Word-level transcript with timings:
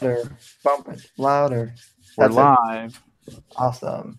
louder, 0.00 0.36
bump 0.62 0.88
it 0.88 1.06
louder. 1.18 1.74
We're 2.16 2.28
That's 2.28 2.36
it. 2.36 2.40
live. 2.40 3.02
Awesome. 3.56 4.18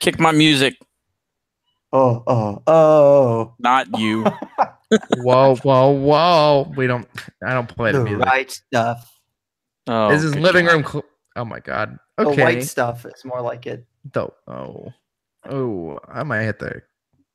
Kick 0.00 0.18
my 0.20 0.32
music, 0.32 0.76
Oh, 1.92 2.22
oh, 2.26 2.62
oh. 2.66 3.54
not 3.58 3.98
you. 3.98 4.24
whoa, 5.16 5.56
whoa, 5.56 5.90
whoa. 5.90 6.72
We 6.76 6.86
don't, 6.86 7.08
I 7.44 7.54
don't 7.54 7.68
play 7.68 7.92
the 7.92 7.98
The 7.98 8.04
music. 8.04 8.26
right 8.26 8.50
stuff. 8.50 9.10
Oh, 9.86 10.10
this 10.10 10.22
is 10.22 10.36
living 10.36 10.66
God. 10.66 10.72
room. 10.72 10.84
Cl- 10.84 11.04
oh 11.36 11.44
my 11.46 11.60
God. 11.60 11.98
Okay. 12.18 12.24
The 12.24 12.30
Okay. 12.30 12.42
white 12.42 12.62
stuff 12.64 13.06
is 13.06 13.24
more 13.24 13.40
like 13.40 13.66
it. 13.66 13.86
Dope. 14.10 14.36
Oh, 14.46 14.92
oh, 15.48 15.98
I 16.06 16.22
might 16.24 16.42
hit 16.42 16.58
the. 16.58 16.82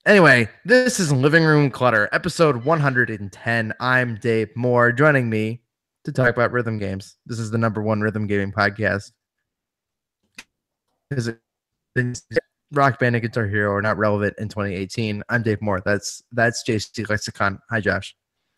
Anyway, 0.05 0.49
this 0.65 0.99
is 0.99 1.11
Living 1.11 1.43
Room 1.45 1.71
Clutter, 1.71 2.09
episode 2.11 2.63
110. 2.65 3.73
I'm 3.79 4.15
Dave 4.21 4.49
Moore. 4.55 4.91
Joining 4.91 5.29
me 5.29 5.62
to 6.03 6.11
talk 6.11 6.29
about 6.29 6.51
rhythm 6.51 6.77
games. 6.77 7.17
This 7.25 7.39
is 7.39 7.51
the 7.51 7.57
number 7.57 7.81
one 7.81 8.01
rhythm 8.01 8.27
gaming 8.27 8.51
podcast. 8.51 9.11
Is 11.11 11.27
it 11.29 11.39
Rock 12.71 12.99
Band 12.99 13.15
and 13.15 13.21
Guitar 13.21 13.47
Hero 13.47 13.73
are 13.73 13.81
not 13.81 13.97
relevant 13.97 14.35
in 14.37 14.49
2018? 14.49 15.23
I'm 15.29 15.43
Dave 15.43 15.61
Moore. 15.61 15.81
That's 15.85 16.23
that's 16.31 16.63
JC 16.67 17.09
Lexicon. 17.09 17.59
Hi, 17.69 17.79
Josh. 17.79 18.15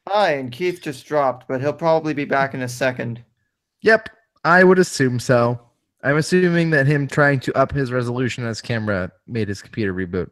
Hi, 0.07 0.33
and 0.33 0.51
Keith 0.51 0.81
just 0.81 1.05
dropped, 1.05 1.47
but 1.47 1.61
he'll 1.61 1.73
probably 1.73 2.13
be 2.13 2.25
back 2.25 2.53
in 2.53 2.61
a 2.61 2.69
second. 2.69 3.23
Yep, 3.81 4.09
I 4.43 4.63
would 4.63 4.79
assume 4.79 5.19
so. 5.19 5.59
I'm 6.03 6.17
assuming 6.17 6.69
that 6.69 6.85
him 6.85 7.07
trying 7.07 7.39
to 7.41 7.57
up 7.57 7.71
his 7.71 7.91
resolution 7.91 8.43
on 8.43 8.49
his 8.49 8.61
camera 8.61 9.11
made 9.27 9.47
his 9.47 9.61
computer 9.61 9.93
reboot. 9.93 10.29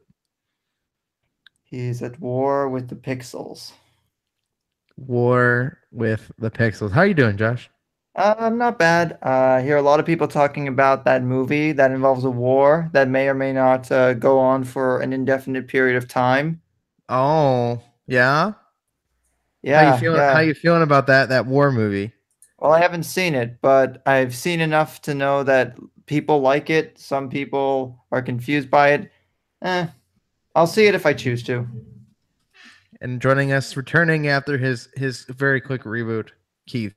He's 1.63 2.03
at 2.03 2.19
war 2.19 2.69
with 2.69 2.87
the 2.87 2.95
pixels. 2.95 3.71
War 4.97 5.79
with 5.91 6.31
the 6.37 6.51
Pixels. 6.51 6.91
How 6.91 7.01
are 7.01 7.07
you 7.07 7.13
doing, 7.13 7.37
Josh? 7.37 7.69
Uh, 8.15 8.51
not 8.53 8.77
bad. 8.77 9.17
Uh, 9.25 9.57
I 9.57 9.61
hear 9.63 9.77
a 9.77 9.81
lot 9.81 9.99
of 9.99 10.05
people 10.05 10.27
talking 10.27 10.67
about 10.67 11.03
that 11.05 11.23
movie 11.23 11.71
that 11.71 11.91
involves 11.91 12.23
a 12.25 12.29
war 12.29 12.89
that 12.93 13.07
may 13.09 13.27
or 13.27 13.33
may 13.33 13.51
not 13.51 13.91
uh, 13.91 14.13
go 14.13 14.37
on 14.39 14.63
for 14.63 15.01
an 15.01 15.13
indefinite 15.13 15.67
period 15.67 15.95
of 15.97 16.07
time. 16.07 16.61
Oh, 17.09 17.81
yeah. 18.07 18.53
Yeah, 19.63 19.81
how 19.83 19.93
you 19.95 19.99
feeling? 19.99 20.19
yeah. 20.19 20.33
How 20.33 20.41
you 20.41 20.53
feeling 20.53 20.83
about 20.83 21.07
that 21.07 21.29
that 21.29 21.45
war 21.47 21.71
movie? 21.71 22.11
Well, 22.59 22.71
I 22.71 22.79
haven't 22.79 23.03
seen 23.03 23.33
it, 23.33 23.59
but 23.61 24.01
I've 24.05 24.35
seen 24.35 24.61
enough 24.61 25.01
to 25.03 25.13
know 25.13 25.43
that 25.43 25.77
people 26.05 26.39
like 26.39 26.69
it. 26.69 26.99
Some 26.99 27.29
people 27.29 28.05
are 28.11 28.21
confused 28.21 28.69
by 28.69 28.89
it. 28.89 29.11
Eh, 29.61 29.87
I'll 30.55 30.67
see 30.67 30.85
it 30.85 30.95
if 30.95 31.05
I 31.05 31.13
choose 31.13 31.43
to. 31.43 31.67
And 33.03 33.21
joining 33.21 33.51
us, 33.51 33.75
returning 33.75 34.29
after 34.29 34.57
his 34.57 34.87
his 34.95 35.25
very 35.25 35.59
quick 35.59 35.83
reboot, 35.83 36.29
Keith. 36.67 36.93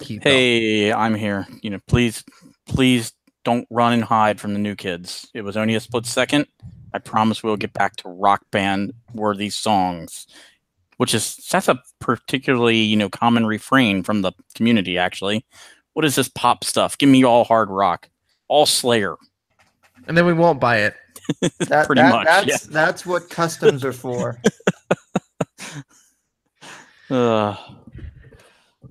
Keith. 0.00 0.22
Hey, 0.24 0.92
I'm 0.92 1.14
here. 1.14 1.46
You 1.62 1.70
know, 1.70 1.78
please, 1.86 2.24
please 2.66 3.12
don't 3.44 3.64
run 3.70 3.92
and 3.92 4.02
hide 4.02 4.40
from 4.40 4.54
the 4.54 4.58
new 4.58 4.74
kids. 4.74 5.30
It 5.34 5.42
was 5.42 5.56
only 5.56 5.76
a 5.76 5.80
split 5.80 6.04
second. 6.04 6.48
I 6.92 6.98
promise 6.98 7.44
we'll 7.44 7.56
get 7.56 7.72
back 7.72 7.94
to 7.98 8.08
rock 8.08 8.42
band 8.50 8.92
worthy 9.14 9.48
songs, 9.48 10.26
which 10.96 11.14
is 11.14 11.36
that's 11.48 11.68
a 11.68 11.80
particularly 12.00 12.78
you 12.78 12.96
know 12.96 13.08
common 13.08 13.46
refrain 13.46 14.02
from 14.02 14.22
the 14.22 14.32
community. 14.56 14.98
Actually, 14.98 15.46
what 15.92 16.04
is 16.04 16.16
this 16.16 16.28
pop 16.28 16.64
stuff? 16.64 16.98
Give 16.98 17.08
me 17.08 17.24
all 17.24 17.44
hard 17.44 17.70
rock, 17.70 18.08
all 18.48 18.66
Slayer. 18.66 19.14
and 20.08 20.18
then 20.18 20.26
we 20.26 20.32
won't 20.32 20.58
buy 20.58 20.78
it. 20.78 20.94
That, 21.68 21.86
Pretty 21.86 22.02
that- 22.02 22.12
much, 22.12 22.24
That's 22.26 22.46
yeah. 22.48 22.56
that's 22.72 23.06
what 23.06 23.30
customs 23.30 23.84
are 23.84 23.92
for. 23.92 24.40
Uh, 27.08 27.54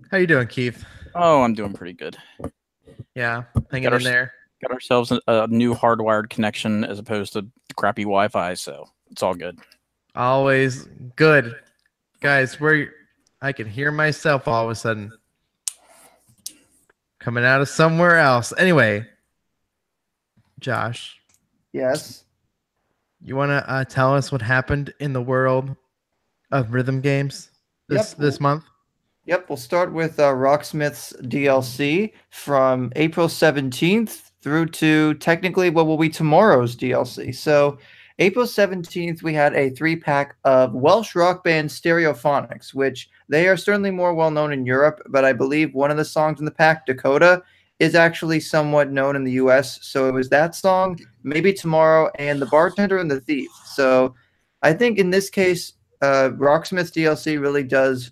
How 0.10 0.18
you 0.18 0.28
doing, 0.28 0.48
Keith? 0.48 0.86
oh, 1.16 1.44
I'm 1.44 1.54
doing 1.54 1.74
pretty 1.74 1.94
good. 1.94 2.18
Yeah, 3.14 3.44
hanging 3.72 3.84
Got 3.84 3.94
our 3.94 4.00
in 4.00 4.04
there. 4.06 4.34
Got 4.62 4.72
ourselves 4.72 5.12
a, 5.12 5.20
a 5.28 5.48
new 5.48 5.74
hardwired 5.74 6.30
connection 6.30 6.84
as 6.86 7.00
opposed 7.00 7.34
to 7.34 7.46
crappy 7.76 8.04
Wi-Fi, 8.04 8.54
so 8.54 8.86
it's 9.12 9.22
all 9.22 9.34
good. 9.36 9.60
Always 10.16 10.88
good, 11.16 11.56
guys. 12.22 12.60
Where 12.60 12.94
I 13.42 13.52
can 13.52 13.68
hear 13.68 13.92
myself 13.92 14.48
all 14.48 14.66
of 14.66 14.72
a 14.72 14.76
sudden 14.76 15.12
coming 17.20 17.44
out 17.44 17.60
of 17.60 17.68
somewhere 17.68 18.18
else. 18.18 18.54
Anyway, 18.58 19.06
Josh, 20.60 21.20
yes. 21.74 22.24
you 23.22 23.36
want 23.36 23.50
to 23.50 23.70
uh, 23.70 23.84
tell 23.84 24.16
us 24.16 24.32
what 24.32 24.42
happened 24.42 24.94
in 25.00 25.12
the 25.12 25.22
world 25.22 25.76
of 26.56 26.74
rhythm 26.74 27.02
games 27.02 27.50
this 27.90 28.12
Yep. 28.12 28.18
this 28.20 28.40
month? 28.40 28.64
Yep, 29.26 29.50
we'll 29.50 29.58
start 29.58 29.92
with 29.92 30.20
uh, 30.20 30.32
Rocksmith's 30.32 31.14
DLC 31.24 32.14
from 32.30 32.92
April 32.96 33.28
17th 33.28 34.32
through 34.42 34.68
to 34.68 35.16
technically 35.16 35.70
what 35.72 35.88
will 35.88 35.98
be 35.98 36.10
tomorrow's 36.10 36.76
DLC. 36.76 37.34
So, 37.34 37.80
April 38.20 38.46
17th, 38.46 39.24
we 39.24 39.34
had 39.34 39.54
a 39.56 39.72
three 39.72 39.96
pack 39.96 40.36
of 40.46 40.74
Welsh 40.74 41.16
rock 41.16 41.44
band 41.44 41.70
Stereophonics, 41.70 42.74
which 42.74 43.10
they 43.28 43.48
are 43.48 43.58
certainly 43.58 43.92
more 43.92 44.14
well 44.14 44.32
known 44.32 44.54
in 44.54 44.66
Europe, 44.66 45.02
but 45.10 45.26
I 45.26 45.34
believe 45.34 45.74
one 45.74 45.92
of 45.92 45.98
the 45.98 46.06
songs 46.06 46.40
in 46.40 46.46
the 46.46 46.52
pack, 46.52 46.86
Dakota, 46.86 47.44
is 47.80 47.94
actually 47.96 48.40
somewhat 48.40 48.92
known 48.92 49.16
in 49.18 49.24
the 49.26 49.34
US. 49.34 49.80
So, 49.82 50.08
it 50.08 50.14
was 50.14 50.30
that 50.30 50.54
song, 50.56 51.00
maybe 51.24 51.52
tomorrow, 51.52 52.10
and 52.20 52.40
The 52.42 52.46
Bartender 52.46 53.00
and 53.00 53.10
the 53.10 53.20
Thief. 53.22 53.50
So, 53.66 54.14
I 54.62 54.72
think 54.74 54.98
in 55.00 55.10
this 55.10 55.30
case, 55.30 55.74
uh, 56.06 56.30
Rocksmith's 56.32 56.92
DLC 56.92 57.42
really 57.42 57.64
does 57.64 58.12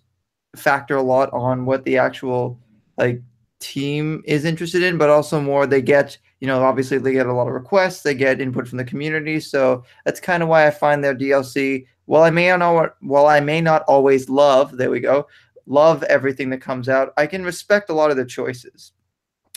factor 0.55 0.95
a 0.95 1.01
lot 1.01 1.31
on 1.31 1.65
what 1.65 1.83
the 1.83 1.97
actual 1.97 2.59
like 2.97 3.21
team 3.59 4.23
is 4.25 4.45
interested 4.45 4.81
in, 4.83 4.97
but 4.97 5.09
also 5.09 5.39
more 5.39 5.67
they 5.67 5.81
get, 5.81 6.17
you 6.39 6.47
know, 6.47 6.63
obviously 6.63 6.97
they 6.97 7.13
get 7.13 7.27
a 7.27 7.33
lot 7.33 7.47
of 7.47 7.53
requests, 7.53 8.01
they 8.01 8.15
get 8.15 8.41
input 8.41 8.67
from 8.67 8.77
the 8.77 8.83
community. 8.83 9.39
So 9.39 9.83
that's 10.05 10.19
kind 10.19 10.41
of 10.41 10.49
why 10.49 10.65
I 10.65 10.71
find 10.71 11.03
their 11.03 11.15
DLC, 11.15 11.85
while 12.05 12.23
I 12.23 12.31
may 12.31 12.55
not 12.55 12.95
while 13.01 13.27
I 13.27 13.39
may 13.39 13.61
not 13.61 13.83
always 13.83 14.27
love, 14.27 14.75
there 14.75 14.91
we 14.91 14.99
go, 14.99 15.27
love 15.65 16.03
everything 16.03 16.49
that 16.49 16.61
comes 16.61 16.89
out, 16.89 17.13
I 17.15 17.27
can 17.27 17.45
respect 17.45 17.89
a 17.89 17.93
lot 17.93 18.11
of 18.11 18.17
the 18.17 18.25
choices. 18.25 18.93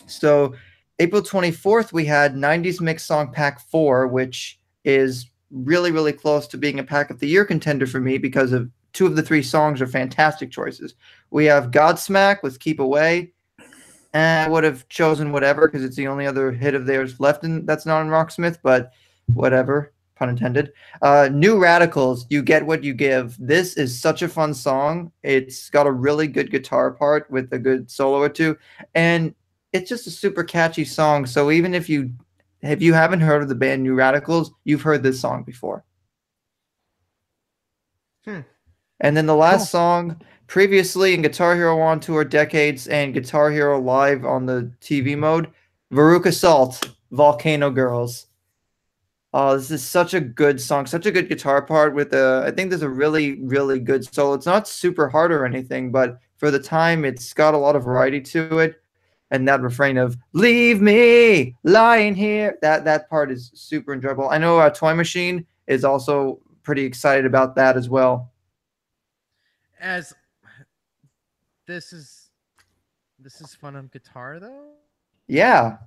So 0.07 0.55
April 0.99 1.23
24th, 1.23 1.93
we 1.93 2.05
had 2.05 2.35
90s 2.35 2.81
Mix 2.81 3.05
Song 3.05 3.33
Pack 3.33 3.61
4, 3.71 4.07
which 4.09 4.61
is 4.85 5.31
really, 5.65 5.91
really 5.91 6.13
close 6.13 6.47
to 6.49 6.59
being 6.59 6.79
a 6.79 6.85
pack 6.85 7.11
of 7.11 7.19
the 7.19 7.29
year 7.29 7.45
contender 7.45 7.87
for 7.87 8.01
me 8.01 8.19
because 8.19 8.53
of 8.53 8.71
two 8.93 9.07
of 9.07 9.17
the 9.17 9.23
three 9.23 9.43
songs 9.43 9.81
are 9.81 9.87
fantastic 9.87 10.51
choices. 10.51 10.95
We 11.31 11.47
have 11.47 11.71
Godsmack 11.71 12.43
with 12.43 12.61
Keep 12.61 12.81
Away. 12.81 13.33
And 14.13 14.47
I 14.47 14.51
would 14.51 14.65
have 14.65 14.89
chosen 14.89 15.33
whatever 15.33 15.69
because 15.69 15.85
it's 15.85 15.97
the 15.97 16.09
only 16.09 16.27
other 16.27 16.51
hit 16.51 16.75
of 16.75 16.87
theirs 16.87 17.21
left 17.21 17.45
in 17.45 17.67
that's 17.67 17.85
not 17.85 18.01
in 18.01 18.09
Rocksmith, 18.09 18.59
but 18.63 18.93
whatever, 19.35 19.93
pun 20.15 20.31
intended. 20.31 20.73
Uh, 21.03 21.29
New 21.31 21.59
Radicals, 21.59 22.25
You 22.31 22.43
Get 22.43 22.65
What 22.65 22.83
You 22.83 22.95
Give. 22.95 23.37
This 23.39 23.77
is 23.77 24.01
such 24.01 24.23
a 24.23 24.29
fun 24.29 24.55
song. 24.55 25.13
It's 25.23 25.69
got 25.69 25.87
a 25.87 25.93
really 25.93 26.29
good 26.29 26.51
guitar 26.51 26.93
part 26.93 27.31
with 27.31 27.53
a 27.53 27.59
good 27.59 27.91
solo 27.91 28.23
or 28.23 28.31
two. 28.31 28.57
And 28.95 29.35
it's 29.75 29.91
just 29.91 30.07
a 30.07 30.11
super 30.11 30.45
catchy 30.45 30.87
song. 30.87 31.27
So 31.27 31.51
even 31.51 31.75
if 31.75 31.87
you 31.89 32.11
if 32.71 32.83
you 32.83 32.95
haven't 32.95 33.21
heard 33.21 33.43
of 33.43 33.49
the 33.49 33.55
band 33.55 33.83
New 33.83 33.95
Radicals, 33.95 34.53
you've 34.65 34.83
heard 34.83 35.03
this 35.03 35.21
song 35.21 35.43
before. 35.43 35.85
Hmm. 38.25 38.41
And 39.01 39.17
then 39.17 39.27
the 39.27 39.37
last 39.37 39.71
Cool. 39.71 39.81
song, 39.81 40.23
previously 40.47 41.15
in 41.15 41.23
Guitar 41.23 41.55
Hero 41.55 41.79
on 41.81 42.01
Tour 42.01 42.25
Decades 42.25 42.89
and 42.89 43.15
Guitar 43.15 43.51
Hero 43.51 43.81
Live 43.81 44.25
on 44.25 44.47
the 44.47 44.73
TV 44.81 45.17
mode, 45.17 45.49
Veruca 45.93 46.33
Salt, 46.33 46.93
Volcano 47.11 47.71
Girls. 47.71 48.27
Oh, 49.33 49.57
this 49.57 49.71
is 49.71 49.85
such 49.85 50.15
a 50.15 50.21
good 50.21 50.61
song, 50.61 50.87
such 50.87 51.05
a 51.05 51.13
good 51.13 51.29
guitar 51.29 51.61
part 51.61 51.95
with 51.95 52.15
a 52.15 52.45
I 52.47 52.51
think 52.53 52.71
there's 52.71 52.83
a 52.83 52.89
really, 52.89 53.39
really 53.43 53.79
good 53.79 54.13
solo. 54.13 54.33
It's 54.33 54.47
not 54.47 54.67
super 54.67 55.09
hard 55.09 55.31
or 55.31 55.45
anything, 55.45 55.93
but 55.93 56.19
for 56.39 56.51
the 56.51 56.59
time 56.59 57.05
it's 57.05 57.35
got 57.35 57.53
a 57.53 57.59
lot 57.59 57.77
of 57.77 57.85
variety 57.85 58.21
to 58.23 58.61
it. 58.61 58.81
And 59.31 59.49
that 59.49 59.61
refrain 59.61 59.99
of 59.99 60.17
"Leave 60.33 60.81
me 60.81 61.57
lying 61.65 62.15
here," 62.15 62.59
that 62.63 62.85
that 62.85 63.11
part 63.11 63.31
is 63.31 63.51
super 63.55 63.93
enjoyable. 63.93 64.29
I 64.29 64.39
know 64.39 64.59
uh, 64.59 64.71
Toy 64.71 64.95
Machine 64.95 65.45
is 65.67 65.85
also 65.85 66.41
pretty 66.63 66.85
excited 66.85 67.27
about 67.27 67.57
that 67.57 67.77
as 67.77 67.89
well. 67.89 68.33
As 69.81 70.15
this 71.67 71.93
is 71.93 72.31
this 73.19 73.41
is 73.41 73.55
fun 73.55 73.75
on 73.75 73.89
guitar 73.93 74.39
though. 74.39 74.75
Yeah. 75.27 75.79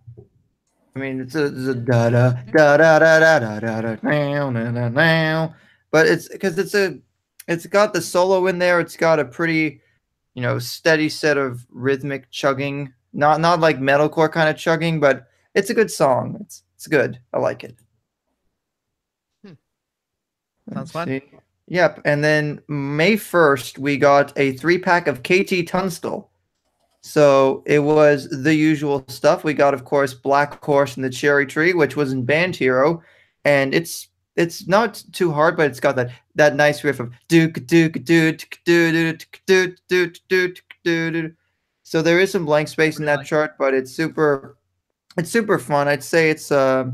I 0.96 1.00
mean, 1.00 1.22
it's 1.22 1.36
a, 1.36 1.46
it's 1.46 1.68
a 1.68 1.76
da 1.76 2.10
da 2.10 2.32
da 2.52 2.78
da 2.78 3.00
da 3.00 3.20
da 3.20 3.40
da 3.40 3.60
da 3.60 3.82
da 3.82 3.96
now 4.02 4.50
now 4.50 4.72
now 4.72 4.90
now, 4.90 5.56
but 5.92 6.08
it's 6.08 6.28
because 6.28 6.58
it's 6.58 6.76
a 6.76 7.00
it's 7.48 7.66
got 7.66 7.94
the 7.94 8.02
solo 8.02 8.48
in 8.48 8.60
there. 8.60 8.80
It's 8.80 8.98
got 8.98 9.20
a 9.20 9.26
pretty, 9.26 9.82
you 10.34 10.42
know, 10.42 10.60
steady 10.60 11.08
set 11.08 11.38
of 11.38 11.66
rhythmic 11.70 12.30
chugging. 12.32 12.94
Not 13.14 13.42
not 13.42 13.60
like 13.60 13.80
metalcore 13.80 14.32
kind 14.32 14.50
of 14.50 14.58
chugging, 14.58 15.00
but 15.00 15.28
it's 15.56 15.70
a 15.70 15.74
good 15.74 15.92
song. 15.92 16.38
It's 16.42 16.64
it's 16.76 16.88
good. 16.88 17.20
I 17.34 17.40
like 17.40 17.64
it. 17.64 17.76
Hmm. 19.46 19.54
Sounds 20.74 20.92
fun. 20.92 21.08
see. 21.08 21.22
Yep. 21.70 22.02
And 22.04 22.24
then 22.24 22.62
May 22.68 23.14
1st, 23.14 23.78
we 23.78 23.98
got 23.98 24.34
a 24.38 24.54
three 24.54 24.80
pack 24.80 25.08
of 25.08 25.22
KT 25.22 25.68
Tunstall. 25.68 26.32
So 27.02 27.64
it 27.66 27.80
was 27.80 28.28
the 28.30 28.56
usual 28.56 29.06
stuff. 29.08 29.44
We 29.44 29.54
got, 29.54 29.74
of 29.74 29.86
course, 29.86 30.14
Black 30.14 30.64
Horse 30.64 30.96
and 30.96 31.06
the 31.06 31.10
Cherry 31.10 31.46
Tree, 31.46 31.74
which 31.74 31.96
was 31.96 32.12
in 32.12 32.26
Band 32.26 32.56
Hero, 32.56 33.02
and 33.46 33.74
it's 33.74 34.10
it's 34.36 34.68
not 34.68 35.04
too 35.12 35.32
hard, 35.32 35.56
but 35.56 35.68
it's 35.68 35.80
got 35.80 35.96
that 35.96 36.12
that 36.36 36.56
nice 36.56 36.84
riff 36.84 37.00
of 37.00 37.14
duke 37.30 37.66
duke 37.68 38.04
duke 38.04 38.60
duke 38.66 39.40
duke 39.46 39.78
duke 39.88 40.16
duke 40.28 40.60
duke. 40.84 41.32
So 41.90 42.04
there 42.04 42.20
is 42.20 42.32
some 42.32 42.46
blank 42.46 42.68
space 42.68 43.00
in 43.00 43.06
that 43.06 43.26
chart, 43.26 43.58
but 43.58 43.74
it's 43.74 43.92
super 43.92 44.56
it's 45.18 45.32
super 45.32 45.58
fun. 45.58 45.88
I'd 45.88 46.04
say 46.04 46.30
it's 46.30 46.52
uh 46.52 46.92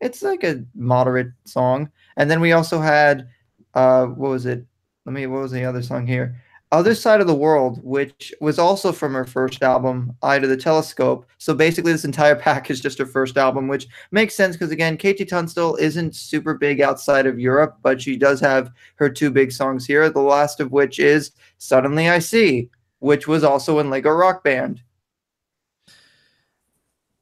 it's 0.00 0.22
like 0.22 0.42
a 0.42 0.64
moderate 0.74 1.32
song. 1.44 1.90
And 2.16 2.30
then 2.30 2.40
we 2.40 2.52
also 2.52 2.80
had 2.80 3.28
uh 3.74 4.06
what 4.06 4.30
was 4.30 4.46
it? 4.46 4.64
Let 5.04 5.12
me 5.12 5.26
what 5.26 5.42
was 5.42 5.52
the 5.52 5.66
other 5.66 5.82
song 5.82 6.06
here? 6.06 6.34
Other 6.70 6.94
Side 6.94 7.20
of 7.20 7.26
the 7.26 7.34
World, 7.34 7.84
which 7.84 8.32
was 8.40 8.58
also 8.58 8.90
from 8.90 9.12
her 9.12 9.26
first 9.26 9.62
album, 9.62 10.16
Eye 10.22 10.38
to 10.38 10.46
the 10.46 10.56
Telescope. 10.56 11.26
So 11.36 11.52
basically, 11.52 11.92
this 11.92 12.06
entire 12.06 12.36
pack 12.46 12.70
is 12.70 12.80
just 12.80 12.96
her 13.00 13.04
first 13.04 13.36
album, 13.36 13.68
which 13.68 13.86
makes 14.12 14.34
sense 14.34 14.56
because, 14.56 14.70
again, 14.70 14.96
KT 14.96 15.28
Tunstall 15.28 15.76
isn't 15.76 16.16
super 16.16 16.54
big 16.54 16.80
outside 16.80 17.26
of 17.26 17.38
Europe, 17.38 17.76
but 17.82 18.00
she 18.00 18.16
does 18.16 18.40
have 18.40 18.70
her 18.94 19.10
two 19.10 19.30
big 19.30 19.52
songs 19.52 19.84
here, 19.84 20.08
the 20.08 20.22
last 20.22 20.58
of 20.58 20.72
which 20.72 20.98
is 20.98 21.32
Suddenly 21.58 22.08
I 22.08 22.20
See, 22.20 22.70
which 23.02 23.26
was 23.26 23.42
also 23.42 23.80
in 23.80 23.90
Lego 23.90 24.10
Rock 24.10 24.44
Band. 24.44 24.80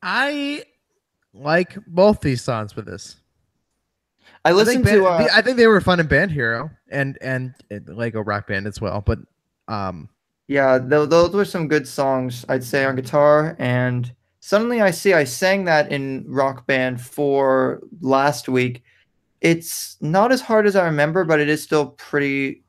I 0.02 0.64
like 1.32 1.74
both 1.86 2.20
these 2.20 2.42
songs 2.42 2.76
with 2.76 2.84
this. 2.84 3.16
I 4.44 4.52
listened 4.52 4.86
I 4.86 4.90
think, 4.90 5.02
to. 5.02 5.06
Uh, 5.06 5.28
I 5.32 5.40
think 5.40 5.56
they 5.56 5.66
were 5.66 5.80
fun 5.80 5.98
in 5.98 6.06
Band 6.06 6.32
Hero 6.32 6.70
and 6.90 7.16
and 7.22 7.54
Lego 7.86 8.20
Rock 8.20 8.46
Band 8.46 8.66
as 8.66 8.78
well. 8.78 9.02
But 9.04 9.20
um, 9.68 10.10
yeah, 10.48 10.78
th- 10.78 11.08
those 11.08 11.32
were 11.32 11.46
some 11.46 11.66
good 11.66 11.88
songs. 11.88 12.44
I'd 12.50 12.64
say 12.64 12.84
on 12.84 12.96
guitar, 12.96 13.56
and 13.58 14.12
suddenly 14.40 14.82
I 14.82 14.90
see 14.90 15.14
I 15.14 15.24
sang 15.24 15.64
that 15.64 15.90
in 15.90 16.26
Rock 16.28 16.66
Band 16.66 17.00
for 17.00 17.80
last 18.02 18.50
week. 18.50 18.82
It's 19.40 19.96
not 20.02 20.30
as 20.30 20.42
hard 20.42 20.66
as 20.66 20.76
I 20.76 20.84
remember, 20.84 21.24
but 21.24 21.40
it 21.40 21.48
is 21.48 21.62
still 21.62 21.86
pretty. 21.92 22.64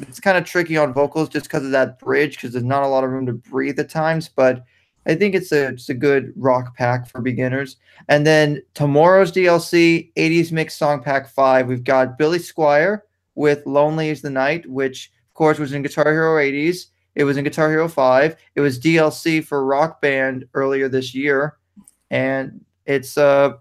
It's 0.00 0.20
kind 0.20 0.38
of 0.38 0.44
tricky 0.44 0.76
on 0.76 0.92
vocals 0.92 1.28
just 1.28 1.46
because 1.46 1.64
of 1.64 1.70
that 1.72 1.98
bridge, 1.98 2.36
because 2.36 2.52
there's 2.52 2.64
not 2.64 2.82
a 2.82 2.88
lot 2.88 3.04
of 3.04 3.10
room 3.10 3.26
to 3.26 3.32
breathe 3.32 3.78
at 3.78 3.90
times. 3.90 4.28
But 4.28 4.64
I 5.06 5.14
think 5.14 5.34
it's 5.34 5.52
a 5.52 5.68
it's 5.68 5.88
a 5.88 5.94
good 5.94 6.32
rock 6.36 6.76
pack 6.76 7.08
for 7.08 7.20
beginners. 7.20 7.76
And 8.08 8.26
then 8.26 8.62
tomorrow's 8.74 9.32
DLC, 9.32 10.12
80s 10.14 10.52
Mix 10.52 10.76
Song 10.76 11.02
Pack 11.02 11.28
5, 11.28 11.66
we've 11.66 11.84
got 11.84 12.18
Billy 12.18 12.38
Squier 12.38 13.02
with 13.34 13.66
Lonely 13.66 14.10
is 14.10 14.22
the 14.22 14.30
Night, 14.30 14.68
which 14.68 15.12
of 15.28 15.34
course 15.34 15.58
was 15.58 15.72
in 15.72 15.82
Guitar 15.82 16.10
Hero 16.10 16.36
80s. 16.40 16.86
It 17.14 17.24
was 17.24 17.36
in 17.36 17.44
Guitar 17.44 17.68
Hero 17.68 17.88
5. 17.88 18.36
It 18.54 18.60
was 18.60 18.80
DLC 18.80 19.44
for 19.44 19.66
Rock 19.66 20.00
Band 20.00 20.46
earlier 20.54 20.88
this 20.88 21.14
year. 21.14 21.58
And 22.10 22.64
it's 22.86 23.16
a 23.16 23.58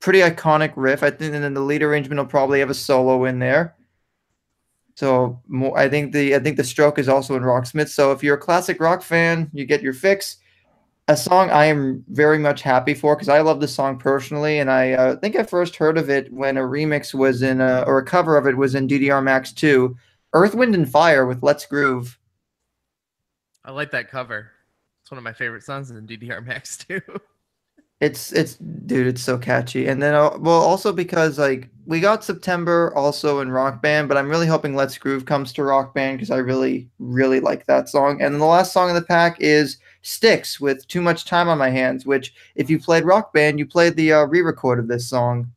pretty 0.00 0.20
iconic 0.20 0.72
riff. 0.76 1.02
I 1.02 1.10
think 1.10 1.34
and 1.34 1.42
then 1.42 1.54
the 1.54 1.60
lead 1.60 1.82
arrangement 1.82 2.18
will 2.18 2.26
probably 2.26 2.60
have 2.60 2.70
a 2.70 2.74
solo 2.74 3.24
in 3.24 3.38
there. 3.38 3.74
So 4.98 5.40
I 5.76 5.88
think 5.88 6.12
the 6.12 6.34
I 6.34 6.40
think 6.40 6.56
the 6.56 6.64
stroke 6.64 6.98
is 6.98 7.08
also 7.08 7.36
in 7.36 7.42
Rocksmith. 7.42 7.88
So 7.88 8.10
if 8.10 8.22
you're 8.22 8.34
a 8.34 8.40
classic 8.40 8.80
rock 8.80 9.02
fan, 9.02 9.48
you 9.52 9.64
get 9.64 9.82
your 9.82 9.92
fix 9.92 10.38
a 11.08 11.16
song 11.16 11.50
I 11.50 11.64
am 11.64 12.04
very 12.08 12.38
much 12.38 12.60
happy 12.60 12.92
for 12.92 13.16
because 13.16 13.30
I 13.30 13.40
love 13.40 13.60
the 13.60 13.68
song 13.68 13.98
personally, 13.98 14.58
and 14.58 14.70
I 14.70 14.92
uh, 14.92 15.16
think 15.16 15.36
I 15.36 15.42
first 15.42 15.74
heard 15.76 15.96
of 15.96 16.10
it 16.10 16.30
when 16.32 16.58
a 16.58 16.62
remix 16.62 17.14
was 17.14 17.42
in, 17.42 17.62
a, 17.62 17.82
or 17.86 17.98
a 17.98 18.04
cover 18.04 18.36
of 18.36 18.46
it 18.46 18.56
was 18.56 18.74
in 18.74 18.86
DDR 18.86 19.22
Max 19.22 19.52
2, 19.52 19.96
Earth, 20.34 20.54
Wind, 20.54 20.74
and 20.74 20.88
Fire 20.88 21.26
with 21.26 21.42
Let's 21.42 21.64
Groove. 21.64 22.18
I 23.64 23.70
like 23.70 23.90
that 23.92 24.10
cover. 24.10 24.50
It's 25.00 25.10
one 25.10 25.16
of 25.18 25.24
my 25.24 25.32
favorite 25.32 25.62
songs 25.62 25.90
in 25.90 26.06
DDR 26.06 26.44
Max 26.44 26.76
2. 26.76 27.00
it's 28.00 28.32
it's 28.32 28.56
dude, 28.56 29.08
it's 29.08 29.22
so 29.22 29.36
catchy, 29.36 29.88
and 29.88 30.00
then 30.00 30.14
uh, 30.14 30.36
well 30.38 30.60
also 30.60 30.92
because 30.92 31.38
like 31.38 31.68
we 31.86 32.00
got 32.00 32.22
September 32.22 32.92
also 32.94 33.40
in 33.40 33.50
Rock 33.50 33.82
Band, 33.82 34.08
but 34.08 34.16
I'm 34.16 34.28
really 34.28 34.46
hoping 34.46 34.76
Let's 34.76 34.98
Groove 34.98 35.24
comes 35.24 35.52
to 35.54 35.64
Rock 35.64 35.94
Band 35.94 36.18
because 36.18 36.30
I 36.30 36.36
really 36.36 36.88
really 36.98 37.40
like 37.40 37.66
that 37.66 37.88
song. 37.88 38.22
And 38.22 38.36
the 38.36 38.44
last 38.44 38.72
song 38.72 38.88
in 38.88 38.94
the 38.94 39.02
pack 39.02 39.36
is 39.40 39.78
Styx 40.02 40.60
with 40.60 40.86
Too 40.86 41.00
Much 41.00 41.24
Time 41.24 41.48
on 41.48 41.58
My 41.58 41.70
Hands, 41.70 42.04
which, 42.06 42.34
if 42.54 42.70
you 42.70 42.78
played 42.78 43.04
Rock 43.04 43.32
Band, 43.32 43.58
you 43.58 43.66
played 43.66 43.96
the 43.96 44.12
uh, 44.12 44.24
re 44.24 44.42
record 44.42 44.78
of 44.78 44.86
this 44.86 45.08
song. 45.08 45.50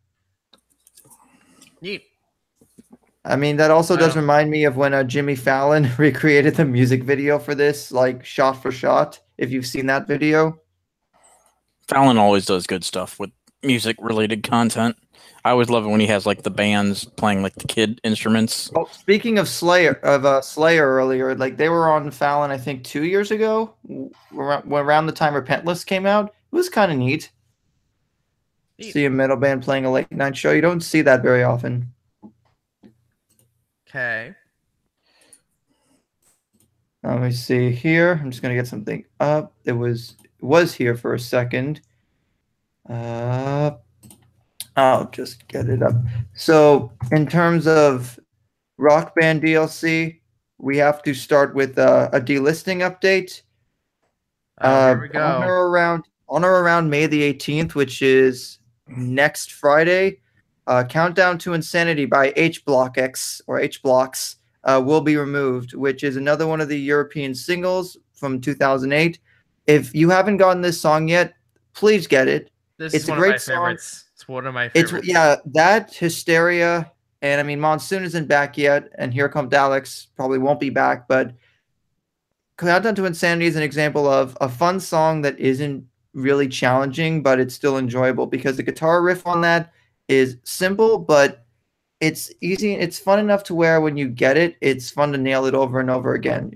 Neat. 1.81 2.03
I 3.23 3.35
mean, 3.35 3.57
that 3.57 3.69
also 3.69 3.95
does 3.95 4.15
remind 4.15 4.49
me 4.49 4.63
of 4.63 4.77
when 4.77 4.95
uh, 4.95 5.03
Jimmy 5.03 5.35
Fallon 5.35 5.91
recreated 5.97 6.55
the 6.55 6.65
music 6.65 7.03
video 7.03 7.37
for 7.37 7.53
this, 7.53 7.91
like 7.91 8.25
shot 8.25 8.53
for 8.53 8.71
shot, 8.71 9.19
if 9.37 9.51
you've 9.51 9.67
seen 9.67 9.85
that 9.87 10.07
video. 10.07 10.60
Fallon 11.91 12.17
always 12.17 12.45
does 12.45 12.67
good 12.67 12.85
stuff 12.85 13.19
with 13.19 13.31
music 13.63 13.97
related 13.99 14.43
content. 14.43 14.95
I 15.43 15.49
always 15.49 15.69
love 15.69 15.83
it 15.83 15.89
when 15.89 15.99
he 15.99 16.07
has 16.07 16.25
like 16.25 16.43
the 16.43 16.49
bands 16.49 17.03
playing 17.03 17.41
like 17.43 17.55
the 17.55 17.67
kid 17.67 17.99
instruments. 18.05 18.71
Oh, 18.77 18.87
speaking 18.93 19.37
of 19.37 19.49
Slayer, 19.49 19.95
of 20.03 20.23
uh, 20.23 20.39
Slayer 20.39 20.87
earlier, 20.87 21.35
like 21.35 21.57
they 21.57 21.67
were 21.67 21.91
on 21.91 22.09
Fallon, 22.09 22.49
I 22.49 22.57
think 22.57 22.85
two 22.85 23.03
years 23.03 23.29
ago, 23.29 23.73
around, 24.33 24.71
around 24.71 25.07
the 25.07 25.11
time 25.11 25.33
Repentless 25.33 25.85
came 25.85 26.05
out. 26.05 26.27
It 26.27 26.55
was 26.55 26.69
kind 26.69 26.93
of 26.93 26.97
neat. 26.97 27.29
neat. 28.79 28.93
See 28.93 29.03
a 29.03 29.09
metal 29.09 29.35
band 29.35 29.61
playing 29.61 29.83
a 29.83 29.91
late 29.91 30.09
night 30.13 30.37
show. 30.37 30.51
You 30.51 30.61
don't 30.61 30.79
see 30.79 31.01
that 31.01 31.21
very 31.21 31.43
often. 31.43 31.91
Okay. 33.89 34.33
Let 37.03 37.19
me 37.19 37.31
see 37.31 37.71
here. 37.71 38.17
I'm 38.23 38.31
just 38.31 38.41
gonna 38.41 38.55
get 38.55 38.67
something 38.67 39.03
up. 39.19 39.53
It 39.65 39.73
was 39.73 40.15
it 40.20 40.20
was 40.41 40.73
here 40.73 40.95
for 40.95 41.13
a 41.13 41.19
second. 41.19 41.81
Uh 42.89 43.71
I'll 44.75 45.09
just 45.09 45.47
get 45.47 45.69
it 45.69 45.83
up. 45.83 45.93
So, 46.33 46.93
in 47.11 47.27
terms 47.27 47.67
of 47.67 48.17
Rock 48.77 49.13
Band 49.15 49.43
DLC, 49.43 50.19
we 50.57 50.77
have 50.77 51.03
to 51.03 51.13
start 51.13 51.53
with 51.55 51.77
uh, 51.77 52.09
a 52.13 52.21
delisting 52.21 52.77
update. 52.77 53.41
Oh, 54.61 54.69
uh, 54.69 54.97
we 55.01 55.07
go. 55.09 55.21
On 55.21 55.43
or 55.43 55.67
around 55.67 56.05
on 56.29 56.45
or 56.45 56.61
around 56.61 56.89
May 56.89 57.07
the 57.07 57.33
18th, 57.33 57.75
which 57.75 58.01
is 58.01 58.59
next 58.87 59.51
Friday, 59.51 60.19
uh, 60.67 60.83
Countdown 60.85 61.37
to 61.39 61.53
Insanity 61.53 62.05
by 62.05 62.31
H 62.37 62.63
Block 62.63 62.97
X 62.97 63.41
or 63.47 63.59
H 63.59 63.81
Blocks 63.81 64.37
uh, 64.63 64.81
will 64.83 65.01
be 65.01 65.17
removed, 65.17 65.73
which 65.73 66.03
is 66.03 66.15
another 66.15 66.47
one 66.47 66.61
of 66.61 66.69
the 66.69 66.79
European 66.79 67.35
singles 67.35 67.97
from 68.13 68.39
2008. 68.39 69.19
If 69.71 69.95
you 69.95 70.09
haven't 70.09 70.37
gotten 70.37 70.61
this 70.61 70.79
song 70.79 71.07
yet, 71.07 71.33
please 71.73 72.07
get 72.07 72.27
it. 72.27 72.51
This 72.77 72.93
it's 72.93 73.07
a 73.07 73.15
great 73.15 73.39
song. 73.39 73.55
Favorites. 73.55 74.09
It's 74.13 74.27
one 74.27 74.45
of 74.45 74.53
my 74.53 74.69
favorites. 74.69 74.93
It's 74.93 75.07
yeah, 75.07 75.37
that 75.45 75.93
hysteria, 75.93 76.91
and 77.21 77.39
I 77.39 77.43
mean 77.43 77.59
Monsoon 77.59 78.03
isn't 78.03 78.27
back 78.27 78.57
yet, 78.57 78.89
and 78.97 79.13
here 79.13 79.29
comes 79.29 79.53
Alex 79.53 80.07
probably 80.15 80.39
won't 80.39 80.59
be 80.59 80.69
back, 80.69 81.07
but 81.07 81.33
Countdown 82.57 82.95
to 82.95 83.05
Insanity 83.05 83.47
is 83.47 83.55
an 83.55 83.63
example 83.63 84.07
of 84.07 84.37
a 84.41 84.49
fun 84.49 84.79
song 84.79 85.21
that 85.21 85.39
isn't 85.39 85.85
really 86.13 86.47
challenging, 86.47 87.23
but 87.23 87.39
it's 87.39 87.55
still 87.55 87.77
enjoyable 87.77 88.27
because 88.27 88.57
the 88.57 88.63
guitar 88.63 89.01
riff 89.01 89.25
on 89.25 89.41
that 89.41 89.71
is 90.07 90.37
simple, 90.43 90.99
but 90.99 91.40
it's 92.01 92.31
easy. 92.41 92.73
It's 92.73 92.97
fun 92.97 93.19
enough 93.19 93.43
to 93.45 93.53
where 93.53 93.79
when 93.79 93.95
you 93.95 94.09
get 94.09 94.35
it, 94.35 94.57
it's 94.59 94.89
fun 94.89 95.11
to 95.11 95.19
nail 95.19 95.45
it 95.45 95.53
over 95.53 95.79
and 95.79 95.91
over 95.91 96.15
again. 96.15 96.51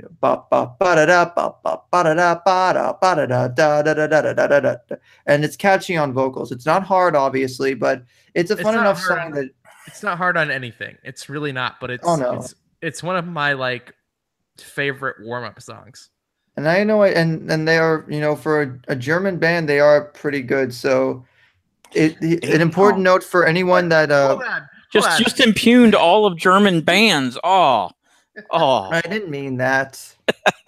And 5.28 5.46
it's 5.46 5.56
catchy 5.56 5.98
on 5.98 6.14
vocals. 6.14 6.52
It's 6.52 6.66
not 6.66 6.84
hard, 6.84 7.16
obviously, 7.16 7.76
but 7.76 8.04
it's 8.34 8.50
a 8.50 8.58
fun 8.58 8.74
it's 8.74 8.82
enough 8.82 9.00
song 9.00 9.32
that 9.34 9.52
it's 9.86 10.02
not 10.02 10.18
hard 10.18 10.36
on 10.36 10.50
anything. 10.50 10.98
It's 11.04 11.30
really 11.30 11.52
not, 11.52 11.80
but 11.80 11.92
it's 11.92 12.08
oh, 12.08 12.16
no. 12.16 12.34
it's 12.34 12.56
it's 12.82 13.04
one 13.04 13.16
of 13.16 13.28
my 13.28 13.54
like 13.54 13.94
favorite 14.58 15.18
warm 15.22 15.44
up 15.44 15.62
songs. 15.62 16.10
And 16.58 16.68
I 16.68 16.84
know 16.84 17.04
it, 17.04 17.16
and 17.16 17.52
and 17.52 17.68
they 17.68 17.78
are 17.78 18.04
you 18.10 18.20
know 18.20 18.36
for 18.36 18.64
a, 18.64 18.80
a 18.88 18.96
German 18.96 19.38
band 19.38 19.70
they 19.70 19.80
are 19.80 20.06
pretty 20.06 20.42
good. 20.42 20.74
So 20.74 21.24
it, 21.94 22.18
it 22.20 22.44
an 22.46 22.62
important 22.62 23.04
note 23.04 23.24
for 23.24 23.46
anyone 23.46 23.90
that 23.90 24.10
uh 24.10 24.40
just 25.02 25.24
just 25.24 25.40
impugned 25.40 25.96
all 25.96 26.26
of 26.26 26.38
German 26.38 26.82
bands. 26.82 27.38
Oh, 27.44 27.92
oh. 28.52 28.90
I 28.92 29.02
didn't 29.02 29.30
mean 29.30 29.58
that. 29.58 30.16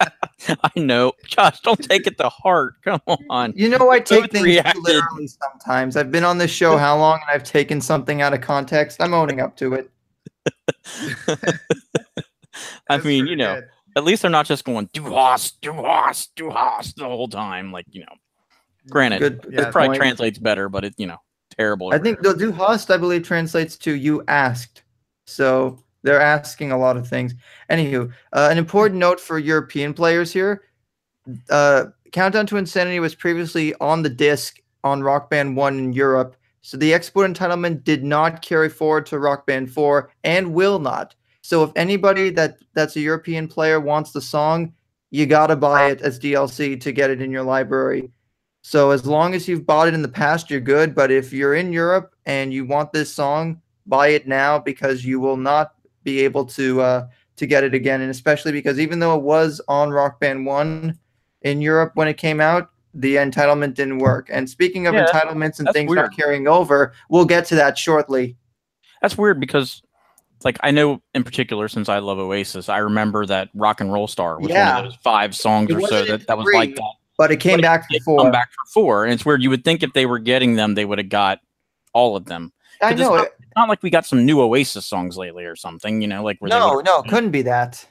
I 0.48 0.70
know, 0.76 1.12
Josh. 1.26 1.60
Don't 1.60 1.82
take 1.82 2.06
it 2.06 2.16
to 2.18 2.28
heart. 2.28 2.74
Come 2.84 3.00
on. 3.28 3.52
You 3.56 3.68
know, 3.68 3.90
I 3.90 4.00
take 4.00 4.30
things 4.30 4.44
reacted. 4.44 4.82
literally 4.82 5.26
sometimes. 5.26 5.96
I've 5.96 6.10
been 6.10 6.24
on 6.24 6.38
this 6.38 6.50
show 6.50 6.76
how 6.76 6.96
long, 6.96 7.20
and 7.26 7.34
I've 7.34 7.44
taken 7.44 7.80
something 7.80 8.22
out 8.22 8.32
of 8.32 8.40
context. 8.40 9.02
I'm 9.02 9.14
owning 9.14 9.40
up 9.40 9.56
to 9.56 9.74
it. 9.74 9.90
I 12.88 12.98
mean, 12.98 13.26
you 13.26 13.36
know, 13.36 13.56
good. 13.56 13.68
at 13.96 14.04
least 14.04 14.22
they're 14.22 14.30
not 14.30 14.46
just 14.46 14.64
going 14.64 14.88
do 14.92 15.02
hoss, 15.02 15.50
do 15.50 15.72
hoss, 15.72 16.28
do 16.36 16.50
hoss 16.50 16.92
the 16.94 17.04
whole 17.04 17.28
time. 17.28 17.72
Like, 17.72 17.86
you 17.90 18.00
know, 18.00 18.14
granted, 18.88 19.18
good, 19.18 19.52
it 19.52 19.72
probably 19.72 19.88
point. 19.88 20.00
translates 20.00 20.38
better, 20.38 20.68
but 20.68 20.84
it, 20.84 20.94
you 20.96 21.06
know, 21.06 21.18
terrible. 21.58 21.92
I 21.92 21.98
think 21.98 22.20
the 22.20 22.34
du 22.34 22.52
hast, 22.52 22.90
I 22.90 22.96
believe, 22.96 23.24
translates 23.24 23.76
to 23.78 23.92
you 23.92 24.22
asked. 24.28 24.82
So 25.26 25.82
they're 26.02 26.20
asking 26.20 26.72
a 26.72 26.78
lot 26.78 26.96
of 26.96 27.06
things. 27.06 27.34
Anywho, 27.70 28.10
uh, 28.32 28.48
an 28.50 28.58
important 28.58 28.98
note 28.98 29.20
for 29.20 29.38
European 29.38 29.92
players 29.92 30.32
here 30.32 30.62
uh, 31.50 31.86
Countdown 32.12 32.46
to 32.46 32.56
Insanity 32.56 33.00
was 33.00 33.14
previously 33.14 33.74
on 33.80 34.02
the 34.02 34.08
disc 34.08 34.60
on 34.84 35.02
Rock 35.02 35.30
Band 35.30 35.56
1 35.56 35.78
in 35.78 35.92
Europe. 35.92 36.36
So 36.62 36.76
the 36.76 36.94
export 36.94 37.30
entitlement 37.30 37.84
did 37.84 38.04
not 38.04 38.42
carry 38.42 38.68
forward 38.68 39.06
to 39.06 39.18
Rock 39.18 39.46
Band 39.46 39.70
4 39.70 40.10
and 40.24 40.54
will 40.54 40.78
not. 40.78 41.14
So 41.42 41.62
if 41.62 41.70
anybody 41.76 42.30
that 42.30 42.58
that's 42.74 42.96
a 42.96 43.00
European 43.00 43.48
player 43.48 43.80
wants 43.80 44.12
the 44.12 44.20
song, 44.20 44.72
you 45.10 45.24
got 45.24 45.46
to 45.46 45.56
buy 45.56 45.90
it 45.90 46.02
as 46.02 46.20
DLC 46.20 46.78
to 46.80 46.92
get 46.92 47.10
it 47.10 47.22
in 47.22 47.30
your 47.30 47.42
library. 47.42 48.10
So 48.68 48.90
as 48.90 49.06
long 49.06 49.34
as 49.34 49.48
you've 49.48 49.64
bought 49.64 49.88
it 49.88 49.94
in 49.94 50.02
the 50.02 50.08
past, 50.08 50.50
you're 50.50 50.60
good. 50.60 50.94
But 50.94 51.10
if 51.10 51.32
you're 51.32 51.54
in 51.54 51.72
Europe 51.72 52.14
and 52.26 52.52
you 52.52 52.66
want 52.66 52.92
this 52.92 53.10
song, 53.10 53.62
buy 53.86 54.08
it 54.08 54.28
now 54.28 54.58
because 54.58 55.06
you 55.06 55.20
will 55.20 55.38
not 55.38 55.72
be 56.04 56.20
able 56.20 56.44
to 56.44 56.82
uh, 56.82 57.06
to 57.36 57.46
get 57.46 57.64
it 57.64 57.72
again. 57.72 58.02
And 58.02 58.10
especially 58.10 58.52
because 58.52 58.78
even 58.78 58.98
though 58.98 59.16
it 59.16 59.22
was 59.22 59.62
on 59.68 59.88
Rock 59.88 60.20
Band 60.20 60.44
One 60.44 60.98
in 61.40 61.62
Europe 61.62 61.92
when 61.94 62.08
it 62.08 62.18
came 62.18 62.42
out, 62.42 62.68
the 62.92 63.14
entitlement 63.16 63.72
didn't 63.72 64.00
work. 64.00 64.28
And 64.30 64.46
speaking 64.50 64.86
of 64.86 64.92
Yeah, 64.92 65.06
entitlements 65.06 65.60
and 65.60 65.70
things 65.70 65.88
weird. 65.88 66.10
not 66.10 66.14
carrying 66.14 66.46
over, 66.46 66.92
we'll 67.08 67.24
get 67.24 67.46
to 67.46 67.54
that 67.54 67.78
shortly. 67.78 68.36
That's 69.00 69.16
weird 69.16 69.40
because, 69.40 69.80
like, 70.44 70.58
I 70.62 70.72
know 70.72 71.00
in 71.14 71.24
particular 71.24 71.68
since 71.68 71.88
I 71.88 72.00
love 72.00 72.18
Oasis, 72.18 72.68
I 72.68 72.78
remember 72.78 73.24
that 73.24 73.48
Rock 73.54 73.80
and 73.80 73.90
Roll 73.90 74.08
Star 74.08 74.38
was 74.38 74.50
Yeah. 74.50 74.74
one 74.76 74.84
of 74.84 74.90
those 74.92 74.98
five 75.02 75.34
songs 75.34 75.70
It 75.70 75.76
or 75.76 75.80
so 75.80 76.04
that, 76.04 76.26
that 76.26 76.36
was 76.36 76.46
like 76.52 76.74
that. 76.74 76.92
But 77.18 77.30
it 77.32 77.38
came 77.40 77.54
But 77.54 77.60
it 77.60 77.62
back 77.64 77.88
did 77.90 77.98
before. 77.98 78.18
Come 78.22 78.30
back 78.30 78.48
for 78.52 78.70
four, 78.72 79.04
and 79.04 79.12
it's 79.12 79.26
weird. 79.26 79.42
You 79.42 79.50
would 79.50 79.64
think 79.64 79.82
if 79.82 79.92
they 79.92 80.06
were 80.06 80.18
getting 80.20 80.54
them, 80.56 80.74
they 80.74 80.84
would 80.86 80.98
have 80.98 81.08
got 81.10 81.40
all 81.92 82.16
of 82.16 82.24
them. 82.24 82.52
I 82.80 82.90
But 82.90 82.92
it's 82.92 83.00
know. 83.00 83.16
not- 83.16 83.26
it- 83.26 83.32
It's 83.40 83.56
not 83.56 83.68
like 83.68 83.82
we 83.82 83.90
got 83.90 84.06
some 84.06 84.24
new 84.24 84.40
Oasis 84.40 84.86
songs 84.86 85.16
lately 85.16 85.44
or 85.44 85.56
something. 85.56 86.00
You 86.00 86.06
know, 86.06 86.22
like 86.22 86.38
No, 86.40 86.78
no, 86.78 87.02
couldn't 87.02 87.32
be 87.32 87.42
that. 87.42 87.84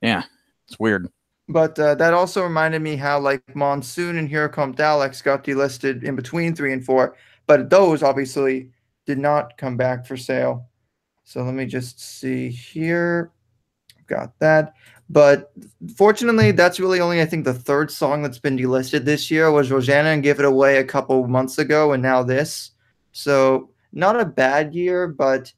Yeah, 0.00 0.22
it's 0.66 0.78
weird. 0.80 1.06
But 1.48 1.78
uh, 1.78 1.96
that 1.96 2.14
also 2.14 2.42
reminded 2.42 2.80
me 2.80 2.96
how 2.96 3.18
like 3.20 3.42
Monsoon 3.54 4.16
and 4.16 4.26
Here 4.28 4.48
Comes 4.48 4.80
Alex 4.80 5.20
got 5.20 5.44
delisted 5.44 6.02
in 6.02 6.16
between 6.16 6.54
three 6.54 6.72
and 6.72 6.82
four, 6.82 7.14
but 7.46 7.68
those 7.68 8.02
obviously 8.02 8.70
did 9.04 9.18
not 9.18 9.58
come 9.58 9.76
back 9.76 10.06
for 10.06 10.16
sale. 10.16 10.66
So 11.24 11.42
let 11.42 11.52
me 11.52 11.66
just 11.66 12.00
see 12.00 12.48
here. 12.48 13.32
Got 14.06 14.38
that. 14.38 14.72
But 15.12 15.52
fortunately, 15.94 16.52
that's 16.52 16.80
really 16.80 16.98
only 16.98 17.20
I 17.20 17.26
think 17.26 17.44
the 17.44 17.52
third 17.52 17.90
song 17.90 18.22
that's 18.22 18.38
been 18.38 18.56
delisted 18.56 19.04
this 19.04 19.30
year 19.30 19.50
was 19.50 19.70
Rosanna 19.70 20.08
and 20.08 20.22
Give 20.22 20.38
It 20.38 20.46
Away 20.46 20.78
a 20.78 20.84
couple 20.84 21.28
months 21.28 21.58
ago, 21.58 21.92
and 21.92 22.02
now 22.02 22.22
this. 22.22 22.70
So 23.12 23.68
not 23.92 24.18
a 24.18 24.24
bad 24.24 24.74
year, 24.74 25.06
but 25.06 25.52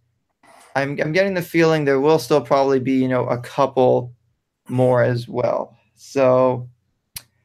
I'm 0.75 1.01
I'm 1.01 1.13
getting 1.13 1.35
the 1.35 1.43
feeling 1.43 1.85
there 1.85 2.01
will 2.01 2.19
still 2.19 2.41
probably 2.41 2.81
be 2.81 2.95
you 2.95 3.07
know 3.07 3.27
a 3.27 3.39
couple 3.39 4.13
more 4.69 5.05
as 5.05 5.29
well. 5.29 5.77
So, 5.95 6.69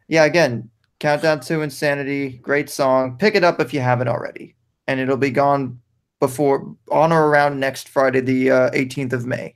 yeah, 0.08 0.26
again, 0.26 0.72
Countdown 1.00 1.42
to 1.42 1.62
Insanity, 1.62 2.40
great 2.42 2.72
song. 2.72 3.18
Pick 3.18 3.36
it 3.36 3.44
up 3.44 3.60
if 3.60 3.72
you 3.72 3.82
haven't 3.82 4.08
already, 4.08 4.56
and 4.88 5.00
it'll 5.00 5.16
be 5.16 5.30
gone 5.30 5.80
before 6.20 6.76
on 6.90 7.12
or 7.12 7.28
around 7.28 7.60
next 7.60 7.88
Friday, 7.88 8.22
the 8.22 8.50
uh, 8.50 8.72
18th 8.72 9.14
of 9.14 9.28
May. 9.28 9.56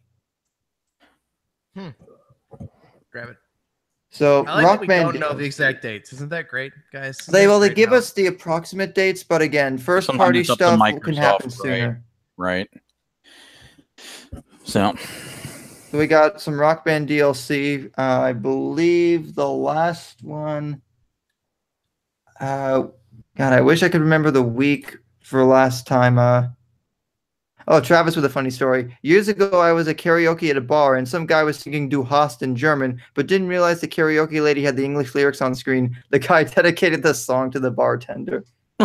Grab 3.13 3.29
it. 3.29 3.37
So, 4.09 4.43
I 4.45 4.55
like 4.55 4.63
Rock 4.65 4.73
that 4.73 4.81
we 4.81 4.87
Band. 4.87 5.03
don't 5.13 5.19
know 5.19 5.33
the 5.33 5.45
exact 5.45 5.81
dates. 5.83 6.11
Isn't 6.13 6.29
that 6.29 6.47
great, 6.47 6.73
guys? 6.91 7.19
Isn't 7.21 7.31
They 7.31 7.43
that 7.43 7.47
well, 7.47 7.59
they 7.59 7.73
give 7.73 7.89
how- 7.91 7.95
us 7.95 8.11
the 8.11 8.25
approximate 8.27 8.93
dates, 8.95 9.23
but 9.23 9.41
again, 9.41 9.77
first 9.77 10.07
Sometimes 10.07 10.25
party 10.25 10.39
it's 10.41 10.49
up 10.49 10.57
to 10.57 10.63
stuff 10.75 11.01
can 11.03 11.13
happen 11.15 11.45
right? 11.45 11.51
sooner. 11.53 12.03
Right. 12.37 12.69
So 14.65 14.93
So 15.91 15.97
we 15.99 16.07
got 16.07 16.41
some 16.41 16.59
Rock 16.59 16.83
Band 16.85 17.07
DLC. 17.07 17.91
Uh, 17.97 18.01
I 18.21 18.33
believe 18.33 19.35
the 19.35 19.47
last 19.47 20.23
one. 20.23 20.81
Uh, 22.39 22.87
God, 23.37 23.53
I 23.53 23.61
wish 23.61 23.83
I 23.83 23.89
could 23.89 24.01
remember 24.01 24.31
the 24.31 24.41
week 24.41 24.97
for 25.21 25.43
last 25.43 25.85
time. 25.85 26.17
Uh, 26.17 26.47
oh, 27.67 27.79
Travis 27.79 28.15
with 28.15 28.25
a 28.25 28.29
funny 28.29 28.49
story. 28.49 28.97
Years 29.01 29.27
ago, 29.27 29.59
I 29.59 29.71
was 29.71 29.87
at 29.87 29.97
karaoke 29.97 30.49
at 30.49 30.57
a 30.57 30.61
bar, 30.61 30.95
and 30.95 31.07
some 31.07 31.25
guy 31.25 31.43
was 31.43 31.57
singing 31.57 31.89
"Du 31.89 32.03
hast" 32.03 32.41
in 32.41 32.55
German, 32.55 33.01
but 33.13 33.27
didn't 33.27 33.47
realize 33.47 33.81
the 33.81 33.87
karaoke 33.87 34.43
lady 34.43 34.63
had 34.63 34.75
the 34.75 34.85
English 34.85 35.15
lyrics 35.15 35.41
on 35.41 35.55
screen. 35.55 35.95
The 36.09 36.19
guy 36.19 36.43
dedicated 36.55 37.03
the 37.03 37.13
song 37.13 37.51
to 37.51 37.59
the 37.59 37.71
bartender. 37.71 38.43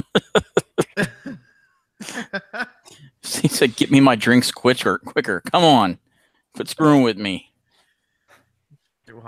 he 3.23 3.49
said, 3.49 3.76
"Get 3.76 3.90
me 3.90 4.00
my 4.00 4.16
drinks 4.16 4.50
quicker, 4.50 4.99
quicker. 4.99 5.42
Come 5.52 5.64
on, 5.64 5.99
quit 6.54 6.68
screwing 6.68 7.02
with 7.02 7.18
me." 7.18 7.52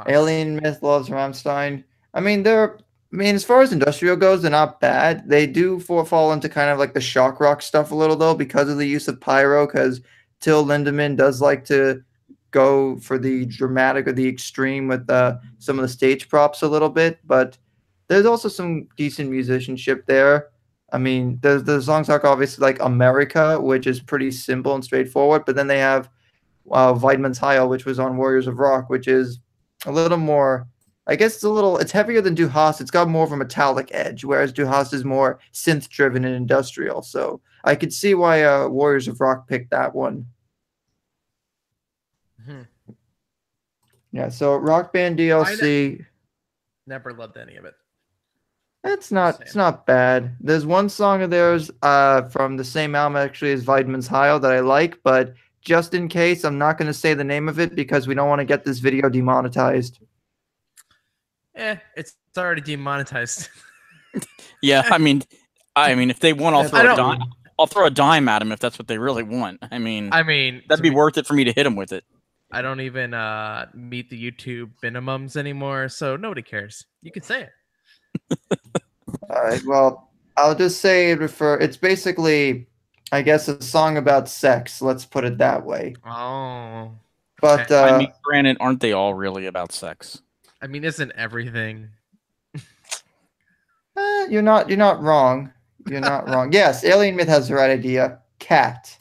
Alien 0.07 0.57
Myth 0.57 0.83
loves 0.83 1.09
Rammstein. 1.09 1.85
I 2.15 2.21
mean, 2.21 2.43
they're. 2.43 2.79
I 3.13 3.17
mean, 3.17 3.35
as 3.35 3.45
far 3.45 3.61
as 3.61 3.73
industrial 3.73 4.17
goes, 4.17 4.43
they're 4.43 4.51
not 4.53 4.79
bad. 4.81 5.29
They 5.29 5.47
do 5.47 5.81
fall 5.81 6.33
into 6.33 6.49
kind 6.49 6.71
of 6.71 6.79
like 6.79 6.95
the 6.95 7.01
shock 7.01 7.41
rock 7.41 7.61
stuff 7.61 7.91
a 7.91 7.95
little 7.95 8.17
though, 8.17 8.35
because 8.35 8.69
of 8.69 8.79
the 8.79 8.87
use 8.87 9.09
of 9.09 9.21
pyro. 9.21 9.67
Because 9.67 10.01
Till 10.41 10.65
Lindemann 10.65 11.17
does 11.17 11.41
like 11.41 11.65
to 11.67 12.03
go 12.51 12.99
for 12.99 13.19
the 13.19 13.47
dramatic 13.47 14.07
or 14.07 14.13
the 14.13 14.27
extreme 14.29 14.89
with 14.89 15.09
uh, 15.11 15.37
some 15.59 15.79
of 15.79 15.83
the 15.83 15.89
stage 15.89 16.29
props 16.29 16.63
a 16.63 16.69
little 16.69 16.89
bit. 16.89 17.19
But 17.27 17.59
there's 18.09 18.27
also 18.27 18.49
some 18.49 18.89
decent 18.97 19.31
musicianship 19.31 20.07
there. 20.07 20.49
I 20.93 20.99
mean, 20.99 21.39
the 21.43 21.59
the 21.59 21.83
songs 21.83 22.09
are 22.09 22.25
obviously 22.25 22.63
like 22.63 22.81
America, 22.81 23.61
which 23.61 23.87
is 23.87 24.01
pretty 24.01 24.31
simple 24.31 24.75
and 24.75 24.85
straightforward. 24.85 25.45
But 25.47 25.57
then 25.57 25.67
they 25.67 25.79
have 25.79 26.09
uh, 26.71 26.95
Waidmanns 26.95 27.39
Heil, 27.39 27.69
which 27.69 27.85
was 27.85 27.99
on 27.99 28.17
Warriors 28.17 28.47
of 28.47 28.59
Rock, 28.59 28.89
which 28.89 29.09
is 29.09 29.41
a 29.87 29.93
little 29.93 30.19
more 30.19 30.69
I 31.11 31.17
guess 31.17 31.35
it's 31.35 31.43
a 31.43 31.51
little 31.51 31.77
it's 31.79 31.91
heavier 31.91 32.21
than 32.21 32.35
Du 32.37 32.47
Hast. 32.47 32.81
It's 32.81 32.91
got 32.93 33.09
more 33.09 33.25
of 33.25 33.33
a 33.33 33.37
metallic 33.37 33.89
edge, 33.93 34.25
whereas 34.25 34.53
Du 34.53 34.65
Hast 34.65 34.95
is 34.95 35.05
more 35.05 35.41
synth 35.53 35.89
driven 35.89 36.25
and 36.25 36.37
industrial. 36.37 37.03
So 37.03 37.41
I 37.65 37.75
could 37.75 37.93
see 37.93 38.15
why 38.15 38.45
uh, 38.45 38.69
Warriors 38.69 39.09
of 39.09 39.21
Rock 39.21 39.49
picked 39.49 39.71
that 39.73 39.93
one. 39.93 40.25
Mhm. 42.49 42.67
Yeah, 44.13 44.29
so 44.29 44.55
Rock 44.57 44.93
Band 44.93 45.19
DLC, 45.19 46.05
Never 46.87 47.13
loved 47.13 47.37
any 47.37 47.57
of 47.57 47.65
it. 47.65 47.75
it's 48.85 49.11
not 49.11 49.35
Same. 49.35 49.43
it's 49.43 49.57
not 49.57 49.87
bad. 49.87 50.37
There's 50.41 50.65
one 50.65 50.89
song 50.89 51.23
of 51.23 51.31
theirs 51.31 51.73
uh 51.83 52.23
from 52.29 52.57
the 52.57 52.65
same 52.65 52.95
album 52.95 53.17
actually 53.17 53.53
as 53.53 53.65
Waidmanns 53.65 54.07
Heil 54.07 54.39
that 54.39 54.53
I 54.53 54.61
like, 54.61 54.97
but 55.03 55.35
just 55.61 55.93
in 55.93 56.07
case, 56.09 56.45
I'm 56.45 56.57
not 56.57 56.79
going 56.79 56.87
to 56.87 56.95
say 56.95 57.15
the 57.15 57.25
name 57.25 57.49
of 57.49 57.59
it 57.59 57.75
because 57.75 58.07
we 58.07 58.15
don't 58.15 58.29
want 58.29 58.39
to 58.39 58.47
get 58.47 58.65
this 58.65 58.79
video 58.79 59.09
demonetized. 59.11 59.99
Eh, 61.61 61.77
it's, 61.95 62.15
it's 62.29 62.39
already 62.39 62.63
demonetized. 62.63 63.49
Yeah, 64.63 64.83
I 64.91 64.99
mean, 64.99 65.23
I 65.77 65.95
mean, 65.95 66.11
if 66.11 66.21
they 66.21 66.33
want, 66.33 66.57
I'll 66.57 66.69
throw 66.69 66.93
a 66.93 66.97
dime. 66.97 67.23
I'll 67.59 67.67
throw 67.67 67.87
a 67.87 67.91
dime 67.91 68.29
at 68.29 68.41
them 68.41 68.53
if 68.53 68.59
that's 68.59 68.79
what 68.79 68.89
they 68.89 68.99
really 68.99 69.23
want. 69.23 69.61
I 69.71 69.79
mean, 69.79 70.11
I 70.13 70.23
mean, 70.23 70.63
that'd 70.69 70.83
to 70.85 70.91
be 70.91 70.95
worth 70.95 71.17
it 71.17 71.27
for 71.27 71.35
me 71.35 71.45
to 71.45 71.53
hit 71.53 71.65
them 71.65 71.77
with 71.77 71.93
it. 71.93 72.05
I 72.51 72.61
don't 72.61 72.81
even 72.81 73.15
uh, 73.15 73.67
meet 73.73 74.11
the 74.11 74.21
YouTube 74.21 74.71
minimums 74.83 75.37
anymore, 75.37 75.89
so 75.89 76.17
nobody 76.17 76.43
cares. 76.43 76.85
You 77.03 77.13
can 77.13 77.23
say 77.23 77.49
it. 78.31 78.49
All 79.31 79.43
right. 79.43 79.63
Well, 79.65 80.11
I'll 80.37 80.57
just 80.57 80.81
say 80.81 81.13
it 81.13 81.21
refer. 81.21 81.57
It's 81.59 81.77
basically, 81.77 82.67
I 83.13 83.23
guess, 83.23 83.49
a 83.49 83.63
song 83.63 83.97
about 83.97 84.29
sex. 84.29 84.83
Let's 84.83 85.05
put 85.05 85.25
it 85.25 85.39
that 85.39 85.65
way. 85.65 85.95
Oh, 86.05 86.93
But 87.41 87.71
uh, 87.71 87.83
I 87.85 87.99
mean, 87.99 88.13
granted, 88.25 88.57
aren't 88.61 88.81
they 88.81 88.93
all 88.93 89.15
really 89.15 89.47
about 89.47 89.73
sex? 89.73 90.21
I 90.63 90.67
mean, 90.67 90.85
isn't 90.85 91.13
everything? 91.17 91.89
eh, 93.97 94.27
you're 94.29 94.43
not 94.43 94.69
you're 94.69 94.79
not 94.79 95.03
wrong. 95.03 95.53
You're 95.89 96.01
not 96.01 96.29
wrong. 96.29 96.53
Yes, 96.53 96.85
Alien 96.85 97.17
Myth 97.17 97.29
has 97.29 97.49
the 97.49 97.55
right 97.55 97.71
idea. 97.71 98.19
Cat. 98.39 98.97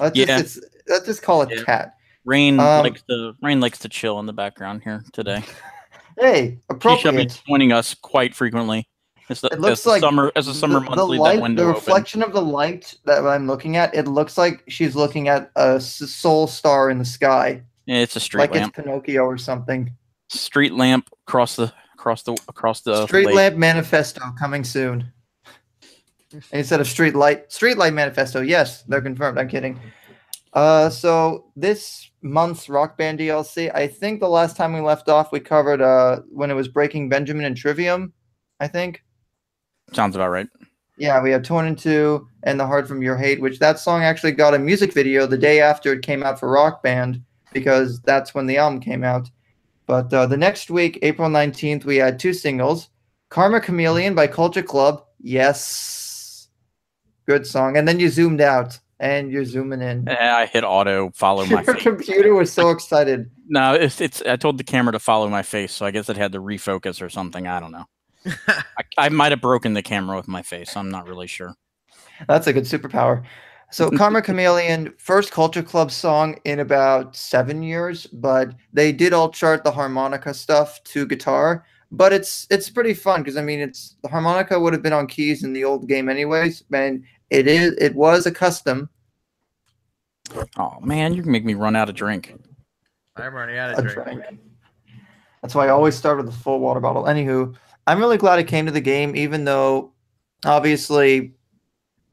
Let's 0.00 0.16
Yeah. 0.16 0.26
just 0.38 0.58
it's, 0.58 0.66
let's 0.88 1.06
just 1.06 1.22
call 1.22 1.42
it 1.42 1.50
Yeah. 1.50 1.62
cat. 1.64 1.94
Rain 2.24 2.58
Um, 2.58 2.82
likes 2.82 3.02
to 3.08 3.34
Rain 3.42 3.60
likes 3.60 3.78
to 3.80 3.88
chill 3.88 4.18
in 4.20 4.26
the 4.26 4.32
background 4.32 4.82
here 4.84 5.02
today. 5.12 5.42
Hey, 6.18 6.58
She 6.72 6.78
shall 6.80 7.12
be 7.12 7.18
appropriate. 7.18 7.42
joining 7.46 7.72
us 7.72 7.92
quite 7.92 8.34
frequently. 8.34 8.88
As 9.28 9.42
the, 9.42 9.48
It 9.48 9.60
looks 9.60 9.80
as 9.80 9.84
the 9.84 9.90
like 9.90 10.00
summer 10.00 10.32
as 10.34 10.48
a 10.48 10.54
summer 10.54 10.80
the, 10.80 10.94
the 10.96 11.04
light, 11.04 11.34
that 11.34 11.42
window 11.42 11.64
the 11.64 11.68
opened. 11.72 11.86
reflection 11.86 12.22
of 12.22 12.32
the 12.32 12.40
light 12.40 12.94
that 13.04 13.26
I'm 13.26 13.46
looking 13.46 13.76
at, 13.76 13.94
it 13.94 14.08
looks 14.08 14.38
like 14.38 14.64
she's 14.66 14.96
looking 14.96 15.28
at 15.28 15.50
a 15.56 15.74
s- 15.74 15.96
soul 16.10 16.46
star 16.46 16.88
in 16.88 16.96
the 16.98 17.04
sky, 17.04 17.60
Yeah, 17.84 17.96
it's 17.98 18.16
a 18.16 18.20
street 18.20 18.40
like 18.40 18.52
lamp. 18.54 18.72
it's 18.78 18.82
Pinocchio 18.82 19.24
or 19.24 19.36
something. 19.36 19.94
Street 20.28 20.72
lamp 20.72 21.08
across 21.26 21.56
the 21.56 21.72
across 21.94 22.22
the 22.22 22.32
across 22.48 22.80
the 22.82 23.06
Street 23.06 23.26
lake. 23.26 23.34
lamp 23.34 23.56
manifesto 23.56 24.20
coming 24.38 24.64
soon. 24.64 25.12
Instead 26.52 26.80
of 26.80 26.86
street 26.86 27.14
light, 27.14 27.50
street 27.52 27.78
light 27.78 27.92
manifesto. 27.94 28.40
Yes, 28.42 28.82
they're 28.82 29.00
confirmed. 29.00 29.38
I'm 29.38 29.48
kidding. 29.48 29.78
Uh, 30.52 30.88
so 30.90 31.46
this 31.54 32.10
month's 32.22 32.68
Rock 32.68 32.96
Band 32.98 33.18
DLC, 33.20 33.70
I 33.74 33.86
think 33.86 34.20
the 34.20 34.28
last 34.28 34.56
time 34.56 34.72
we 34.72 34.80
left 34.80 35.08
off, 35.08 35.30
we 35.32 35.40
covered 35.40 35.80
uh 35.80 36.20
when 36.30 36.50
it 36.50 36.54
was 36.54 36.68
Breaking 36.68 37.08
Benjamin 37.08 37.44
and 37.44 37.56
Trivium. 37.56 38.12
I 38.60 38.66
think. 38.68 39.02
Sounds 39.92 40.16
about 40.16 40.30
right. 40.30 40.48
Yeah, 40.98 41.22
we 41.22 41.30
have 41.30 41.42
Torn 41.42 41.66
in 41.66 41.76
Two 41.76 42.26
and 42.42 42.58
The 42.58 42.66
Heart 42.66 42.88
from 42.88 43.02
Your 43.02 43.16
Hate, 43.16 43.40
which 43.40 43.58
that 43.58 43.78
song 43.78 44.02
actually 44.02 44.32
got 44.32 44.54
a 44.54 44.58
music 44.58 44.92
video 44.94 45.26
the 45.26 45.36
day 45.38 45.60
after 45.60 45.92
it 45.92 46.02
came 46.02 46.22
out 46.22 46.40
for 46.40 46.50
Rock 46.50 46.82
Band 46.82 47.22
because 47.52 48.00
that's 48.00 48.34
when 48.34 48.46
the 48.46 48.56
album 48.56 48.80
came 48.80 49.04
out. 49.04 49.28
But 49.86 50.12
uh, 50.12 50.26
the 50.26 50.36
next 50.36 50.70
week, 50.70 50.98
April 51.02 51.28
19th, 51.30 51.84
we 51.84 51.96
had 51.96 52.18
two 52.18 52.32
singles 52.32 52.88
Karma 53.28 53.60
Chameleon 53.60 54.14
by 54.14 54.26
Culture 54.26 54.62
Club. 54.62 55.04
Yes. 55.20 56.48
Good 57.26 57.46
song. 57.46 57.76
And 57.76 57.86
then 57.88 57.98
you 57.98 58.08
zoomed 58.08 58.40
out 58.40 58.78
and 59.00 59.30
you're 59.30 59.44
zooming 59.44 59.82
in. 59.82 60.08
Eh, 60.08 60.16
I 60.34 60.46
hit 60.46 60.64
auto 60.64 61.10
follow 61.14 61.44
my 61.46 61.62
Your 61.62 61.74
face. 61.74 61.82
computer 61.82 62.34
was 62.34 62.52
so 62.52 62.70
excited. 62.70 63.30
No, 63.48 63.74
it's 63.74 64.00
it's. 64.00 64.22
I 64.22 64.36
told 64.36 64.58
the 64.58 64.64
camera 64.64 64.92
to 64.92 64.98
follow 64.98 65.28
my 65.28 65.42
face, 65.42 65.72
so 65.72 65.86
I 65.86 65.90
guess 65.90 66.08
it 66.08 66.16
had 66.16 66.32
to 66.32 66.40
refocus 66.40 67.02
or 67.02 67.08
something. 67.08 67.46
I 67.46 67.60
don't 67.60 67.72
know. 67.72 67.84
I, 68.26 68.82
I 68.98 69.08
might 69.08 69.32
have 69.32 69.40
broken 69.40 69.74
the 69.74 69.82
camera 69.82 70.16
with 70.16 70.28
my 70.28 70.42
face. 70.42 70.76
I'm 70.76 70.90
not 70.90 71.06
really 71.06 71.26
sure. 71.26 71.54
That's 72.26 72.46
a 72.46 72.52
good 72.52 72.64
superpower. 72.64 73.24
So 73.70 73.90
Karma 73.96 74.22
Chameleon, 74.22 74.94
first 74.98 75.32
Culture 75.32 75.62
Club 75.62 75.90
song 75.90 76.38
in 76.44 76.60
about 76.60 77.16
seven 77.16 77.62
years, 77.62 78.06
but 78.06 78.54
they 78.72 78.92
did 78.92 79.12
all 79.12 79.30
chart 79.30 79.64
the 79.64 79.72
harmonica 79.72 80.32
stuff 80.34 80.82
to 80.84 81.06
guitar. 81.06 81.64
But 81.92 82.12
it's 82.12 82.46
it's 82.50 82.68
pretty 82.68 82.94
fun 82.94 83.22
because 83.22 83.36
I 83.36 83.42
mean 83.42 83.60
it's 83.60 83.96
the 84.02 84.08
harmonica 84.08 84.58
would 84.58 84.72
have 84.72 84.82
been 84.82 84.92
on 84.92 85.06
keys 85.06 85.44
in 85.44 85.52
the 85.52 85.64
old 85.64 85.88
game 85.88 86.08
anyways, 86.08 86.64
and 86.72 87.04
it 87.30 87.46
is 87.46 87.74
it 87.78 87.94
was 87.94 88.26
a 88.26 88.32
custom 88.32 88.90
Oh 90.56 90.78
man, 90.80 91.14
you 91.14 91.22
can 91.22 91.32
make 91.32 91.44
me 91.44 91.54
run 91.54 91.76
out 91.76 91.88
of 91.88 91.94
drink. 91.94 92.34
I'm 93.16 93.34
running 93.34 93.58
out 93.58 93.74
a 93.74 93.78
of 93.78 93.88
drink. 93.88 94.22
drink. 94.22 94.40
That's 95.42 95.54
why 95.54 95.66
I 95.66 95.70
always 95.70 95.94
start 95.94 96.18
with 96.18 96.28
a 96.28 96.32
full 96.32 96.60
water 96.60 96.80
bottle. 96.80 97.04
Anywho, 97.04 97.54
I'm 97.86 97.98
really 97.98 98.18
glad 98.18 98.38
it 98.38 98.44
came 98.44 98.66
to 98.66 98.72
the 98.72 98.80
game, 98.80 99.14
even 99.14 99.44
though 99.44 99.92
obviously 100.44 101.34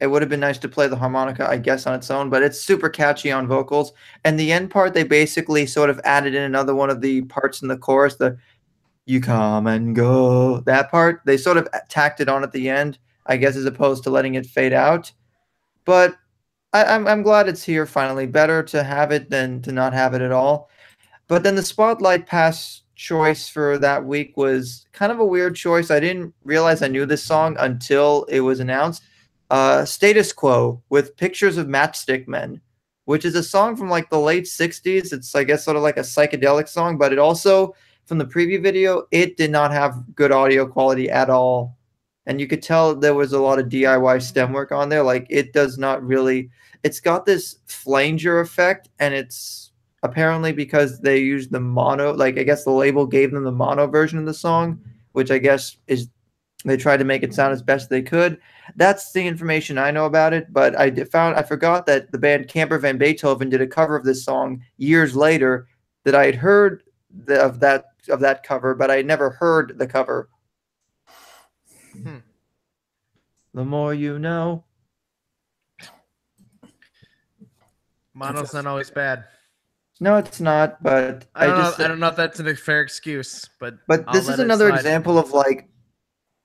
it 0.04 0.08
would 0.08 0.22
have 0.22 0.28
been 0.28 0.42
nice 0.42 0.58
to 0.58 0.68
play 0.68 0.88
the 0.90 0.98
harmonica, 0.98 1.50
I 1.50 1.58
guess, 1.58 1.88
on 1.88 1.96
its 1.96 2.12
own, 2.12 2.30
but 2.30 2.44
it's 2.44 2.60
super 2.60 2.90
catchy 2.90 3.32
on 3.32 3.48
vocals. 3.48 3.94
And 4.26 4.38
the 4.38 4.52
end 4.52 4.70
part, 4.70 4.94
they 4.94 5.04
basically 5.04 5.66
sort 5.66 5.90
of 5.90 6.02
added 6.04 6.36
in 6.36 6.44
another 6.44 6.76
one 6.76 6.90
of 6.90 7.00
the 7.00 7.22
parts 7.22 7.62
in 7.62 7.70
the 7.70 7.78
chorus, 7.78 8.16
the 8.16 8.38
you 9.06 9.22
come 9.22 9.66
and 9.66 9.96
go, 9.96 10.60
that 10.62 10.92
part. 10.92 11.22
They 11.26 11.38
sort 11.38 11.56
of 11.56 11.70
tacked 11.88 12.20
it 12.20 12.28
on 12.28 12.44
at 12.44 12.52
the 12.52 12.70
end, 12.70 13.00
I 13.28 13.38
guess, 13.38 13.56
as 13.56 13.64
opposed 13.64 14.04
to 14.04 14.10
letting 14.10 14.36
it 14.36 14.46
fade 14.46 14.74
out. 14.74 15.10
But 15.86 16.18
I, 16.74 16.84
I'm, 16.84 17.08
I'm 17.08 17.24
glad 17.24 17.48
it's 17.48 17.64
here 17.64 17.86
finally. 17.86 18.28
Better 18.28 18.62
to 18.62 18.84
have 18.84 19.14
it 19.14 19.30
than 19.30 19.62
to 19.62 19.72
not 19.72 19.94
have 19.94 20.14
it 20.14 20.22
at 20.22 20.34
all. 20.34 20.70
But 21.30 21.44
then 21.44 21.56
the 21.56 21.64
Spotlight 21.64 22.28
Pass 22.28 22.82
choice 22.96 23.48
for 23.48 23.78
that 23.78 24.04
week 24.04 24.36
was 24.36 24.86
kind 24.92 25.14
of 25.14 25.20
a 25.20 25.26
weird 25.26 25.56
choice. 25.56 25.92
I 25.92 26.02
didn't 26.02 26.34
realize 26.44 26.82
I 26.82 26.90
knew 26.90 27.06
this 27.06 27.24
song 27.24 27.56
until 27.58 28.26
it 28.26 28.42
was 28.42 28.60
announced. 28.60 29.02
Uh, 29.54 29.86
Status 29.86 30.34
Quo 30.34 30.82
with 30.90 31.16
Pictures 31.16 31.58
of 31.58 31.68
Matchstick 31.68 32.28
Men, 32.28 32.60
which 33.06 33.24
is 33.24 33.36
a 33.36 33.44
song 33.44 33.76
from 33.76 33.88
like 33.88 34.10
the 34.10 34.20
late 34.20 34.46
60s. 34.46 35.14
It's, 35.14 35.36
I 35.36 35.44
guess, 35.44 35.64
sort 35.64 35.78
of 35.78 35.84
like 35.84 35.98
a 35.98 36.00
psychedelic 36.00 36.68
song, 36.68 36.98
but 36.98 37.14
it 37.14 37.20
also, 37.20 37.76
from 38.06 38.18
the 38.18 38.26
preview 38.26 38.60
video, 38.64 39.04
it 39.12 39.38
did 39.38 39.52
not 39.52 39.72
have 39.72 40.16
good 40.16 40.32
audio 40.32 40.66
quality 40.66 41.08
at 41.08 41.30
all. 41.30 41.78
And 42.26 42.42
you 42.42 42.48
could 42.48 42.64
tell 42.64 42.96
there 42.96 43.14
was 43.14 43.32
a 43.32 43.40
lot 43.40 43.60
of 43.60 43.70
DIY 43.70 44.24
stem 44.24 44.54
work 44.54 44.72
on 44.72 44.90
there. 44.90 45.04
Like 45.04 45.28
it 45.30 45.54
does 45.54 45.78
not 45.78 46.04
really, 46.04 46.50
it's 46.82 47.00
got 47.00 47.28
this 47.28 47.60
flanger 47.68 48.40
effect, 48.40 48.90
and 48.98 49.14
it's 49.14 49.72
apparently 50.02 50.52
because 50.52 51.00
they 51.00 51.20
used 51.20 51.52
the 51.52 51.60
mono 51.60 52.12
like 52.14 52.38
i 52.38 52.44
guess 52.44 52.66
the 52.66 52.70
label 52.70 53.08
gave 53.08 53.32
them 53.32 53.46
the 53.46 53.52
mono 53.54 53.88
version 53.88 54.20
of 54.20 54.26
the 54.26 54.34
song 54.34 54.78
which 55.14 55.32
i 55.32 55.38
guess 55.38 55.78
is 55.88 56.10
they 56.66 56.78
tried 56.78 56.98
to 56.98 57.04
make 57.04 57.24
it 57.24 57.34
sound 57.34 57.52
as 57.54 57.62
best 57.62 57.90
they 57.90 58.02
could 58.02 58.40
that's 58.78 59.12
the 59.12 59.26
information 59.28 59.78
i 59.78 59.92
know 59.92 60.06
about 60.06 60.34
it 60.34 60.52
but 60.54 60.76
I 60.80 60.92
found 61.06 61.36
i 61.36 61.44
forgot 61.44 61.86
that 61.88 62.12
the 62.12 62.18
band 62.18 62.48
camper 62.48 62.78
van 62.80 62.98
beethoven 62.98 63.50
did 63.50 63.62
a 63.62 63.68
cover 63.68 63.96
of 63.96 64.06
this 64.06 64.24
song 64.24 64.64
years 64.78 65.16
later 65.16 65.68
that 66.06 66.16
i 66.16 66.26
had 66.26 66.36
heard 66.36 66.84
the, 67.26 67.42
of 67.42 67.60
that 67.60 67.86
of 68.10 68.20
that 68.22 68.44
cover 68.44 68.74
but 68.76 68.90
i 68.90 68.96
had 68.98 69.06
never 69.06 69.30
heard 69.32 69.78
the 69.78 69.88
cover 69.88 70.30
Hmm. 71.92 72.18
the 73.54 73.64
more 73.64 73.94
you 73.94 74.18
know 74.18 74.64
Mono's 78.16 78.54
not 78.54 78.66
always 78.66 78.90
bad. 78.90 79.26
no 80.00 80.18
it's 80.18 80.40
not 80.40 80.82
but 80.82 81.26
I 81.36 81.48
don't, 81.48 81.58
just 81.58 81.80
know, 81.80 81.86
I 81.86 81.88
don't 81.88 82.00
know 82.00 82.08
if 82.08 82.16
that's 82.16 82.40
a 82.40 82.56
fair 82.56 82.82
excuse, 82.82 83.48
but 83.60 83.76
But 83.88 84.04
I'll 84.08 84.14
this 84.14 84.28
is 84.28 84.40
another 84.40 84.70
slide. 84.70 84.78
example 84.78 85.18
of 85.20 85.32
like, 85.32 85.70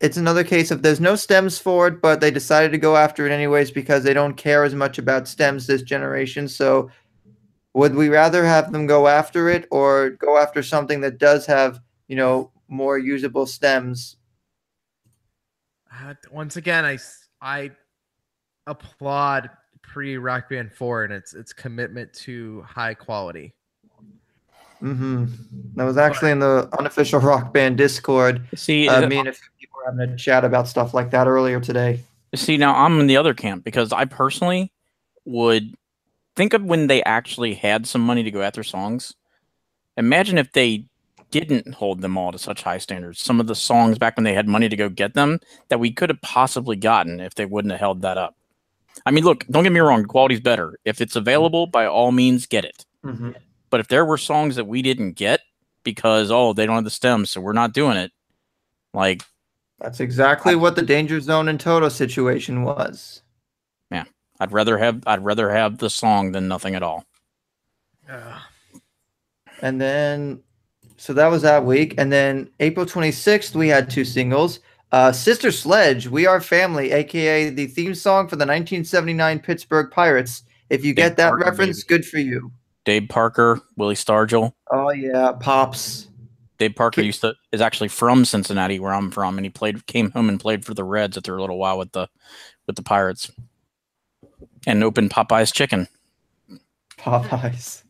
it's 0.00 0.16
another 0.16 0.44
case 0.44 0.70
of 0.70 0.82
there's 0.82 1.00
no 1.00 1.16
stems 1.16 1.58
for 1.58 1.88
it, 1.88 2.00
but 2.00 2.20
they 2.20 2.30
decided 2.30 2.70
to 2.72 2.78
go 2.78 2.96
after 2.96 3.26
it 3.26 3.32
anyways 3.32 3.70
because 3.70 4.04
they 4.04 4.14
don't 4.14 4.36
care 4.36 4.64
as 4.64 4.74
much 4.74 4.98
about 4.98 5.26
stems 5.26 5.66
this 5.66 5.82
generation. 5.82 6.48
So, 6.48 6.90
would 7.74 7.94
we 7.94 8.08
rather 8.08 8.44
have 8.44 8.72
them 8.72 8.86
go 8.86 9.08
after 9.08 9.48
it 9.48 9.66
or 9.70 10.10
go 10.10 10.38
after 10.38 10.62
something 10.62 11.00
that 11.00 11.18
does 11.18 11.46
have, 11.46 11.80
you 12.06 12.16
know, 12.16 12.52
more 12.68 12.98
usable 12.98 13.46
stems? 13.46 14.16
Uh, 15.92 16.14
once 16.30 16.56
again, 16.56 16.84
I 16.84 16.98
I 17.40 17.72
applaud 18.68 19.50
pre 19.82 20.16
Rock 20.16 20.48
Band 20.48 20.72
Four 20.72 21.04
and 21.04 21.12
its 21.12 21.34
its 21.34 21.52
commitment 21.52 22.12
to 22.14 22.62
high 22.62 22.94
quality. 22.94 23.52
Mm-hmm. 24.82 25.24
That 25.74 25.84
was 25.84 25.96
actually 25.96 26.30
in 26.30 26.38
the 26.38 26.68
unofficial 26.78 27.18
rock 27.20 27.52
band 27.52 27.78
Discord. 27.78 28.46
See, 28.54 28.88
Uh, 28.88 29.02
uh, 29.02 29.08
me 29.08 29.18
and 29.18 29.28
a 29.88 29.92
few 29.92 30.00
people 30.00 30.02
were 30.02 30.04
having 30.04 30.14
a 30.14 30.18
chat 30.18 30.44
about 30.44 30.68
stuff 30.68 30.94
like 30.94 31.10
that 31.10 31.26
earlier 31.26 31.60
today. 31.60 32.00
See, 32.34 32.56
now 32.56 32.74
I'm 32.74 33.00
in 33.00 33.06
the 33.06 33.16
other 33.16 33.34
camp 33.34 33.64
because 33.64 33.92
I 33.92 34.04
personally 34.04 34.72
would 35.24 35.74
think 36.36 36.54
of 36.54 36.62
when 36.62 36.86
they 36.86 37.02
actually 37.02 37.54
had 37.54 37.86
some 37.86 38.02
money 38.02 38.22
to 38.22 38.30
go 38.30 38.42
after 38.42 38.62
songs. 38.62 39.14
Imagine 39.96 40.38
if 40.38 40.52
they 40.52 40.84
didn't 41.30 41.74
hold 41.74 42.00
them 42.00 42.16
all 42.16 42.32
to 42.32 42.38
such 42.38 42.62
high 42.62 42.78
standards. 42.78 43.20
Some 43.20 43.40
of 43.40 43.46
the 43.46 43.54
songs 43.54 43.98
back 43.98 44.16
when 44.16 44.24
they 44.24 44.34
had 44.34 44.48
money 44.48 44.68
to 44.68 44.76
go 44.76 44.88
get 44.88 45.14
them 45.14 45.40
that 45.68 45.80
we 45.80 45.90
could 45.90 46.10
have 46.10 46.20
possibly 46.22 46.76
gotten 46.76 47.20
if 47.20 47.34
they 47.34 47.44
wouldn't 47.44 47.72
have 47.72 47.80
held 47.80 48.02
that 48.02 48.16
up. 48.16 48.34
I 49.04 49.10
mean, 49.10 49.24
look, 49.24 49.46
don't 49.48 49.62
get 49.62 49.72
me 49.72 49.80
wrong, 49.80 50.04
quality's 50.04 50.40
better. 50.40 50.78
If 50.84 51.00
it's 51.00 51.16
available, 51.16 51.66
by 51.66 51.86
all 51.86 52.12
means, 52.12 52.46
get 52.46 52.64
it. 52.64 52.84
Mm-hmm. 53.04 53.32
But 53.70 53.80
if 53.80 53.88
there 53.88 54.04
were 54.04 54.16
songs 54.16 54.56
that 54.56 54.66
we 54.66 54.82
didn't 54.82 55.12
get 55.12 55.40
because, 55.84 56.30
oh, 56.30 56.52
they 56.52 56.66
don't 56.66 56.76
have 56.76 56.84
the 56.84 56.90
stems, 56.90 57.30
so 57.30 57.40
we're 57.40 57.52
not 57.52 57.74
doing 57.74 57.96
it, 57.96 58.12
like, 58.94 59.22
That's 59.80 60.00
exactly 60.00 60.56
what 60.56 60.74
the 60.76 60.82
Danger 60.82 61.20
Zone 61.20 61.48
and 61.48 61.58
Toto 61.60 61.88
situation 61.88 62.64
was. 62.64 63.22
Yeah, 63.90 64.04
I'd 64.40 64.52
rather 64.52 64.78
have 64.78 65.02
I'd 65.06 65.24
rather 65.24 65.50
have 65.50 65.78
the 65.78 65.90
song 65.90 66.32
than 66.32 66.48
nothing 66.48 66.74
at 66.74 66.82
all. 66.82 67.04
Ugh. 68.10 68.40
And 69.60 69.80
then, 69.80 70.42
so 70.96 71.12
that 71.12 71.28
was 71.28 71.42
that 71.42 71.64
week. 71.64 71.94
And 71.98 72.12
then 72.12 72.50
April 72.60 72.86
26th, 72.86 73.54
we 73.54 73.68
had 73.68 73.90
two 73.90 74.04
singles. 74.04 74.60
Uh, 74.90 75.12
Sister 75.12 75.50
Sledge, 75.50 76.08
We 76.08 76.26
Are 76.26 76.40
Family, 76.40 76.92
aka 76.92 77.50
the 77.50 77.66
theme 77.66 77.94
song 77.94 78.26
for 78.26 78.36
the 78.36 78.46
1979 78.46 79.40
Pittsburgh 79.40 79.90
Pirates. 79.90 80.44
If 80.70 80.84
you 80.84 80.94
get 80.94 81.16
that 81.16 81.30
Parker, 81.30 81.44
reference, 81.44 81.84
baby. 81.84 81.98
good 81.98 82.06
for 82.08 82.18
you. 82.18 82.52
Dave 82.84 83.08
Parker, 83.08 83.60
Willie 83.76 83.94
Stargell. 83.94 84.52
Oh, 84.70 84.90
yeah, 84.90 85.32
Pops. 85.32 86.07
Dave 86.58 86.74
Parker 86.74 87.02
used 87.02 87.20
to 87.20 87.34
is 87.52 87.60
actually 87.60 87.88
from 87.88 88.24
Cincinnati, 88.24 88.80
where 88.80 88.92
I'm 88.92 89.10
from, 89.10 89.38
and 89.38 89.44
he 89.44 89.50
played 89.50 89.86
came 89.86 90.10
home 90.10 90.28
and 90.28 90.40
played 90.40 90.64
for 90.64 90.74
the 90.74 90.84
Reds 90.84 91.16
after 91.16 91.36
a 91.36 91.40
little 91.40 91.58
while 91.58 91.78
with 91.78 91.92
the 91.92 92.08
with 92.66 92.76
the 92.76 92.82
Pirates, 92.82 93.30
and 94.66 94.82
opened 94.82 95.10
Popeye's 95.10 95.52
Chicken. 95.52 95.88
Popeyes. 96.98 97.84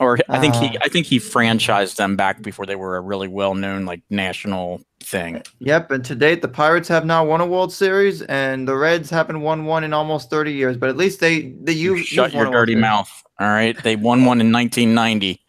Or 0.00 0.18
I 0.28 0.40
think 0.40 0.54
he 0.54 0.76
Ah. 0.76 0.82
I 0.84 0.88
think 0.88 1.06
he 1.06 1.18
franchised 1.18 1.96
them 1.96 2.16
back 2.16 2.42
before 2.42 2.66
they 2.66 2.76
were 2.76 2.96
a 2.96 3.00
really 3.00 3.28
well 3.28 3.54
known 3.54 3.84
like 3.84 4.02
national 4.10 4.80
thing. 5.02 5.42
Yep, 5.60 5.90
and 5.90 6.04
to 6.04 6.14
date, 6.14 6.42
the 6.42 6.48
Pirates 6.48 6.88
have 6.88 7.04
not 7.04 7.26
won 7.26 7.40
a 7.40 7.46
World 7.46 7.72
Series, 7.72 8.22
and 8.22 8.66
the 8.66 8.76
Reds 8.76 9.10
haven't 9.10 9.40
won 9.40 9.64
one 9.64 9.84
in 9.84 9.92
almost 9.92 10.30
30 10.30 10.52
years. 10.52 10.76
But 10.76 10.88
at 10.88 10.96
least 10.96 11.20
they, 11.20 11.54
the 11.62 11.72
you, 11.72 11.96
You 11.96 12.02
shut 12.02 12.32
your 12.32 12.44
won 12.44 12.46
a 12.46 12.50
World 12.50 12.66
dirty 12.66 12.74
mouth. 12.74 13.22
All 13.38 13.48
right, 13.48 13.80
they 13.82 13.96
won 13.96 14.24
one 14.24 14.40
in 14.40 14.50
1990. 14.52 15.40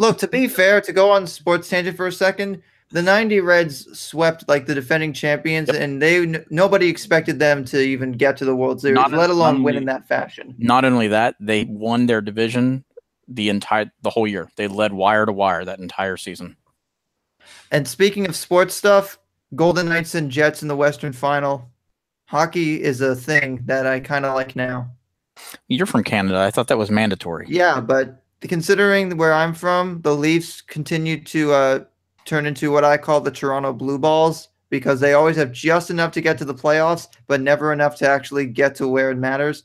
Look, 0.00 0.16
to 0.18 0.28
be 0.28 0.48
fair, 0.48 0.80
to 0.80 0.94
go 0.94 1.10
on 1.10 1.26
sports 1.26 1.68
tangent 1.68 1.94
for 1.94 2.06
a 2.06 2.12
second, 2.12 2.62
the 2.88 3.02
90 3.02 3.40
Reds 3.40 3.86
swept 4.00 4.48
like 4.48 4.64
the 4.64 4.74
defending 4.74 5.12
champions 5.12 5.68
and 5.68 6.00
they 6.00 6.22
n- 6.22 6.46
nobody 6.48 6.88
expected 6.88 7.38
them 7.38 7.66
to 7.66 7.78
even 7.78 8.12
get 8.12 8.38
to 8.38 8.46
the 8.46 8.56
World 8.56 8.80
Series, 8.80 8.94
Not- 8.94 9.12
let 9.12 9.28
alone 9.28 9.56
not 9.56 9.62
win 9.64 9.76
in 9.76 9.84
that 9.84 10.08
fashion. 10.08 10.54
Not 10.56 10.86
only 10.86 11.08
that, 11.08 11.34
they 11.38 11.64
won 11.64 12.06
their 12.06 12.22
division 12.22 12.82
the 13.28 13.50
entire 13.50 13.92
the 14.00 14.08
whole 14.08 14.26
year. 14.26 14.48
They 14.56 14.68
led 14.68 14.94
wire 14.94 15.26
to 15.26 15.32
wire 15.32 15.66
that 15.66 15.80
entire 15.80 16.16
season. 16.16 16.56
And 17.70 17.86
speaking 17.86 18.26
of 18.26 18.34
sports 18.34 18.74
stuff, 18.74 19.18
Golden 19.54 19.90
Knights 19.90 20.14
and 20.14 20.30
Jets 20.30 20.62
in 20.62 20.68
the 20.68 20.76
Western 20.76 21.12
Final. 21.12 21.68
Hockey 22.24 22.82
is 22.82 23.02
a 23.02 23.14
thing 23.14 23.60
that 23.66 23.86
I 23.86 24.00
kind 24.00 24.24
of 24.24 24.34
like 24.34 24.56
now. 24.56 24.92
You're 25.68 25.84
from 25.84 26.04
Canada. 26.04 26.38
I 26.40 26.50
thought 26.50 26.68
that 26.68 26.78
was 26.78 26.90
mandatory. 26.90 27.46
Yeah, 27.50 27.80
but 27.80 28.19
considering 28.48 29.16
where 29.16 29.32
I'm 29.32 29.54
from, 29.54 30.00
the 30.02 30.14
Leafs 30.14 30.60
continue 30.60 31.22
to 31.24 31.52
uh, 31.52 31.84
turn 32.24 32.46
into 32.46 32.70
what 32.70 32.84
I 32.84 32.96
call 32.96 33.20
the 33.20 33.30
Toronto 33.30 33.72
Blue 33.72 33.98
Balls 33.98 34.48
because 34.70 35.00
they 35.00 35.14
always 35.14 35.36
have 35.36 35.52
just 35.52 35.90
enough 35.90 36.12
to 36.12 36.20
get 36.20 36.38
to 36.38 36.44
the 36.44 36.54
playoffs, 36.54 37.08
but 37.26 37.40
never 37.40 37.72
enough 37.72 37.96
to 37.96 38.08
actually 38.08 38.46
get 38.46 38.74
to 38.76 38.88
where 38.88 39.10
it 39.10 39.16
matters. 39.18 39.64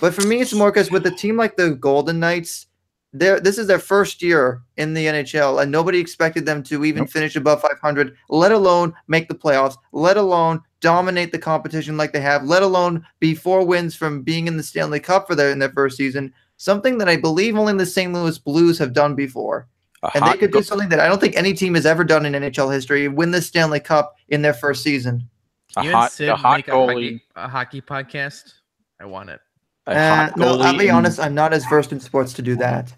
But 0.00 0.14
for 0.14 0.22
me, 0.22 0.40
it's 0.40 0.54
more 0.54 0.70
because 0.70 0.90
with 0.90 1.06
a 1.06 1.10
team 1.10 1.36
like 1.36 1.56
the 1.56 1.70
Golden 1.70 2.20
Knights, 2.20 2.66
this 3.12 3.58
is 3.58 3.66
their 3.66 3.78
first 3.78 4.22
year 4.22 4.62
in 4.76 4.94
the 4.94 5.06
NHL, 5.06 5.62
and 5.62 5.72
nobody 5.72 5.98
expected 5.98 6.46
them 6.46 6.62
to 6.64 6.84
even 6.84 7.02
Nope. 7.02 7.10
finish 7.10 7.36
above 7.36 7.60
500, 7.62 8.14
let 8.28 8.52
alone 8.52 8.94
make 9.08 9.28
the 9.28 9.34
playoffs, 9.34 9.76
let 9.92 10.16
alone 10.16 10.60
dominate 10.80 11.32
the 11.32 11.38
competition 11.38 11.96
like 11.96 12.12
they 12.12 12.20
have, 12.20 12.44
let 12.44 12.62
alone 12.62 13.04
be 13.18 13.34
four 13.34 13.64
wins 13.64 13.96
from 13.96 14.22
being 14.22 14.46
in 14.46 14.56
the 14.56 14.62
Stanley 14.62 15.00
Cup 15.00 15.26
for 15.26 15.34
their 15.34 15.50
in 15.50 15.58
their 15.58 15.70
first 15.70 15.96
season. 15.96 16.32
Something 16.58 16.98
that 16.98 17.08
I 17.08 17.16
believe 17.16 17.56
only 17.56 17.72
the 17.74 17.86
St. 17.86 18.12
Louis 18.12 18.36
Blues 18.38 18.78
have 18.78 18.92
done 18.92 19.14
before, 19.14 19.66
A 20.02 20.10
and 20.14 20.26
they 20.26 20.36
could 20.36 20.52
go- 20.52 20.58
do 20.58 20.64
something 20.64 20.88
that 20.90 21.00
I 21.00 21.06
don't 21.08 21.20
think 21.20 21.34
any 21.36 21.54
team 21.54 21.74
has 21.74 21.86
ever 21.86 22.04
done 22.04 22.26
in 22.26 22.34
NHL 22.34 22.72
history: 22.72 23.08
win 23.08 23.30
the 23.30 23.40
Stanley 23.40 23.80
Cup 23.80 24.16
in 24.28 24.42
their 24.42 24.54
first 24.54 24.82
season. 24.82 25.28
a 25.76 25.84
you 25.84 25.90
hot, 25.92 26.04
and 26.04 26.12
Sid 26.12 26.28
a 26.30 26.36
hot 26.36 26.56
make 26.58 26.68
a 26.68 26.70
goalie. 26.72 27.12
hockey, 27.12 27.22
a 27.36 27.48
hockey 27.48 27.80
podcast. 27.80 28.54
I 29.00 29.04
want 29.06 29.30
it. 29.30 29.40
A 29.86 29.90
Uh, 29.96 30.16
hot 30.16 30.36
no, 30.36 30.58
I'll 30.60 30.76
be 30.76 30.88
in- 30.88 30.94
honest, 30.94 31.20
I'm 31.20 31.34
not 31.34 31.52
as 31.52 31.64
versed 31.66 31.92
in 31.92 32.00
sports 32.00 32.32
to 32.34 32.42
do 32.42 32.56
that. 32.56 32.92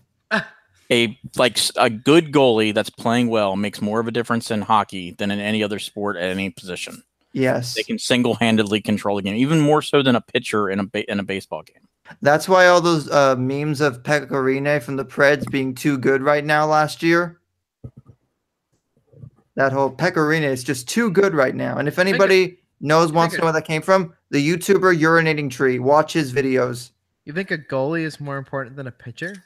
a 0.91 1.19
like 1.37 1.59
a 1.77 1.91
good 1.91 2.33
goalie 2.33 2.73
that's 2.75 2.91
playing 2.91 3.29
well 3.29 3.57
makes 3.57 3.81
more 3.83 4.01
of 4.01 4.09
a 4.09 4.11
difference 4.11 4.51
in 4.51 4.63
hockey 4.63 5.13
than 5.13 5.31
in 5.31 5.39
any 5.39 5.63
other 5.63 5.79
sport 5.79 6.17
at 6.17 6.31
any 6.31 6.51
position. 6.51 7.03
Yes. 7.33 7.75
They 7.75 7.83
can 7.85 7.99
single-handedly 7.99 8.81
control 8.81 9.17
the 9.17 9.23
game, 9.23 9.37
even 9.37 9.61
more 9.61 9.83
so 9.83 10.03
than 10.03 10.17
a 10.17 10.21
pitcher 10.21 10.69
in 10.71 10.81
a 10.81 10.85
ba- 10.87 11.09
in 11.11 11.21
a 11.21 11.23
baseball 11.23 11.63
game. 11.63 11.87
That's 12.23 12.49
why 12.49 12.67
all 12.67 12.81
those 12.81 13.11
uh, 13.11 13.37
memes 13.37 13.81
of 13.81 14.03
Pekka 14.03 14.31
Rinne 14.31 14.83
from 14.83 14.97
the 14.97 15.05
Preds 15.05 15.49
being 15.51 15.75
too 15.75 15.99
good 15.99 16.23
right 16.23 16.45
now 16.45 16.67
last 16.67 17.03
year. 17.03 17.41
That 19.55 19.73
whole 19.73 19.91
Pekka 19.91 20.17
Rinne 20.17 20.43
is 20.43 20.65
just 20.65 20.89
too 20.89 21.11
good 21.11 21.35
right 21.35 21.55
now. 21.55 21.79
And 21.79 21.89
if 21.89 21.99
anybody 21.99 22.59
knows, 22.81 23.13
wants 23.13 23.35
to 23.35 23.41
know 23.41 23.45
where 23.45 23.53
that 23.53 23.65
came 23.65 23.83
from, 23.83 24.15
the 24.31 24.47
YouTuber 24.47 24.99
Urinating 24.99 25.51
Tree. 25.51 25.79
Watch 25.79 26.13
his 26.13 26.33
videos. 26.33 26.91
You 27.25 27.33
think 27.33 27.51
a 27.51 27.59
goalie 27.59 28.03
is 28.03 28.21
more 28.21 28.39
important 28.39 28.77
than 28.77 28.87
a 28.87 28.93
pitcher? 28.93 29.45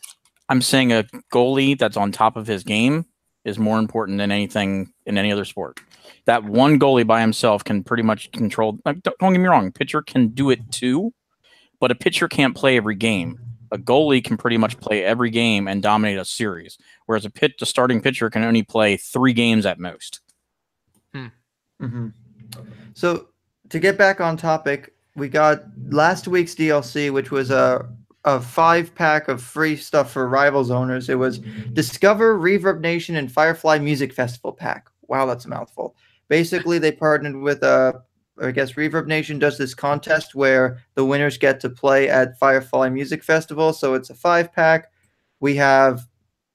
I'm 0.48 0.62
saying 0.62 0.92
a 0.92 1.04
goalie 1.32 1.78
that's 1.78 1.96
on 1.96 2.12
top 2.12 2.36
of 2.36 2.46
his 2.46 2.62
game 2.62 3.06
is 3.44 3.58
more 3.58 3.78
important 3.78 4.18
than 4.18 4.30
anything 4.30 4.92
in 5.06 5.18
any 5.18 5.32
other 5.32 5.44
sport. 5.44 5.80
That 6.26 6.44
one 6.44 6.78
goalie 6.78 7.06
by 7.06 7.20
himself 7.20 7.64
can 7.64 7.82
pretty 7.82 8.02
much 8.02 8.30
control. 8.32 8.78
like, 8.84 9.02
Don't 9.02 9.18
don't 9.18 9.32
get 9.32 9.40
me 9.40 9.48
wrong, 9.48 9.72
pitcher 9.72 10.02
can 10.02 10.28
do 10.28 10.50
it 10.50 10.60
too, 10.70 11.12
but 11.84 11.90
a 11.90 11.94
pitcher 11.94 12.28
can't 12.28 12.56
play 12.56 12.78
every 12.78 12.94
game. 12.94 13.38
A 13.70 13.76
goalie 13.76 14.24
can 14.24 14.38
pretty 14.38 14.56
much 14.56 14.80
play 14.80 15.04
every 15.04 15.28
game 15.28 15.68
and 15.68 15.82
dominate 15.82 16.16
a 16.16 16.24
series, 16.24 16.78
whereas 17.04 17.26
a 17.26 17.30
pit, 17.30 17.58
the 17.60 17.66
starting 17.66 18.00
pitcher 18.00 18.30
can 18.30 18.42
only 18.42 18.62
play 18.62 18.96
three 18.96 19.34
games 19.34 19.66
at 19.66 19.78
most. 19.78 20.22
hmm 21.78 22.08
So 22.94 23.28
to 23.68 23.78
get 23.78 23.98
back 23.98 24.22
on 24.22 24.38
topic, 24.38 24.94
we 25.14 25.28
got 25.28 25.64
last 25.90 26.26
week's 26.26 26.54
DLC, 26.54 27.12
which 27.12 27.30
was 27.30 27.50
a 27.50 27.86
a 28.24 28.40
five 28.40 28.94
pack 28.94 29.28
of 29.28 29.42
free 29.42 29.76
stuff 29.76 30.10
for 30.10 30.26
Rivals 30.26 30.70
owners. 30.70 31.10
It 31.10 31.18
was 31.18 31.40
Discover 31.74 32.38
Reverb 32.38 32.80
Nation 32.80 33.16
and 33.16 33.30
Firefly 33.30 33.78
Music 33.78 34.14
Festival 34.14 34.52
pack. 34.52 34.88
Wow, 35.08 35.26
that's 35.26 35.44
a 35.44 35.50
mouthful. 35.50 35.96
Basically, 36.28 36.78
they 36.78 36.92
partnered 36.92 37.36
with 37.36 37.62
uh, 37.62 37.92
I 38.42 38.50
guess 38.50 38.72
Reverb 38.72 39.06
Nation 39.06 39.38
does 39.38 39.58
this 39.58 39.74
contest 39.74 40.34
where 40.34 40.82
the 40.94 41.04
winners 41.04 41.38
get 41.38 41.60
to 41.60 41.70
play 41.70 42.08
at 42.08 42.38
Firefly 42.38 42.88
Music 42.88 43.22
Festival. 43.22 43.72
So 43.72 43.94
it's 43.94 44.10
a 44.10 44.14
five 44.14 44.52
pack. 44.52 44.90
We 45.40 45.56
have 45.56 46.06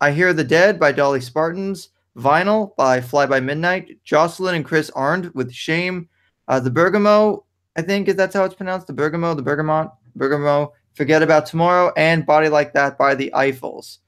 I 0.02 0.12
Hear 0.12 0.34
the 0.34 0.44
Dead 0.44 0.80
by 0.80 0.92
Dolly 0.92 1.22
Spartans, 1.22 1.90
Vinyl 2.18 2.76
by 2.76 3.02
Fly 3.02 3.26
by 3.26 3.40
Midnight, 3.40 4.00
Jocelyn 4.04 4.56
and 4.56 4.66
Chris 4.66 4.90
Arndt 4.92 5.34
with 5.36 5.54
Shame, 5.54 6.10
uh, 6.48 6.60
the 6.60 6.72
Bergamo, 6.72 7.46
I 7.80 7.82
think 7.82 8.10
that's 8.10 8.36
how 8.36 8.44
it's 8.44 8.56
pronounced, 8.56 8.88
the 8.88 8.94
Bergamo, 8.94 9.34
the 9.34 9.42
Bergamot, 9.42 9.90
Bergamo, 10.16 10.74
Forget 10.96 11.24
About 11.24 11.46
Tomorrow, 11.46 11.94
and 11.96 12.26
Body 12.26 12.50
Like 12.50 12.74
That 12.74 12.98
by 12.98 13.16
the 13.16 13.32
Eiffels. 13.34 14.00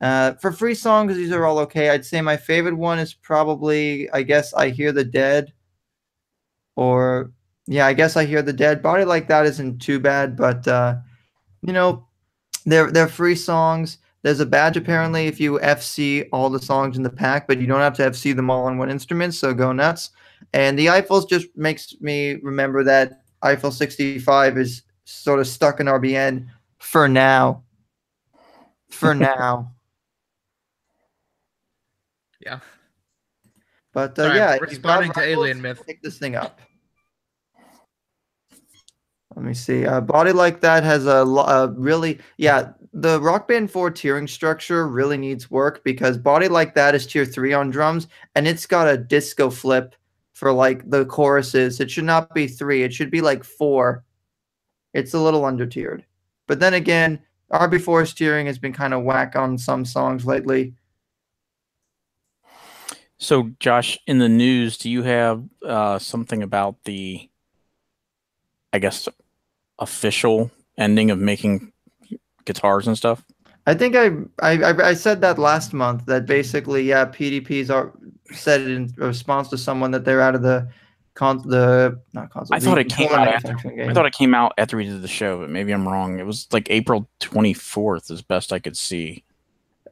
Uh, 0.00 0.34
for 0.34 0.52
free 0.52 0.74
songs, 0.74 1.16
these 1.16 1.32
are 1.32 1.44
all 1.44 1.58
okay. 1.60 1.90
I'd 1.90 2.04
say 2.04 2.20
my 2.20 2.36
favorite 2.36 2.76
one 2.76 2.98
is 2.98 3.14
probably, 3.14 4.08
I 4.10 4.22
guess, 4.22 4.54
I 4.54 4.68
Hear 4.68 4.92
the 4.92 5.04
Dead. 5.04 5.52
Or, 6.76 7.32
yeah, 7.66 7.86
I 7.86 7.92
guess 7.92 8.16
I 8.16 8.24
Hear 8.24 8.42
the 8.42 8.52
Dead. 8.52 8.82
Body 8.82 9.04
Like 9.04 9.28
That 9.28 9.46
isn't 9.46 9.80
too 9.80 9.98
bad, 9.98 10.36
but, 10.36 10.66
uh, 10.68 10.96
you 11.62 11.72
know, 11.72 12.06
they're, 12.64 12.90
they're 12.90 13.08
free 13.08 13.34
songs. 13.34 13.98
There's 14.22 14.40
a 14.40 14.46
badge 14.46 14.76
apparently 14.76 15.26
if 15.26 15.38
you 15.38 15.58
FC 15.60 16.28
all 16.32 16.50
the 16.50 16.60
songs 16.60 16.96
in 16.96 17.02
the 17.02 17.10
pack, 17.10 17.46
but 17.46 17.60
you 17.60 17.66
don't 17.66 17.80
have 17.80 17.94
to 17.94 18.10
FC 18.10 18.34
them 18.34 18.50
all 18.50 18.66
on 18.66 18.76
one 18.76 18.90
instrument, 18.90 19.34
so 19.34 19.54
go 19.54 19.72
nuts. 19.72 20.10
And 20.52 20.78
the 20.78 20.86
Eiffels 20.86 21.28
just 21.28 21.48
makes 21.56 21.94
me 22.00 22.34
remember 22.42 22.82
that 22.84 23.22
Eiffel 23.42 23.70
65 23.70 24.58
is 24.58 24.82
sort 25.04 25.38
of 25.38 25.46
stuck 25.46 25.80
in 25.80 25.86
RBN 25.86 26.48
for 26.78 27.08
now. 27.08 27.62
For 28.90 29.14
now. 29.14 29.72
Yeah. 32.44 32.60
But 33.92 34.18
uh, 34.18 34.24
Sorry, 34.24 34.36
yeah, 34.36 34.56
responding 34.56 35.12
to 35.12 35.20
Alien 35.20 35.62
Myth. 35.62 35.82
Pick 35.86 36.02
this 36.02 36.18
thing 36.18 36.36
up. 36.36 36.60
Let 39.36 39.44
me 39.44 39.52
see. 39.52 39.82
A 39.82 40.00
body 40.00 40.32
like 40.32 40.60
that 40.62 40.82
has 40.82 41.06
a, 41.06 41.24
a 41.24 41.68
really 41.68 42.18
yeah. 42.38 42.72
The 42.94 43.20
Rock 43.20 43.46
Band 43.46 43.70
Four 43.70 43.90
tiering 43.90 44.26
structure 44.28 44.88
really 44.88 45.18
needs 45.18 45.50
work 45.50 45.84
because 45.84 46.16
body 46.16 46.48
like 46.48 46.74
that 46.74 46.94
is 46.94 47.06
tier 47.06 47.26
three 47.26 47.52
on 47.52 47.70
drums, 47.70 48.08
and 48.34 48.48
it's 48.48 48.66
got 48.66 48.88
a 48.88 48.96
disco 48.96 49.50
flip 49.50 49.94
for 50.32 50.52
like 50.52 50.88
the 50.88 51.04
choruses. 51.04 51.80
It 51.80 51.90
should 51.90 52.04
not 52.04 52.34
be 52.34 52.46
three. 52.46 52.82
It 52.82 52.94
should 52.94 53.10
be 53.10 53.20
like 53.20 53.44
four. 53.44 54.04
It's 54.94 55.12
a 55.12 55.20
little 55.20 55.44
under 55.44 55.66
tiered. 55.66 56.06
But 56.46 56.58
then 56.58 56.72
again, 56.72 57.20
RB4's 57.52 58.14
tiering 58.14 58.46
has 58.46 58.58
been 58.58 58.72
kind 58.72 58.94
of 58.94 59.02
whack 59.02 59.36
on 59.36 59.58
some 59.58 59.84
songs 59.84 60.24
lately. 60.24 60.72
So, 63.18 63.50
Josh, 63.60 63.98
in 64.06 64.18
the 64.18 64.28
news, 64.28 64.78
do 64.78 64.90
you 64.90 65.02
have 65.02 65.44
uh, 65.64 65.98
something 65.98 66.42
about 66.42 66.84
the, 66.84 67.28
I 68.72 68.78
guess, 68.78 69.08
official 69.78 70.50
ending 70.78 71.10
of 71.10 71.18
making 71.18 71.72
guitars 72.44 72.86
and 72.86 72.96
stuff? 72.96 73.24
I 73.66 73.74
think 73.74 73.96
I, 73.96 74.10
I 74.40 74.90
I 74.90 74.94
said 74.94 75.20
that 75.22 75.38
last 75.38 75.72
month 75.72 76.06
that 76.06 76.26
basically 76.26 76.82
yeah 76.82 77.04
PDPs 77.06 77.68
are 77.68 77.92
said 78.32 78.62
in 78.62 78.92
response 78.96 79.48
to 79.48 79.58
someone 79.58 79.90
that 79.90 80.04
they're 80.04 80.20
out 80.20 80.34
of 80.36 80.42
the 80.42 80.68
con 81.14 81.42
the 81.48 82.00
not 82.12 82.30
console. 82.30 82.54
I 82.56 82.60
thought 82.60 82.78
it 82.78 82.88
came 82.88 83.10
out 83.10 83.26
after- 83.26 83.48
manufacturing 83.48 83.90
I 83.90 83.92
thought 83.92 84.06
it 84.06 84.12
came 84.12 84.34
out 84.34 84.52
after 84.56 84.76
we 84.76 84.84
did 84.84 85.02
the 85.02 85.08
show, 85.08 85.40
but 85.40 85.50
maybe 85.50 85.72
I'm 85.72 85.88
wrong. 85.88 86.20
It 86.20 86.26
was 86.26 86.46
like 86.52 86.70
April 86.70 87.08
24th, 87.20 88.10
as 88.10 88.22
best 88.22 88.52
I 88.52 88.60
could 88.60 88.76
see. 88.76 89.24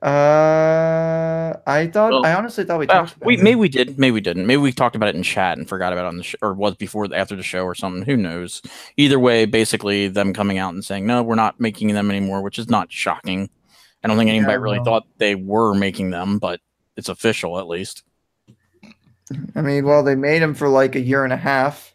Uh, 0.05 1.57
I 1.67 1.87
thought 1.87 2.13
Well, 2.13 2.27
I 2.27 2.35
honestly 2.35 2.65
thought 2.65 2.79
we 2.79 2.87
Well, 2.87 3.07
talked 3.07 3.17
about 3.17 3.27
we 3.27 3.39
it. 3.39 3.43
maybe 3.43 3.55
we 3.55 3.69
did, 3.71 3.99
maybe 3.99 4.11
we 4.13 4.21
didn't. 4.21 4.47
Maybe 4.47 4.61
we 4.61 4.71
talked 4.71 4.95
about 4.97 5.09
it 5.09 5.15
in 5.15 5.23
chat 5.23 5.57
and 5.57 5.67
forgot 5.67 5.95
about 5.95 6.05
it 6.05 6.09
on 6.09 6.17
the 6.19 6.23
show, 6.23 6.37
or 6.43 6.53
was 6.53 6.75
before 6.77 7.09
after 7.15 7.35
the 7.35 7.43
show 7.43 7.65
or 7.65 7.75
something. 7.75 8.03
Who 8.05 8.17
knows? 8.19 8.61
Either 8.99 9.19
way, 9.19 9.47
basically 9.47 10.09
them 10.09 10.35
coming 10.35 10.59
out 10.59 10.75
and 10.75 10.85
saying 10.85 11.07
no, 11.07 11.23
we're 11.23 11.37
not 11.37 11.59
making 11.59 11.95
them 11.95 12.11
anymore, 12.11 12.43
which 12.43 12.59
is 12.59 12.69
not 12.69 12.93
shocking. 12.93 13.49
I 14.03 14.09
don't 14.09 14.19
think 14.19 14.29
anybody 14.29 14.53
Yeah, 14.53 14.59
really 14.59 14.79
well. 14.79 14.85
thought 14.85 15.07
they 15.17 15.35
were 15.35 15.73
making 15.75 16.11
them, 16.11 16.39
but 16.39 16.61
it's 16.99 17.09
official 17.09 17.59
at 17.59 17.67
least. 17.67 18.03
I 19.57 19.63
mean, 19.63 19.87
well, 19.87 20.03
they 20.03 20.17
made 20.17 20.43
them 20.43 20.53
for 20.53 20.69
like 20.69 20.97
a 20.97 21.01
year 21.01 21.25
and 21.25 21.33
a 21.33 21.39
half. 21.39 21.95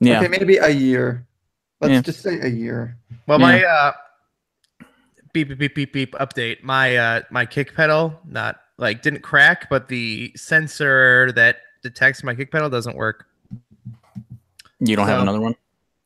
Yeah, 0.00 0.20
Okay, 0.20 0.28
maybe 0.28 0.56
a 0.56 0.70
year. 0.70 1.26
Let's 1.82 1.92
Yeah. 1.92 2.00
just 2.00 2.22
say 2.22 2.40
a 2.40 2.48
year. 2.48 2.96
Well, 3.26 3.38
my 3.38 3.62
uh, 3.62 3.92
beep 5.34 5.48
beep 5.48 5.58
beep 5.58 5.74
beep 5.74 5.92
beep 5.92 6.12
update. 6.14 6.62
My 6.62 6.96
uh, 6.96 7.20
my 7.30 7.44
kick 7.44 7.74
pedal 7.74 8.18
not 8.26 8.56
like 8.78 9.02
didn't 9.02 9.20
crack, 9.20 9.68
but 9.68 9.88
the 9.88 10.32
sensor 10.36 11.30
that 11.32 11.58
detects 11.82 12.24
my 12.24 12.34
kick 12.34 12.50
pedal 12.50 12.70
doesn't 12.70 12.96
work. 12.96 13.26
you 14.80 14.96
don't 14.96 15.06
have 15.06 15.20
another 15.20 15.40
one. 15.40 15.54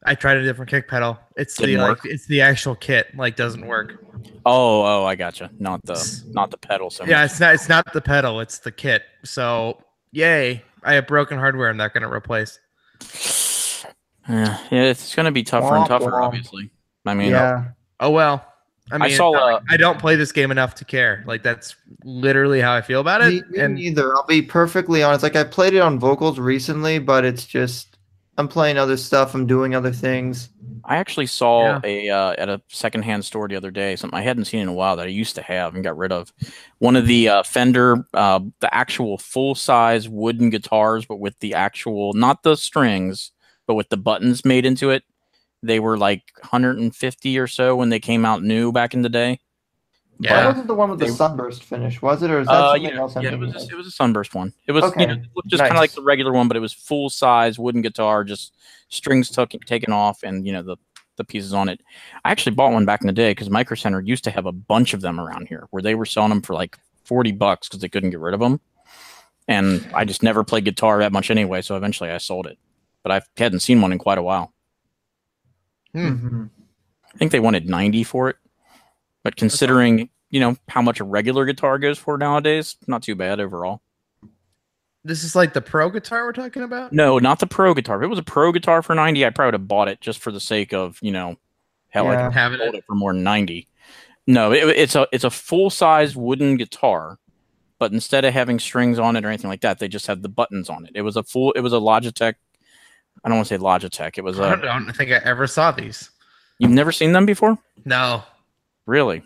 I 0.05 0.15
tried 0.15 0.39
a 0.39 0.43
different 0.43 0.71
kick 0.71 0.89
pedal. 0.89 1.19
It's 1.37 1.57
the 1.57 1.67
Didn't 1.67 1.83
like 1.83 1.89
work? 2.05 2.07
it's 2.07 2.27
the 2.27 2.41
actual 2.41 2.75
kit 2.75 3.15
like 3.17 3.37
doesn't 3.37 3.67
work. 3.67 4.05
Oh, 4.47 4.83
oh, 4.83 5.05
I 5.05 5.15
gotcha. 5.15 5.51
Not 5.59 5.85
the 5.85 6.23
not 6.31 6.51
the 6.51 6.57
pedal. 6.59 6.91
So 6.91 7.05
Yeah, 7.05 7.23
much. 7.23 7.31
it's 7.33 7.41
not 7.41 7.55
it's 7.55 7.69
not 7.69 7.93
the 7.93 8.01
pedal, 8.01 8.41
it's 8.41 8.59
the 8.59 8.73
kit. 8.73 9.03
So 9.25 9.83
yay, 10.13 10.63
I 10.83 10.95
have 10.95 11.07
broken 11.07 11.39
hardware. 11.39 11.69
I'm 11.69 11.77
not 11.77 11.93
going 11.93 12.03
to 12.03 12.13
replace. 12.13 12.59
Yeah, 14.29 14.59
yeah, 14.71 14.83
it's 14.83 15.15
gonna 15.15 15.33
be 15.33 15.43
tougher 15.43 15.75
and 15.75 15.87
tougher, 15.87 16.11
womp. 16.11 16.23
obviously. 16.25 16.71
I 17.07 17.15
mean, 17.15 17.31
yeah. 17.31 17.69
Oh 17.99 18.11
well. 18.11 18.45
I 18.91 18.97
I 18.97 18.99
mean, 18.99 19.17
saw, 19.17 19.33
uh, 19.33 19.61
I 19.69 19.77
don't 19.77 19.99
play 19.99 20.17
this 20.17 20.33
game 20.33 20.51
enough 20.51 20.75
to 20.77 20.85
care. 20.85 21.23
Like 21.27 21.43
that's 21.43 21.77
literally 22.05 22.61
how 22.61 22.75
I 22.75 22.81
feel 22.81 23.01
about 23.01 23.21
Me, 23.23 23.39
it. 23.39 23.51
me 23.51 23.59
and 23.59 23.75
neither. 23.75 24.15
I'll 24.17 24.27
be 24.27 24.43
perfectly 24.43 25.03
honest. 25.03 25.23
Like 25.23 25.37
I 25.37 25.45
played 25.45 25.75
it 25.75 25.81
on 25.81 25.99
vocals 25.99 26.39
recently, 26.39 26.99
but 26.99 27.25
it's 27.25 27.45
just 27.45 27.97
I'm 28.39 28.49
playing 28.49 28.79
other 28.79 28.97
stuff. 28.97 29.35
I'm 29.35 29.47
doing 29.47 29.75
other 29.75 29.93
things. 29.93 30.49
I 30.85 30.97
actually 30.97 31.27
saw 31.27 31.65
Yeah. 31.65 31.81
a 31.85 32.09
uh, 32.09 32.35
at 32.39 32.49
a 32.49 32.63
secondhand 32.69 33.25
store 33.25 33.47
the 33.49 33.57
other 33.57 33.71
day 33.71 33.95
something 33.97 34.19
I 34.19 34.23
hadn't 34.23 34.47
seen 34.47 34.61
in 34.61 34.69
a 34.69 34.73
while 34.73 34.97
that 34.97 35.07
I 35.07 35.11
used 35.11 35.35
to 35.35 35.43
have 35.43 35.75
and 35.75 35.85
got 35.85 35.99
rid 35.99 36.13
of. 36.13 36.33
One 36.79 36.97
of 36.97 37.07
the 37.07 37.29
uh, 37.29 37.43
Fender, 37.43 38.07
uh, 38.15 38.41
the 38.61 38.73
actual 38.75 39.19
full 39.19 39.55
size 39.55 40.09
wooden 40.09 40.51
guitars, 40.51 41.05
but 41.05 41.17
with 41.21 41.39
the 41.41 41.55
actual 41.55 42.15
not 42.15 42.43
the 42.43 42.57
strings, 42.57 43.33
but 43.67 43.75
with 43.75 43.89
the 43.91 43.97
buttons 43.99 44.45
made 44.45 44.65
into 44.65 44.91
it. 44.91 45.03
They 45.63 45.81
were 45.81 45.99
like 45.99 46.23
150 46.41 47.39
or 47.39 47.47
so 47.47 47.77
when 47.77 47.89
they 47.89 48.01
came 48.01 48.25
out 48.25 48.43
new 48.43 48.71
back 48.73 48.95
in 48.95 49.03
the 49.03 49.09
day. 49.09 49.41
That 50.21 50.31
Yeah. 50.31 50.47
wasn't 50.47 50.67
the 50.67 50.75
one 50.75 50.91
with 50.91 50.99
the 50.99 51.09
sunburst 51.09 51.63
finish, 51.65 52.03
was 52.03 52.23
it? 52.23 52.31
Or 52.31 52.41
is 52.41 52.49
that 52.49 52.55
Uh, 52.55 52.73
something 52.73 52.91
yeah, 52.91 52.99
else? 52.99 53.17
I'm 53.17 53.23
yeah, 53.23 53.33
it 53.33 53.39
was 53.39 53.55
of? 53.55 53.73
it 53.73 53.77
was 53.77 53.87
a 53.87 53.91
sunburst 53.91 54.35
one. 54.35 54.53
It 54.67 54.73
was 54.73 54.85
Okay, 54.85 55.03
you 55.03 55.07
know, 55.07 55.13
it 55.15 55.21
looked 55.35 55.49
just 55.49 55.63
kind 55.63 55.73
of 55.73 55.79
like 55.79 55.93
the 55.93 56.03
regular 56.03 56.33
one, 56.33 56.49
but 56.49 56.57
it 56.57 56.61
was 56.61 56.73
full 56.73 57.09
size 57.09 57.59
wooden 57.59 57.83
guitar, 57.83 58.25
just 58.25 58.55
strings 58.89 59.31
took, 59.31 59.51
taken 59.65 59.93
off, 59.93 60.23
and 60.23 60.47
you 60.47 60.53
know 60.53 60.63
the 60.63 60.77
the 61.17 61.25
pieces 61.25 61.53
on 61.53 61.69
it. 61.69 61.81
I 62.25 62.31
actually 62.31 62.55
bought 62.55 62.73
one 62.73 62.85
back 62.85 63.01
in 63.01 63.09
the 63.09 63.13
day 63.13 63.33
because 63.33 63.51
Micro 63.51 63.75
Center 63.77 64.01
used 64.01 64.23
to 64.25 64.31
have 64.31 64.47
a 64.47 64.53
bunch 64.53 64.95
of 64.95 65.01
them 65.01 65.19
around 65.21 65.49
here, 65.49 65.67
where 65.71 65.83
they 65.83 65.97
were 65.97 66.07
selling 66.07 66.31
them 66.31 66.43
for 66.43 66.55
like 66.55 66.77
forty 67.05 67.33
bucks 67.33 67.69
because 67.69 67.81
they 67.81 67.89
couldn't 67.89 68.11
get 68.11 68.21
rid 68.21 68.35
of 68.35 68.41
them. 68.41 68.61
And 69.49 69.89
I 69.95 70.05
just 70.05 70.23
never 70.23 70.45
played 70.45 70.65
guitar 70.65 70.99
that 70.99 71.13
much 71.13 71.31
anyway, 71.31 71.63
so 71.63 71.77
eventually 71.77 72.11
I 72.11 72.19
sold 72.19 72.47
it. 72.47 72.59
But 73.03 73.13
I 73.13 73.23
hadn't 73.41 73.61
seen 73.61 73.81
one 73.81 73.93
in 73.93 73.99
quite 73.99 74.19
a 74.19 74.23
while. 74.23 74.53
Mhm. 75.99 76.51
I 77.15 77.19
think 77.19 77.33
they 77.33 77.41
wanted 77.41 77.69
90 77.69 78.05
for 78.05 78.29
it. 78.31 78.37
But 79.25 79.37
considering, 79.37 80.09
you 80.31 80.41
know, 80.41 80.57
how 80.69 80.83
much 80.83 81.01
a 81.01 81.05
regular 81.05 81.45
guitar 81.45 81.79
goes 81.79 81.99
for 81.99 82.17
nowadays, 82.19 82.77
not 82.87 83.03
too 83.03 83.15
bad 83.15 83.41
overall. 83.41 83.81
This 85.05 85.25
is 85.25 85.35
like 85.35 85.53
the 85.55 85.61
pro 85.61 85.91
guitar 85.91 86.25
we're 86.25 86.33
talking 86.33 86.63
about. 86.63 86.93
No, 86.93 87.19
not 87.19 87.39
the 87.39 87.47
pro 87.47 87.73
guitar. 87.75 87.97
If 87.99 88.05
it 88.05 88.09
was 88.09 88.19
a 88.19 88.23
pro 88.23 88.53
guitar 88.53 88.83
for 88.83 88.95
90, 88.95 89.25
I 89.25 89.31
probably 89.31 89.49
would 89.49 89.55
have 89.55 89.69
bought 89.69 89.89
it 89.89 90.01
just 90.01 90.19
for 90.19 90.31
the 90.33 90.41
sake 90.41 90.73
of, 90.75 90.99
you 91.01 91.13
know, 91.13 91.37
hell, 91.89 92.09
I 92.09 92.13
Yeah. 92.15 92.27
could 92.27 92.35
Having 92.35 92.59
sold 92.59 92.75
it. 92.75 92.79
it 92.79 92.85
for 92.87 92.95
more 92.95 93.13
than 93.13 93.23
90. 93.23 93.67
No, 94.27 94.53
it, 94.53 94.69
it's 94.77 94.95
a 94.95 95.07
it's 95.11 95.25
a 95.25 95.31
full-size 95.31 96.15
wooden 96.15 96.57
guitar, 96.59 97.19
but 97.79 97.93
instead 97.93 98.27
of 98.27 98.35
having 98.35 98.59
strings 98.59 98.99
on 98.99 99.17
it 99.17 99.25
or 99.25 99.29
anything 99.29 99.49
like 99.49 99.63
that, 99.63 99.79
they 99.79 99.89
just 99.89 100.07
had 100.07 100.23
the 100.23 100.29
buttons 100.29 100.69
on 100.69 100.85
it. 100.85 100.93
It 100.95 101.03
was 101.03 101.17
a 101.17 101.23
full 101.23 101.53
it 101.53 101.61
was 101.61 101.73
a 101.73 101.77
Logitech 101.77 102.35
I 103.25 103.29
don't 103.29 103.39
want 103.39 103.49
to 103.49 103.55
say 103.55 103.63
Logitech. 103.63 104.19
It 104.19 104.25
was 104.25 104.39
I 104.39 104.55
a 104.55 104.57
don't 104.57 104.93
think 104.93 105.11
I 105.11 105.17
ever 105.25 105.47
saw 105.47 105.71
these. 105.71 106.11
You've 106.59 106.71
never 106.71 106.93
seen 106.93 107.13
them 107.13 107.27
before? 107.27 107.59
No. 107.85 108.23
Really? 108.87 109.23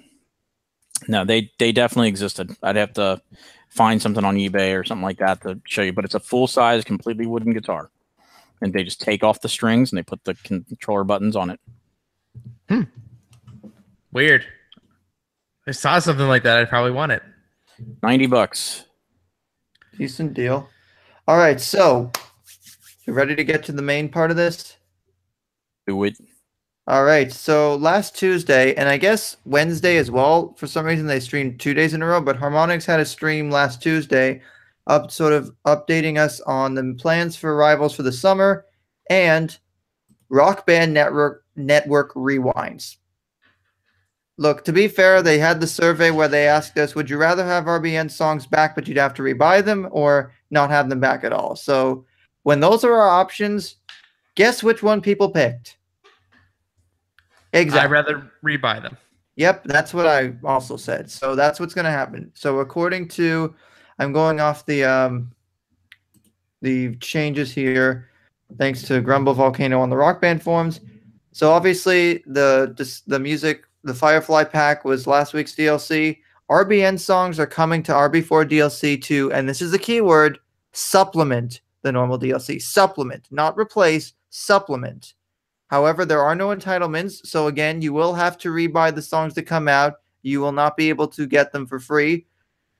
No, 1.08 1.24
they 1.24 1.50
they 1.58 1.72
definitely 1.72 2.08
existed. 2.08 2.54
I'd 2.62 2.76
have 2.76 2.92
to 2.94 3.20
find 3.68 4.00
something 4.00 4.24
on 4.24 4.36
eBay 4.36 4.78
or 4.78 4.84
something 4.84 5.04
like 5.04 5.18
that 5.18 5.40
to 5.42 5.60
show 5.66 5.82
you. 5.82 5.92
But 5.92 6.04
it's 6.04 6.14
a 6.14 6.20
full 6.20 6.46
size, 6.46 6.84
completely 6.84 7.26
wooden 7.26 7.52
guitar, 7.52 7.90
and 8.60 8.72
they 8.72 8.84
just 8.84 9.00
take 9.00 9.24
off 9.24 9.40
the 9.40 9.48
strings 9.48 9.90
and 9.90 9.98
they 9.98 10.02
put 10.02 10.24
the 10.24 10.34
controller 10.44 11.04
buttons 11.04 11.36
on 11.36 11.50
it. 11.50 11.60
Hmm. 12.68 12.82
Weird. 14.12 14.42
If 14.42 15.68
I 15.68 15.70
saw 15.72 15.98
something 15.98 16.28
like 16.28 16.42
that, 16.42 16.58
I'd 16.58 16.68
probably 16.68 16.92
want 16.92 17.12
it. 17.12 17.22
Ninety 18.02 18.26
bucks. 18.26 18.84
Decent 19.96 20.34
deal. 20.34 20.68
All 21.28 21.36
right, 21.36 21.60
so 21.60 22.10
you 23.06 23.12
ready 23.12 23.34
to 23.34 23.44
get 23.44 23.64
to 23.64 23.72
the 23.72 23.82
main 23.82 24.08
part 24.08 24.30
of 24.30 24.36
this? 24.36 24.76
Do 25.86 26.04
it. 26.04 26.16
All 26.86 27.04
right, 27.04 27.30
so 27.32 27.76
last 27.76 28.16
Tuesday, 28.16 28.74
and 28.74 28.88
I 28.88 28.96
guess 28.96 29.36
Wednesday 29.44 29.98
as 29.98 30.10
well. 30.10 30.54
For 30.58 30.66
some 30.66 30.84
reason, 30.84 31.06
they 31.06 31.20
streamed 31.20 31.60
two 31.60 31.74
days 31.74 31.94
in 31.94 32.02
a 32.02 32.06
row, 32.06 32.20
but 32.20 32.38
Harmonix 32.38 32.84
had 32.84 32.98
a 32.98 33.04
stream 33.04 33.50
last 33.50 33.80
Tuesday, 33.80 34.42
up 34.88 35.12
sort 35.12 35.32
of 35.32 35.54
updating 35.64 36.18
us 36.18 36.40
on 36.40 36.74
the 36.74 36.94
plans 36.98 37.36
for 37.36 37.56
rivals 37.56 37.94
for 37.94 38.02
the 38.02 38.10
summer 38.10 38.66
and 39.08 39.58
Rock 40.28 40.66
Band 40.66 40.92
Network 40.92 41.44
Network 41.54 42.14
rewinds. 42.14 42.96
Look, 44.38 44.64
to 44.64 44.72
be 44.72 44.88
fair, 44.88 45.22
they 45.22 45.38
had 45.38 45.60
the 45.60 45.66
survey 45.66 46.10
where 46.10 46.26
they 46.26 46.48
asked 46.48 46.76
us, 46.78 46.94
would 46.94 47.10
you 47.10 47.18
rather 47.18 47.44
have 47.44 47.64
RBN 47.64 48.10
songs 48.10 48.46
back, 48.46 48.74
but 48.74 48.88
you'd 48.88 48.96
have 48.96 49.14
to 49.14 49.22
rebuy 49.22 49.64
them, 49.64 49.88
or 49.90 50.32
not 50.50 50.70
have 50.70 50.88
them 50.88 51.00
back 51.00 51.22
at 51.22 51.32
all? 51.32 51.54
So 51.54 52.06
when 52.42 52.60
those 52.60 52.84
are 52.84 52.92
our 52.92 53.08
options, 53.08 53.76
guess 54.34 54.62
which 54.62 54.82
one 54.82 55.00
people 55.00 55.30
picked? 55.30 55.76
Exactly. 57.52 57.80
I'd 57.80 57.90
rather 57.90 58.30
rebuy 58.42 58.82
them. 58.82 58.96
Yep, 59.36 59.64
that's 59.64 59.94
what 59.94 60.06
I 60.06 60.34
also 60.44 60.76
said. 60.76 61.10
So 61.10 61.34
that's 61.34 61.58
what's 61.58 61.74
going 61.74 61.84
to 61.86 61.90
happen. 61.90 62.30
So 62.34 62.60
according 62.60 63.08
to, 63.08 63.54
I'm 63.98 64.12
going 64.12 64.40
off 64.40 64.66
the 64.66 64.84
um, 64.84 65.32
the 66.60 66.96
changes 66.96 67.52
here, 67.52 68.08
thanks 68.58 68.82
to 68.82 69.00
Grumble 69.00 69.34
Volcano 69.34 69.80
on 69.80 69.90
the 69.90 69.96
Rock 69.96 70.20
Band 70.20 70.42
forums. 70.42 70.80
So 71.32 71.50
obviously 71.50 72.22
the 72.26 72.74
this, 72.76 73.00
the 73.02 73.18
music, 73.18 73.64
the 73.84 73.94
Firefly 73.94 74.44
pack 74.44 74.84
was 74.84 75.06
last 75.06 75.32
week's 75.32 75.54
DLC. 75.54 76.18
RBN 76.50 76.98
songs 77.00 77.40
are 77.40 77.46
coming 77.46 77.82
to 77.84 77.92
RB4 77.92 78.48
DLC 78.50 79.00
too, 79.00 79.32
and 79.32 79.48
this 79.48 79.62
is 79.62 79.70
the 79.70 79.78
keyword: 79.78 80.38
supplement 80.72 81.62
the 81.82 81.92
normal 81.92 82.18
DLC. 82.18 82.60
Supplement, 82.60 83.28
not 83.30 83.56
replace. 83.58 84.14
Supplement. 84.30 85.14
However, 85.68 86.04
there 86.04 86.22
are 86.22 86.34
no 86.34 86.48
entitlements, 86.48 87.26
so 87.26 87.46
again, 87.46 87.80
you 87.80 87.92
will 87.92 88.14
have 88.14 88.36
to 88.38 88.50
rebuy 88.50 88.94
the 88.94 89.02
songs 89.02 89.34
that 89.34 89.44
come 89.44 89.68
out. 89.68 89.94
You 90.22 90.40
will 90.40 90.52
not 90.52 90.76
be 90.76 90.88
able 90.88 91.08
to 91.08 91.26
get 91.26 91.52
them 91.52 91.66
for 91.66 91.78
free. 91.78 92.26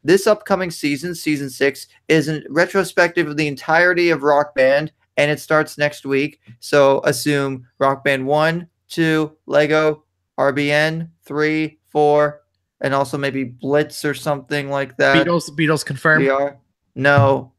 This 0.05 0.27
upcoming 0.27 0.71
season, 0.71 1.15
season 1.15 1.49
six, 1.49 1.87
is 2.09 2.29
a 2.29 2.43
retrospective 2.51 3.29
of 3.29 3.37
the 3.37 3.47
entirety 3.47 4.11
of 4.11 4.23
Rock 4.23 4.55
Band, 4.55 4.93
and 5.17 5.31
it 5.31 5.41
starts 5.41 5.79
next 5.79 6.05
week. 6.05 6.41
So 6.61 7.01
assume 7.05 7.67
Rock 7.79 8.05
Band 8.05 8.27
1, 8.27 8.67
2, 8.89 9.37
Lego, 9.47 10.05
RBN, 10.39 11.09
3, 11.25 11.79
4, 11.89 12.41
and 12.81 12.95
also 12.95 13.17
maybe 13.17 13.45
Blitz 13.45 14.05
or 14.05 14.13
something 14.13 14.71
like 14.71 14.97
that. 14.97 15.25
Beatles, 15.25 15.51
Beatles 15.51 15.85
confirmed. 15.85 16.25
We 16.25 16.31
are. 16.31 16.59
No, 16.95 17.53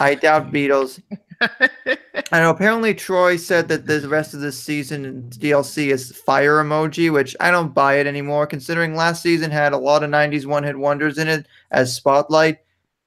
I 0.00 0.14
doubt 0.14 0.52
Beatles. 0.52 1.02
I 1.40 2.40
know. 2.40 2.50
Apparently, 2.50 2.94
Troy 2.94 3.36
said 3.36 3.68
that 3.68 3.86
the 3.86 4.08
rest 4.08 4.34
of 4.34 4.40
this 4.40 4.58
season 4.58 5.28
DLC 5.30 5.88
is 5.88 6.16
fire 6.16 6.62
emoji, 6.62 7.12
which 7.12 7.34
I 7.40 7.50
don't 7.50 7.74
buy 7.74 7.94
it 7.94 8.06
anymore. 8.06 8.46
Considering 8.46 8.94
last 8.94 9.22
season 9.22 9.50
had 9.50 9.72
a 9.72 9.78
lot 9.78 10.02
of 10.02 10.10
'90s 10.10 10.46
one-hit 10.46 10.78
wonders 10.78 11.18
in 11.18 11.28
it 11.28 11.46
as 11.70 11.94
Spotlight, 11.94 12.58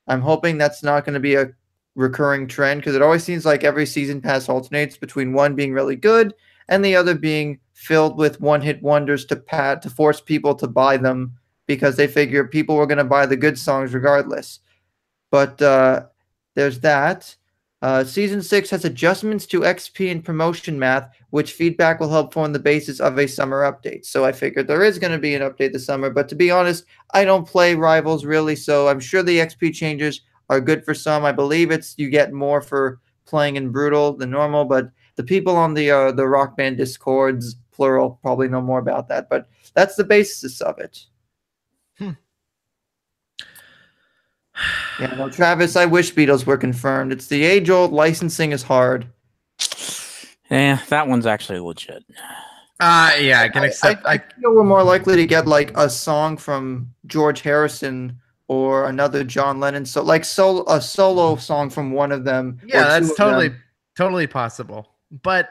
I'm 0.08 0.22
hoping 0.22 0.58
that's 0.58 0.84
not 0.84 1.06
going 1.06 1.14
to 1.14 1.20
be 1.20 1.36
a 1.36 1.52
recurring 1.96 2.48
trend 2.48 2.82
because 2.82 2.96
it 2.96 3.02
always 3.02 3.24
seems 3.24 3.46
like 3.46 3.64
every 3.64 3.86
season 3.86 4.22
pass 4.22 4.50
alternates 4.50 4.98
between 4.98 5.34
one 5.34 5.56
being 5.56 5.72
really 5.72 5.96
good 5.96 6.34
and 6.68 6.84
the 6.84 6.96
other 6.96 7.16
being 7.16 7.60
filled 7.74 8.18
with 8.18 8.42
one-hit 8.42 8.82
wonders 8.82 9.26
to 9.26 9.36
pat 9.36 9.82
to 9.82 9.90
force 9.90 10.20
people 10.20 10.56
to 10.56 10.68
buy 10.68 10.98
them 10.98 11.34
because 11.68 11.96
they 11.96 12.08
figure 12.08 12.46
people 12.46 12.76
were 12.76 12.88
going 12.88 12.98
to 12.98 13.04
buy 13.04 13.26
the 13.26 13.38
good 13.38 13.58
songs 13.58 13.94
regardless. 13.94 14.60
But 15.32 15.62
uh, 15.62 16.06
there's 16.56 16.80
that. 16.82 17.36
Uh, 17.82 18.04
season 18.04 18.42
six 18.42 18.70
has 18.70 18.84
adjustments 18.84 19.46
to 19.46 19.60
XP 19.60 20.10
and 20.10 20.26
promotion 20.26 20.80
math, 20.80 21.10
which 21.30 21.54
feedback 21.54 22.00
will 22.00 22.10
help 22.10 22.34
form 22.34 22.52
the 22.52 22.58
basis 22.58 23.00
of 23.00 23.20
a 23.20 23.28
summer 23.28 23.62
update. 23.62 24.06
So 24.06 24.26
I 24.26 24.32
figured 24.32 24.68
there 24.68 24.84
is 24.84 24.98
going 24.98 25.12
to 25.12 25.20
be 25.20 25.36
an 25.36 25.44
update 25.44 25.74
this 25.74 25.86
summer, 25.86 26.10
but 26.10 26.28
to 26.30 26.36
be 26.36 26.50
honest, 26.50 26.86
I 27.14 27.26
don't 27.26 27.48
play 27.48 27.76
rivals 27.76 28.26
really, 28.26 28.56
so 28.56 28.88
I'm 28.88 29.00
sure 29.00 29.22
the 29.22 29.38
XP 29.38 29.74
changes 29.74 30.22
are 30.50 30.62
good 30.62 30.84
for 30.84 30.94
some. 30.94 31.26
I 31.26 31.32
believe 31.32 31.70
it's 31.70 31.94
you 31.98 32.10
get 32.10 32.34
more 32.34 32.62
for 32.62 33.00
playing 33.26 33.56
in 33.56 33.72
brutal 33.72 34.14
than 34.14 34.32
normal, 34.32 34.66
but 34.66 34.90
the 35.16 35.24
people 35.24 35.56
on 35.56 35.74
the 35.74 35.92
uh, 35.92 36.12
the 36.12 36.28
Rock 36.28 36.58
Band 36.58 36.78
discords, 36.78 37.56
plural, 37.72 38.20
probably 38.22 38.48
know 38.48 38.62
more 38.62 38.80
about 38.80 39.08
that. 39.10 39.30
But 39.30 39.48
that's 39.74 39.96
the 39.96 40.04
basis 40.04 40.62
of 40.62 40.80
it. 40.80 41.06
Hmm. 41.98 42.12
Yeah, 45.00 45.16
no, 45.16 45.30
Travis, 45.30 45.76
I 45.76 45.86
wish 45.86 46.14
Beatles 46.14 46.46
were 46.46 46.58
confirmed. 46.58 47.12
It's 47.12 47.28
the 47.28 47.44
age 47.44 47.70
old 47.70 47.92
licensing 47.92 48.52
is 48.52 48.64
hard. 48.64 49.08
Yeah, 50.50 50.80
that 50.90 51.08
one's 51.08 51.26
actually 51.26 51.60
legit. 51.60 52.04
Uh 52.80 53.12
yeah, 53.20 53.42
I 53.42 53.50
can 53.50 53.64
I- 53.64 53.68
accept. 53.68 54.06
I, 54.06 54.12
I 54.12 54.14
I, 54.16 54.18
feel 54.18 54.54
we're 54.54 54.64
more 54.64 54.84
likely 54.84 55.16
to 55.16 55.26
get 55.26 55.48
like 55.48 55.76
a 55.78 55.90
song 55.90 56.38
from 56.38 56.94
George 57.06 57.42
Harrison 57.42 58.20
or 58.48 58.88
another 58.88 59.24
John 59.24 59.60
Lennon. 59.60 59.86
So 59.86 60.04
like 60.04 60.26
solo 60.26 60.64
a 60.68 60.82
solo 60.82 61.36
song 61.38 61.70
from 61.70 61.92
one 61.94 62.12
of 62.12 62.24
them. 62.26 62.60
yeah, 62.66 62.84
that's 62.84 63.16
totally 63.16 63.50
them. 63.50 63.64
totally 63.98 64.28
possible. 64.28 64.88
But 65.24 65.50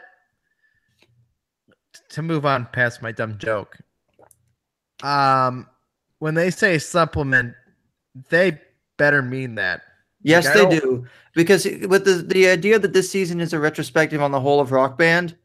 to 2.11 2.23
move 2.23 2.45
on 2.47 2.67
past 2.73 3.03
my 3.03 3.11
dumb 3.11 3.39
joke, 3.39 3.77
um, 5.03 5.67
when 6.19 6.35
they 6.35 6.51
say 6.51 6.79
supplement, 6.79 7.55
they 8.31 8.61
better 8.97 9.23
mean 9.23 9.55
that. 9.57 9.83
Yes, 10.23 10.47
Like, 10.47 10.71
they 10.71 10.81
do. 10.81 11.07
Because 11.35 11.65
with 11.65 12.05
the 12.05 12.25
the 12.27 12.49
idea 12.49 12.79
that 12.79 12.93
this 12.93 13.11
season 13.11 13.41
is 13.41 13.53
a 13.53 13.59
retrospective 13.59 14.23
on 14.23 14.31
the 14.31 14.41
whole 14.41 14.61
of 14.61 14.73
Rock 14.73 14.97
Band, 14.97 15.37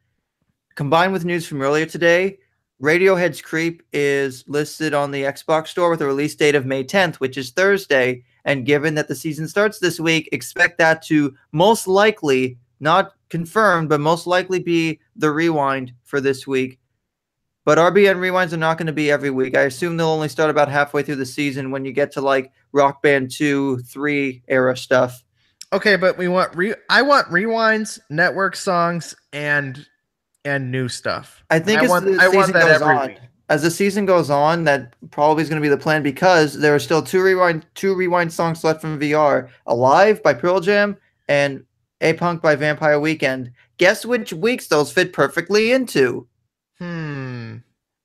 combined 0.75 1.11
with 1.11 1.25
news 1.25 1.45
from 1.45 1.61
earlier 1.61 1.85
today, 1.85 2.39
Radiohead's 2.81 3.41
Creep 3.41 3.83
is 3.91 4.45
listed 4.47 4.93
on 4.93 5.11
the 5.11 5.23
Xbox 5.23 5.67
store 5.67 5.89
with 5.89 6.01
a 6.01 6.05
release 6.05 6.35
date 6.35 6.55
of 6.55 6.65
May 6.65 6.83
10th, 6.83 7.15
which 7.15 7.37
is 7.37 7.51
Thursday. 7.51 8.23
And 8.45 8.65
given 8.65 8.95
that 8.95 9.09
the 9.09 9.15
season 9.15 9.47
starts 9.49 9.79
this 9.79 9.99
week, 9.99 10.29
expect 10.31 10.77
that 10.77 11.01
to 11.03 11.35
most 11.51 11.87
likely, 11.87 12.57
not 12.79 13.13
confirmed, 13.27 13.89
but 13.89 13.99
most 13.99 14.27
likely 14.27 14.59
be 14.59 14.99
the 15.17 15.29
rewind 15.29 15.91
for 16.03 16.21
this 16.21 16.47
week. 16.47 16.78
But 17.69 17.77
RBN 17.77 18.15
rewinds 18.15 18.51
are 18.51 18.57
not 18.57 18.79
going 18.79 18.87
to 18.87 18.93
be 18.93 19.11
every 19.11 19.29
week. 19.29 19.55
I 19.55 19.61
assume 19.61 19.95
they'll 19.95 20.07
only 20.07 20.27
start 20.27 20.49
about 20.49 20.69
halfway 20.69 21.03
through 21.03 21.17
the 21.17 21.25
season 21.27 21.69
when 21.69 21.85
you 21.85 21.91
get 21.91 22.11
to 22.13 22.19
like 22.19 22.51
Rock 22.71 23.03
Band 23.03 23.29
2, 23.29 23.81
3 23.81 24.41
era 24.47 24.75
stuff. 24.75 25.23
Okay, 25.71 25.95
but 25.95 26.17
we 26.17 26.27
want 26.27 26.55
re. 26.55 26.73
I 26.89 27.03
want 27.03 27.27
rewinds, 27.27 27.99
network 28.09 28.55
songs, 28.55 29.15
and 29.33 29.85
and 30.43 30.71
new 30.71 30.87
stuff. 30.89 31.43
I 31.51 31.59
think 31.59 31.81
I 31.81 31.83
as 31.83 31.89
want- 31.91 32.05
the 32.05 32.17
I 32.19 32.31
season 32.31 32.53
that 32.53 32.79
goes 32.79 32.81
on. 32.81 33.07
week. 33.09 33.17
as 33.49 33.61
the 33.61 33.69
season 33.69 34.07
goes 34.07 34.31
on, 34.31 34.63
that 34.63 34.95
probably 35.11 35.43
is 35.43 35.49
going 35.49 35.61
to 35.61 35.63
be 35.63 35.69
the 35.69 35.77
plan 35.77 36.01
because 36.01 36.57
there 36.57 36.73
are 36.73 36.79
still 36.79 37.03
two 37.03 37.21
rewind 37.21 37.67
two 37.75 37.93
rewind 37.93 38.33
songs 38.33 38.63
left 38.63 38.81
from 38.81 38.99
VR: 38.99 39.47
"Alive" 39.67 40.23
by 40.23 40.33
Pearl 40.33 40.59
Jam 40.59 40.97
and 41.27 41.63
"A 42.01 42.13
Punk" 42.13 42.41
by 42.41 42.55
Vampire 42.55 42.99
Weekend. 42.99 43.51
Guess 43.77 44.07
which 44.07 44.33
weeks 44.33 44.65
those 44.65 44.91
fit 44.91 45.13
perfectly 45.13 45.71
into? 45.71 46.25
Hmm. 46.79 47.57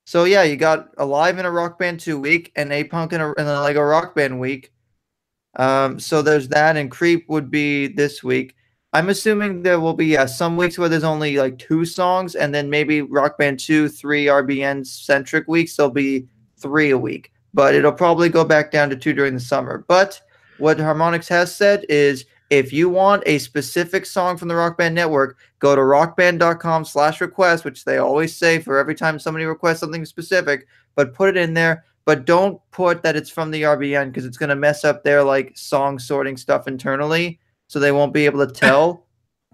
So 0.07 0.25
yeah, 0.25 0.43
you 0.43 0.57
got 0.57 0.91
Alive 0.99 1.39
in 1.39 1.47
a 1.47 1.51
Rock 1.51 1.79
Band 1.79 2.01
two 2.01 2.19
week 2.19 2.53
and 2.57 2.73
A 2.73 2.85
Punk 2.85 3.13
in 3.13 3.21
a, 3.21 3.33
in 3.33 3.47
a 3.47 3.63
Lego 3.63 3.81
Rock 3.81 4.15
Band 4.15 4.39
week. 4.39 4.73
Um, 5.57 5.99
so 6.01 6.21
there's 6.23 6.49
that, 6.49 6.77
and 6.77 6.91
Creep 6.91 7.29
would 7.29 7.51
be 7.51 7.87
this 7.87 8.23
week. 8.23 8.57
I'm 8.93 9.09
assuming 9.09 9.63
there 9.63 9.81
will 9.81 9.95
be 9.95 10.17
uh, 10.17 10.27
some 10.27 10.57
weeks 10.57 10.79
where 10.79 10.89
there's 10.89 11.05
only 11.05 11.37
like 11.37 11.59
two 11.59 11.85
songs, 11.85 12.35
and 12.35 12.55
then 12.55 12.71
maybe 12.71 13.03
Rock 13.03 13.39
Band 13.39 13.59
2, 13.59 13.89
3 13.89 14.27
RBN 14.27 14.87
centric 14.87 15.49
weeks, 15.49 15.77
there'll 15.77 15.91
be 15.91 16.29
three 16.59 16.91
a 16.91 16.99
week. 16.99 17.33
But 17.53 17.75
it'll 17.75 17.93
probably 17.93 18.29
go 18.29 18.45
back 18.45 18.71
down 18.71 18.91
to 18.91 18.97
two 18.97 19.13
during 19.13 19.35
the 19.35 19.41
summer. 19.41 19.85
But 19.89 20.21
what 20.59 20.79
Harmonix 20.79 21.29
has 21.29 21.55
said 21.55 21.85
is 21.89 22.25
if 22.51 22.73
you 22.73 22.89
want 22.89 23.23
a 23.27 23.39
specific 23.39 24.05
song 24.05 24.37
from 24.37 24.49
the 24.49 24.55
Rock 24.55 24.77
Band 24.77 24.95
Network, 24.95 25.39
go 25.59 25.75
to 25.75 25.81
rockband.com 25.81 26.85
slash 26.85 27.21
request, 27.21 27.65
which 27.65 27.85
they 27.85 27.99
always 27.99 28.37
say 28.37 28.59
for 28.59 28.79
every 28.79 28.95
time 28.95 29.19
somebody 29.19 29.45
requests 29.45 29.81
something 29.81 30.05
specific, 30.05 30.67
but 30.95 31.15
put 31.15 31.31
it 31.31 31.37
in 31.37 31.55
there. 31.55 31.85
But 32.05 32.27
don't 32.27 32.61
put 32.71 33.03
that 33.03 33.17
it's 33.17 33.31
from 33.31 33.51
the 33.51 33.63
RBN 33.63 34.09
because 34.09 34.27
it's 34.27 34.37
going 34.37 34.51
to 34.51 34.57
mess 34.57 34.85
up 34.85 35.03
their 35.03 35.23
like 35.23 35.57
song 35.57 35.99
sorting 35.99 36.37
stuff 36.37 36.69
internally 36.69 37.41
so 37.67 37.81
they 37.81 37.93
won't 37.93 38.13
be 38.13 38.27
able 38.27 38.47
to 38.47 38.53
tell. 38.61 39.07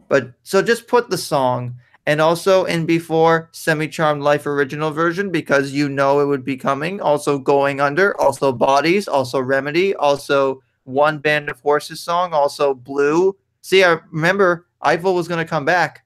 but 0.08 0.32
so 0.42 0.60
just 0.60 0.88
put 0.88 1.10
the 1.10 1.18
song 1.18 1.76
and 2.06 2.20
also 2.20 2.64
in 2.64 2.86
before 2.86 3.48
semi 3.52 3.86
charmed 3.86 4.22
life 4.22 4.46
original 4.46 4.90
version 4.90 5.30
because 5.30 5.70
you 5.70 5.88
know 5.88 6.18
it 6.18 6.26
would 6.26 6.44
be 6.44 6.56
coming. 6.56 7.00
Also 7.00 7.38
going 7.38 7.80
under, 7.80 8.20
also 8.20 8.50
bodies, 8.52 9.06
also 9.06 9.40
remedy, 9.40 9.94
also 9.94 10.60
one 10.90 11.18
band 11.18 11.48
of 11.50 11.60
horses 11.60 12.00
song, 12.00 12.32
also 12.32 12.74
blue. 12.74 13.36
See, 13.62 13.84
I 13.84 13.98
remember 14.10 14.66
Eiffel 14.82 15.14
was 15.14 15.28
going 15.28 15.44
to 15.44 15.48
come 15.48 15.64
back. 15.64 16.04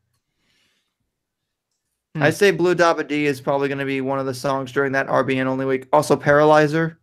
Hmm. 2.15 2.23
I 2.23 2.31
say 2.31 2.51
Blue 2.51 2.75
Da 2.75 2.95
Ba 2.95 3.05
Dee 3.05 3.27
is 3.27 3.41
probably 3.41 3.69
going 3.69 3.79
to 3.79 3.85
be 3.85 4.01
one 4.01 4.19
of 4.19 4.27
the 4.27 4.35
songs 4.35 4.73
during 4.73 4.93
that 4.93 5.07
RBN 5.09 5.47
only 5.47 5.65
week. 5.67 5.87
Also 5.93 6.17
Paralyzer. 6.17 6.99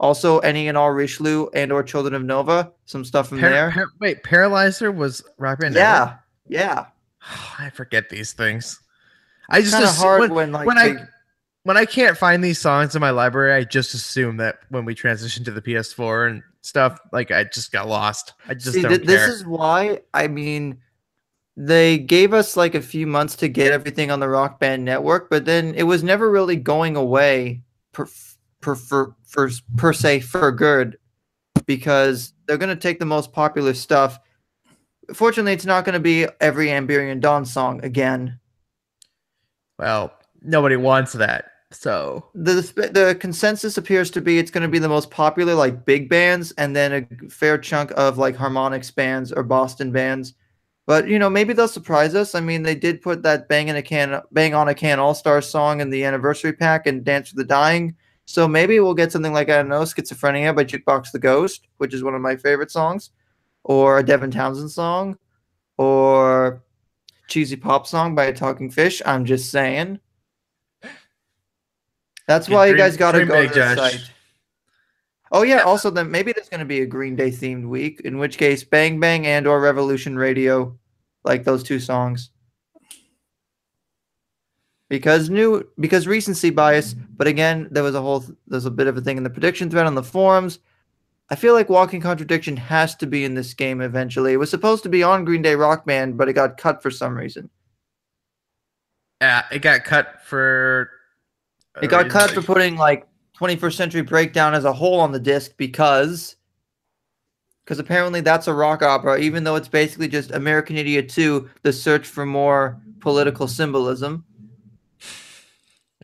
Also, 0.00 0.38
any 0.40 0.68
and 0.68 0.78
all 0.78 0.90
Rishloo 0.90 1.48
and 1.54 1.72
or 1.72 1.82
Children 1.82 2.14
of 2.14 2.22
Nova, 2.22 2.70
some 2.86 3.04
stuff 3.04 3.28
from 3.30 3.40
Par- 3.40 3.50
there. 3.50 3.70
Par- 3.72 3.86
wait, 4.00 4.22
Paralyzer 4.22 4.92
was 4.92 5.24
Rock 5.38 5.58
Band. 5.58 5.74
yeah, 5.74 6.18
yeah. 6.46 6.86
I 7.58 7.70
forget 7.70 8.08
these 8.08 8.32
things. 8.32 8.78
I 9.50 9.58
It's 9.58 9.70
just 9.72 9.74
kind 9.74 9.84
of 9.84 9.90
assu- 9.90 9.98
hard 9.98 10.20
when, 10.20 10.34
when, 10.34 10.52
like 10.52 10.66
when 10.68 10.76
they- 10.76 11.00
I 11.00 11.06
when 11.64 11.76
I 11.76 11.84
can't 11.84 12.16
find 12.16 12.42
these 12.44 12.60
songs 12.60 12.94
in 12.94 13.00
my 13.00 13.10
library, 13.10 13.52
I 13.52 13.64
just 13.64 13.92
assume 13.92 14.36
that 14.38 14.60
when 14.70 14.84
we 14.84 14.94
transition 14.94 15.44
to 15.44 15.50
the 15.50 15.60
PS4 15.60 16.30
and 16.30 16.42
stuff, 16.68 17.00
like 17.12 17.30
I 17.30 17.44
just 17.44 17.72
got 17.72 17.88
lost. 17.88 18.34
I 18.46 18.54
just 18.54 18.72
see 18.72 18.82
don't 18.82 18.90
th- 18.90 19.06
this 19.06 19.28
is 19.28 19.44
why 19.44 20.00
I 20.14 20.28
mean 20.28 20.78
they 21.56 21.98
gave 21.98 22.32
us 22.32 22.56
like 22.56 22.74
a 22.74 22.82
few 22.82 23.06
months 23.06 23.34
to 23.36 23.48
get 23.48 23.72
everything 23.72 24.10
on 24.10 24.20
the 24.20 24.28
Rock 24.28 24.60
Band 24.60 24.84
network, 24.84 25.28
but 25.30 25.44
then 25.44 25.74
it 25.74 25.82
was 25.82 26.04
never 26.04 26.30
really 26.30 26.56
going 26.56 26.94
away 26.94 27.62
per 27.92 28.06
per 28.60 28.74
for, 28.74 29.16
for 29.24 29.50
per 29.76 29.92
se 29.92 30.20
for 30.20 30.52
good 30.52 30.98
because 31.66 32.32
they're 32.46 32.58
going 32.58 32.68
to 32.68 32.76
take 32.76 32.98
the 32.98 33.06
most 33.06 33.32
popular 33.32 33.74
stuff. 33.74 34.20
Fortunately, 35.12 35.52
it's 35.52 35.66
not 35.66 35.84
going 35.84 35.94
to 35.94 36.00
be 36.00 36.26
every 36.40 36.68
Amberian 36.68 37.20
Dawn 37.20 37.44
song 37.44 37.82
again. 37.84 38.38
well, 39.78 40.12
nobody 40.42 40.76
wants 40.76 41.12
that. 41.14 41.46
So. 41.70 42.30
The 42.34 42.62
the 42.92 43.16
consensus 43.20 43.76
appears 43.76 44.10
to 44.12 44.20
be 44.20 44.38
it's 44.38 44.50
going 44.50 44.62
to 44.62 44.68
be 44.68 44.78
the 44.78 44.88
most 44.88 45.10
popular 45.10 45.54
like 45.54 45.84
big 45.84 46.08
bands 46.08 46.52
and 46.52 46.74
then 46.74 46.92
a 46.92 47.28
fair 47.28 47.58
chunk 47.58 47.92
of 47.96 48.18
like 48.18 48.36
Harmonix 48.36 48.94
bands 48.94 49.32
or 49.32 49.42
boston 49.42 49.92
bands. 49.92 50.34
But 50.86 51.08
you 51.08 51.18
know 51.18 51.28
maybe 51.28 51.52
they'll 51.52 51.68
surprise 51.68 52.14
us. 52.14 52.34
I 52.34 52.40
mean 52.40 52.62
they 52.62 52.74
did 52.74 53.02
put 53.02 53.22
that 53.22 53.48
bang 53.48 53.68
in 53.68 53.76
a 53.76 53.82
can 53.82 54.20
bang 54.32 54.54
on 54.54 54.68
a 54.68 54.74
can 54.74 54.98
all-star 54.98 55.42
song 55.42 55.80
in 55.80 55.90
the 55.90 56.04
anniversary 56.04 56.52
pack 56.52 56.86
and 56.86 57.04
dance 57.04 57.32
with 57.32 57.38
the 57.38 57.44
dying. 57.44 57.94
So 58.24 58.48
maybe 58.48 58.80
we'll 58.80 58.94
get 58.94 59.10
something 59.12 59.32
like 59.32 59.48
i 59.48 59.56
don't 59.56 59.68
know 59.68 59.82
schizophrenia 59.82 60.54
by 60.54 60.64
jukebox 60.64 61.12
the 61.12 61.18
ghost 61.18 61.66
which 61.78 61.94
is 61.94 62.04
one 62.04 62.14
of 62.14 62.20
my 62.20 62.36
favorite 62.36 62.70
songs 62.70 63.10
or 63.64 63.98
a 63.98 64.02
devin 64.02 64.30
townsend 64.30 64.70
song 64.70 65.16
or 65.78 66.62
cheesy 67.28 67.56
pop 67.56 67.86
song 67.86 68.14
by 68.14 68.24
a 68.24 68.32
talking 68.34 68.70
fish. 68.70 69.00
I'm 69.06 69.24
just 69.24 69.50
saying 69.50 70.00
that's 72.28 72.48
Yeah, 72.48 72.54
why 72.54 72.66
you 72.66 72.76
guys 72.76 72.96
got 72.96 73.12
to 73.12 73.26
go 73.26 73.42
big, 73.42 73.52
to 73.52 73.58
the 73.58 73.74
site. 73.74 74.10
Oh 75.32 75.42
yeah. 75.42 75.62
Also, 75.62 75.90
then 75.90 76.10
maybe 76.10 76.32
there's 76.32 76.48
going 76.48 76.60
to 76.60 76.64
be 76.66 76.82
a 76.82 76.86
Green 76.86 77.16
Day 77.16 77.30
themed 77.30 77.66
week, 77.68 78.00
in 78.04 78.18
which 78.18 78.38
case 78.38 78.62
Bang 78.62 79.00
Bang 79.00 79.26
and 79.26 79.46
or 79.46 79.60
Revolution 79.60 80.16
Radio, 80.16 80.78
like 81.24 81.42
those 81.42 81.64
two 81.64 81.80
songs. 81.80 82.30
Because 84.88 85.28
new, 85.28 85.68
because 85.80 86.06
recency 86.06 86.48
bias. 86.48 86.94
But 86.94 87.26
again, 87.26 87.68
there 87.70 87.82
was 87.82 87.94
a 87.94 88.00
whole, 88.00 88.24
there's 88.46 88.64
a 88.64 88.70
bit 88.70 88.86
of 88.86 88.96
a 88.96 89.02
thing 89.02 89.18
in 89.18 89.22
the 89.22 89.28
prediction 89.28 89.68
thread 89.68 89.86
on 89.86 89.94
the 89.94 90.02
forums. 90.02 90.60
I 91.28 91.34
feel 91.34 91.52
like 91.52 91.68
Walking 91.68 92.00
Contradiction 92.00 92.56
has 92.56 92.94
to 92.96 93.06
be 93.06 93.24
in 93.24 93.34
this 93.34 93.52
game 93.52 93.82
eventually. 93.82 94.32
It 94.32 94.38
was 94.38 94.48
supposed 94.48 94.82
to 94.84 94.88
be 94.88 95.02
on 95.02 95.26
Green 95.26 95.42
Day 95.42 95.56
Rock 95.56 95.84
Band, 95.84 96.16
but 96.16 96.30
it 96.30 96.32
got 96.32 96.56
cut 96.56 96.82
for 96.82 96.90
some 96.90 97.14
reason. 97.14 97.50
yeah, 99.20 99.44
it 99.52 99.60
got 99.60 99.84
cut 99.84 100.22
for. 100.24 100.90
It 101.82 101.88
got 101.88 102.08
cut 102.08 102.30
for 102.30 102.42
putting 102.42 102.76
like 102.76 103.06
21st 103.38 103.74
Century 103.74 104.02
Breakdown 104.02 104.54
as 104.54 104.64
a 104.64 104.72
whole 104.72 105.00
on 105.00 105.12
the 105.12 105.20
disc 105.20 105.52
because 105.56 106.36
because 107.64 107.78
apparently 107.78 108.22
that's 108.22 108.46
a 108.46 108.54
rock 108.54 108.82
opera, 108.82 109.18
even 109.18 109.44
though 109.44 109.56
it's 109.56 109.68
basically 109.68 110.08
just 110.08 110.30
American 110.30 110.78
Idiot 110.78 111.10
2, 111.10 111.50
the 111.62 111.72
search 111.72 112.06
for 112.06 112.24
more 112.24 112.80
political 113.00 113.46
symbolism. 113.46 114.24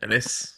It 0.03 0.13
is. 0.13 0.51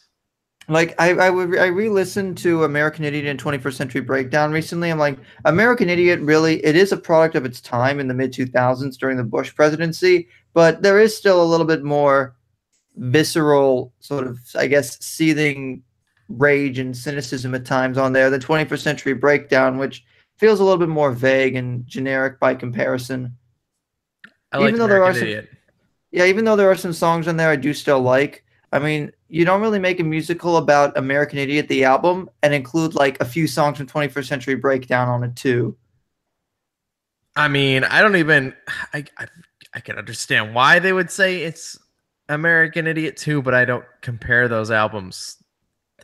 Like 0.68 0.94
I 0.98 1.12
I 1.14 1.30
would 1.30 1.56
I 1.58 1.66
re-listened 1.66 2.36
to 2.38 2.64
American 2.64 3.04
Idiot 3.04 3.24
and 3.24 3.42
21st 3.42 3.72
Century 3.72 4.00
Breakdown 4.02 4.52
recently. 4.52 4.90
I'm 4.90 4.98
like, 4.98 5.18
American 5.46 5.88
Idiot 5.88 6.20
really 6.20 6.62
it 6.64 6.76
is 6.76 6.92
a 6.92 6.96
product 6.96 7.34
of 7.36 7.46
its 7.46 7.62
time 7.62 8.00
in 8.00 8.08
the 8.08 8.14
mid 8.14 8.32
2000s 8.32 8.98
during 8.98 9.16
the 9.16 9.24
Bush 9.24 9.54
presidency, 9.54 10.28
but 10.52 10.82
there 10.82 11.00
is 11.00 11.16
still 11.16 11.42
a 11.42 11.50
little 11.50 11.66
bit 11.66 11.82
more 11.82 12.36
visceral 12.98 13.92
sort 14.00 14.26
of 14.26 14.38
I 14.54 14.66
guess 14.66 15.02
seething 15.04 15.82
rage 16.28 16.78
and 16.78 16.94
cynicism 16.96 17.54
at 17.54 17.64
times 17.64 17.96
on 17.96 18.12
there. 18.12 18.28
The 18.28 18.38
21st 18.38 18.80
Century 18.80 19.14
Breakdown, 19.14 19.78
which 19.78 20.04
feels 20.36 20.60
a 20.60 20.64
little 20.64 20.78
bit 20.78 20.88
more 20.90 21.10
vague 21.12 21.56
and 21.56 21.86
generic 21.86 22.38
by 22.38 22.54
comparison. 22.54 23.36
I 24.52 24.58
like 24.58 24.68
Even 24.68 24.78
though 24.80 24.86
there 24.88 25.02
are 25.04 25.14
some- 25.14 25.28
Yeah, 26.10 26.24
even 26.26 26.44
though 26.44 26.56
there 26.56 26.70
are 26.70 26.76
some 26.76 26.92
songs 26.92 27.28
on 27.28 27.36
there 27.36 27.50
I 27.50 27.56
do 27.56 27.72
still 27.72 28.00
like. 28.00 28.44
I 28.72 28.78
mean, 28.78 29.12
you 29.28 29.44
don't 29.46 29.62
really 29.62 29.78
make 29.78 30.00
a 30.00 30.04
musical 30.04 30.58
about 30.58 30.96
American 30.98 31.38
Idiot 31.38 31.68
the 31.68 31.84
album 31.84 32.28
and 32.42 32.52
include 32.52 32.94
like 32.94 33.18
a 33.20 33.24
few 33.24 33.46
songs 33.46 33.78
from 33.78 33.86
21st 33.86 34.26
Century 34.26 34.54
Breakdown 34.54 35.08
on 35.08 35.24
it 35.24 35.34
too. 35.36 35.76
I 37.36 37.48
mean, 37.48 37.84
I 37.84 38.02
don't 38.02 38.16
even. 38.16 38.54
I, 38.92 39.04
I 39.16 39.26
I 39.74 39.80
can 39.80 39.96
understand 39.96 40.54
why 40.54 40.78
they 40.78 40.92
would 40.92 41.10
say 41.10 41.42
it's 41.42 41.78
American 42.28 42.86
Idiot 42.86 43.16
too, 43.16 43.42
but 43.42 43.54
I 43.54 43.64
don't 43.64 43.84
compare 44.02 44.48
those 44.48 44.70
albums 44.70 45.42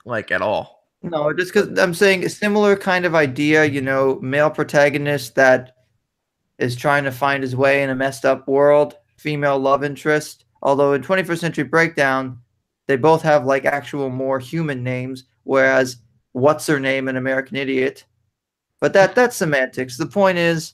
like 0.05 0.31
at 0.31 0.43
all. 0.43 0.89
No, 1.03 1.33
just 1.35 1.53
because 1.53 1.79
I'm 1.79 1.93
saying 1.93 2.25
a 2.25 2.31
similar 2.31 2.77
kind 2.77 3.05
of 3.05 3.15
idea, 3.15 3.67
you 3.67 3.83
know, 3.83 4.19
male 4.21 4.51
protagonist 4.51 5.35
that 5.35 5.77
is 6.59 6.77
trying 6.77 7.05
to 7.05 7.13
find 7.13 7.43
his 7.43 7.55
way 7.55 7.83
in 7.83 7.91
a 7.91 7.95
messed 7.95 8.25
up 8.25 8.49
world, 8.49 8.97
female 9.17 9.59
love 9.59 9.85
interest. 9.85 10.47
Although 10.63 10.95
in 10.95 11.03
21st 11.03 11.39
Century 11.39 11.65
Breakdown, 11.65 12.39
they 12.87 12.97
both 12.97 13.21
have 13.21 13.45
like 13.45 13.67
actual 13.67 14.09
more 14.09 14.39
human 14.39 14.83
names, 14.83 15.25
whereas 15.43 15.99
what's 16.33 16.67
her 16.67 16.81
name 16.81 17.09
in 17.09 17.17
American 17.17 17.59
Idiot? 17.59 18.05
But 18.81 18.95
that 18.95 19.15
that's 19.15 19.37
semantics. 19.37 19.99
The 19.99 20.07
point 20.07 20.39
is, 20.39 20.73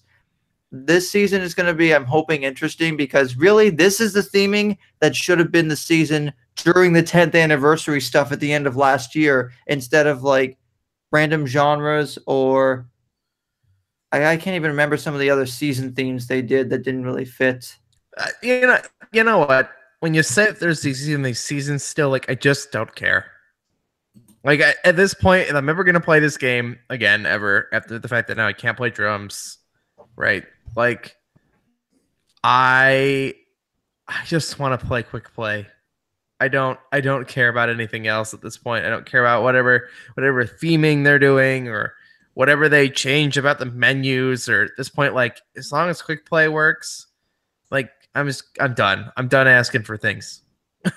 this 0.72 1.10
season 1.10 1.42
is 1.42 1.54
going 1.54 1.66
to 1.66 1.74
be, 1.74 1.94
I'm 1.94 2.04
hoping, 2.04 2.44
interesting 2.44 2.96
because 2.96 3.36
really, 3.36 3.70
this 3.70 4.00
is 4.00 4.12
the 4.12 4.20
theming 4.20 4.78
that 5.00 5.16
should 5.16 5.38
have 5.38 5.50
been 5.50 5.68
the 5.68 5.76
season 5.76 6.32
during 6.56 6.92
the 6.92 7.02
10th 7.02 7.34
anniversary 7.34 8.00
stuff 8.00 8.32
at 8.32 8.40
the 8.40 8.52
end 8.52 8.66
of 8.66 8.76
last 8.76 9.14
year 9.14 9.52
instead 9.66 10.06
of 10.06 10.22
like 10.22 10.58
random 11.12 11.46
genres 11.46 12.18
or 12.26 12.86
I, 14.12 14.26
I 14.26 14.36
can't 14.36 14.56
even 14.56 14.70
remember 14.70 14.96
some 14.96 15.14
of 15.14 15.20
the 15.20 15.30
other 15.30 15.46
season 15.46 15.92
themes 15.92 16.26
they 16.26 16.42
did 16.42 16.70
that 16.70 16.82
didn't 16.82 17.04
really 17.04 17.24
fit. 17.24 17.76
Uh, 18.16 18.26
you 18.42 18.60
know, 18.62 18.78
you 19.12 19.24
know 19.24 19.38
what? 19.38 19.70
When 20.00 20.14
you 20.14 20.22
say 20.22 20.50
there's 20.52 20.82
these 20.82 20.98
season, 20.98 21.22
these 21.22 21.40
seasons 21.40 21.84
still, 21.84 22.10
like 22.10 22.28
I 22.30 22.34
just 22.34 22.72
don't 22.72 22.94
care. 22.94 23.26
Like 24.42 24.62
I, 24.62 24.74
at 24.84 24.96
this 24.96 25.12
point, 25.14 25.48
and 25.48 25.58
I'm 25.58 25.66
never 25.66 25.84
gonna 25.84 26.00
play 26.00 26.20
this 26.20 26.38
game 26.38 26.78
again 26.88 27.26
ever 27.26 27.68
after 27.72 27.98
the 27.98 28.08
fact 28.08 28.28
that 28.28 28.38
now 28.38 28.46
I 28.46 28.54
can't 28.54 28.76
play 28.76 28.90
drums, 28.90 29.58
right? 30.20 30.44
Like 30.76 31.16
I, 32.44 33.34
I 34.06 34.24
just 34.26 34.58
want 34.58 34.78
to 34.78 34.86
play 34.86 35.02
quick 35.02 35.32
play. 35.34 35.66
I 36.38 36.48
don't 36.48 36.78
I 36.92 37.00
don't 37.00 37.26
care 37.26 37.48
about 37.48 37.68
anything 37.68 38.06
else 38.06 38.32
at 38.32 38.40
this 38.40 38.56
point. 38.56 38.84
I 38.84 38.88
don't 38.88 39.04
care 39.06 39.22
about 39.22 39.42
whatever 39.42 39.88
whatever 40.14 40.44
theming 40.44 41.04
they're 41.04 41.18
doing 41.18 41.68
or 41.68 41.94
whatever 42.34 42.68
they 42.68 42.88
change 42.88 43.36
about 43.36 43.58
the 43.58 43.66
menus 43.66 44.48
or 44.48 44.62
at 44.62 44.70
this 44.76 44.88
point 44.88 45.14
like 45.14 45.40
as 45.56 45.72
long 45.72 45.90
as 45.90 46.00
quick 46.00 46.24
play 46.24 46.48
works, 46.48 47.08
like 47.70 47.90
I'm 48.14 48.26
just 48.26 48.44
I'm 48.58 48.74
done. 48.74 49.10
I'm 49.16 49.28
done 49.28 49.48
asking 49.48 49.82
for 49.82 49.96
things. 49.96 50.42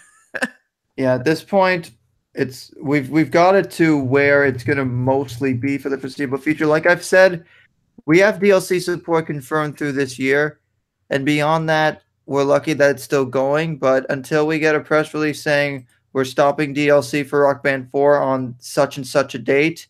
Yeah, 0.96 1.16
at 1.16 1.26
this 1.26 1.44
point, 1.44 1.92
it's 2.36 2.72
we've 2.82 3.10
we've 3.10 3.32
got 3.32 3.56
it 3.56 3.72
to 3.72 3.98
where 3.98 4.46
it's 4.46 4.64
going 4.64 4.78
to 4.78 4.86
mostly 4.86 5.54
be 5.54 5.78
for 5.78 5.90
the 5.90 5.98
foreseeable 5.98 6.38
future. 6.38 6.66
Like 6.66 6.86
I've 6.86 7.04
said, 7.04 7.46
we 8.06 8.20
have 8.20 8.40
DLC 8.40 8.82
support 8.82 9.28
confirmed 9.28 9.78
through 9.78 9.94
this 9.94 10.20
year, 10.20 10.60
and 11.10 11.26
beyond 11.26 11.70
that, 11.70 12.04
we're 12.26 12.44
lucky 12.44 12.74
that 12.74 12.92
it's 12.92 13.04
still 13.04 13.26
going. 13.26 13.78
But 13.78 14.06
until 14.10 14.48
we 14.48 14.60
get 14.60 14.76
a 14.76 14.80
press 14.80 15.14
release 15.14 15.42
saying 15.42 15.88
we're 16.14 16.26
stopping 16.26 16.74
DLC 16.74 17.26
for 17.26 17.42
Rock 17.42 17.64
Band 17.64 17.90
4 17.92 18.20
on 18.20 18.56
such 18.60 18.98
and 18.98 19.06
such 19.06 19.36
a 19.36 19.40
date, 19.40 19.88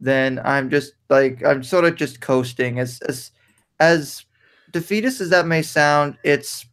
then 0.00 0.40
I'm 0.44 0.70
just 0.70 0.94
like 1.08 1.44
I'm 1.44 1.62
sort 1.62 1.84
of 1.84 1.96
just 1.96 2.20
coasting. 2.20 2.78
As 2.78 3.00
as 3.08 3.32
as 3.78 4.24
defeatist 4.72 5.20
as 5.20 5.30
that 5.30 5.46
may 5.46 5.62
sound, 5.62 6.16
it's 6.24 6.66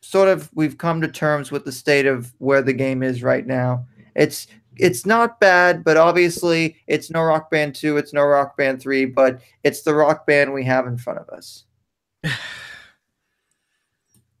sort 0.00 0.28
of 0.28 0.50
we've 0.54 0.78
come 0.78 1.00
to 1.00 1.08
terms 1.08 1.50
with 1.50 1.64
the 1.64 1.72
state 1.72 2.06
of 2.06 2.32
where 2.38 2.62
the 2.62 2.72
game 2.72 3.02
is 3.02 3.22
right 3.22 3.46
now. 3.46 3.86
It's 4.14 4.46
it's 4.80 5.06
not 5.06 5.40
bad, 5.40 5.84
but 5.84 5.96
obviously 5.96 6.76
it's 6.86 7.10
no 7.10 7.22
Rock 7.22 7.50
Band 7.50 7.74
2, 7.74 7.96
it's 7.96 8.12
no 8.12 8.22
Rock 8.22 8.56
Band 8.56 8.80
3, 8.80 9.06
but 9.06 9.40
it's 9.62 9.82
the 9.82 9.94
Rock 9.94 10.26
Band 10.26 10.52
we 10.52 10.64
have 10.64 10.86
in 10.86 10.96
front 10.96 11.18
of 11.18 11.28
us. 11.28 11.64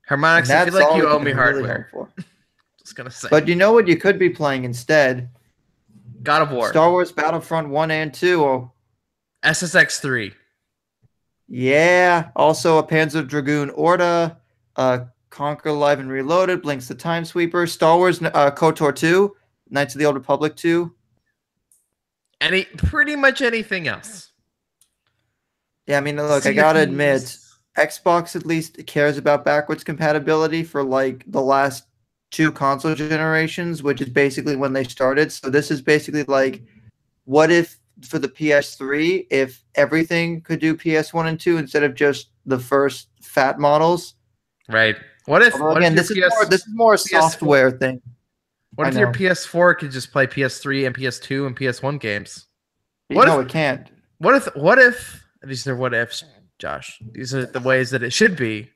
Harmonix, 0.08 0.50
I 0.50 0.64
feel 0.64 0.74
like 0.74 0.96
you 0.96 1.08
owe 1.08 1.18
me 1.18 1.32
hardware. 1.32 1.88
for. 1.92 2.08
Just 2.78 2.96
gonna 2.96 3.10
say. 3.10 3.28
But 3.30 3.46
you 3.46 3.54
know 3.54 3.72
what 3.72 3.86
you 3.86 3.96
could 3.96 4.18
be 4.18 4.28
playing 4.28 4.64
instead? 4.64 5.30
God 6.22 6.42
of 6.42 6.50
War, 6.50 6.68
Star 6.68 6.90
Wars 6.90 7.12
Battlefront 7.12 7.68
1 7.68 7.90
and 7.90 8.12
2. 8.12 8.42
Or, 8.42 8.72
SSX 9.42 10.00
three. 10.00 10.34
yeah, 11.48 12.30
also 12.36 12.78
a 12.78 12.86
Panzer 12.86 13.26
Dragoon 13.26 13.70
Orta, 13.70 14.36
uh, 14.76 15.04
Conker 15.30 15.78
Live 15.78 15.98
and 15.98 16.10
Reloaded, 16.10 16.62
Blinx 16.62 16.88
the 16.88 16.94
Time 16.94 17.24
Sweeper, 17.24 17.66
Star 17.66 17.96
Wars 17.96 18.20
uh, 18.20 18.50
KOTOR 18.50 18.94
2, 18.94 19.34
Knights 19.70 19.94
of 19.94 19.98
the 19.98 20.04
Old 20.04 20.16
Republic 20.16 20.56
2. 20.56 20.92
Any 22.40 22.64
pretty 22.64 23.16
much 23.16 23.42
anything 23.42 23.86
else. 23.86 24.32
Yeah, 25.86 25.98
I 25.98 26.00
mean, 26.00 26.16
look, 26.16 26.42
Sea 26.42 26.50
I 26.50 26.52
gotta 26.52 26.80
admit, 26.80 27.36
Xbox 27.76 28.36
at 28.36 28.46
least 28.46 28.86
cares 28.86 29.18
about 29.18 29.44
backwards 29.44 29.84
compatibility 29.84 30.62
for 30.62 30.82
like 30.82 31.24
the 31.26 31.40
last 31.40 31.84
two 32.30 32.52
console 32.52 32.94
generations, 32.94 33.82
which 33.82 34.00
is 34.00 34.08
basically 34.08 34.56
when 34.56 34.72
they 34.72 34.84
started. 34.84 35.32
So 35.32 35.50
this 35.50 35.70
is 35.70 35.82
basically 35.82 36.24
like, 36.24 36.62
what 37.24 37.50
if 37.50 37.78
for 38.08 38.18
the 38.18 38.28
PS3, 38.28 39.26
if 39.30 39.62
everything 39.74 40.40
could 40.42 40.60
do 40.60 40.74
PS1 40.74 41.26
and 41.26 41.38
2 41.38 41.58
instead 41.58 41.82
of 41.82 41.94
just 41.94 42.30
the 42.46 42.58
first 42.58 43.08
fat 43.20 43.58
models? 43.58 44.14
Right. 44.68 44.96
What 45.26 45.42
if? 45.42 45.54
Although, 45.54 45.66
what 45.66 45.76
again, 45.78 45.92
if 45.92 46.08
this 46.08 46.10
is 46.10 46.18
PS, 46.18 46.34
more 46.34 46.44
this 46.46 46.66
is 46.66 46.74
more 46.74 46.94
a 46.94 46.96
PS4 46.96 47.08
software 47.08 47.70
thing. 47.70 48.00
What 48.80 48.86
I 48.88 48.90
if 48.90 48.96
your. 48.96 49.12
PS4 49.12 49.78
could 49.78 49.90
just 49.92 50.10
play 50.12 50.26
PS3 50.26 50.86
and 50.86 50.94
PS2 50.96 51.46
and 51.46 51.56
PS1 51.56 52.00
games? 52.00 52.46
What 53.08 53.26
no, 53.28 53.40
if- 53.40 53.46
it 53.46 53.52
can't. 53.52 53.88
What 54.18 54.34
if? 54.36 54.54
What 54.56 54.78
if? 54.78 55.22
These 55.42 55.66
are 55.66 55.74
what 55.76 55.94
ifs, 55.94 56.24
Josh. 56.58 57.00
These 57.12 57.34
are 57.34 57.46
the 57.46 57.60
ways 57.60 57.90
that 57.90 58.02
it 58.02 58.12
should 58.12 58.36
be. 58.36 58.70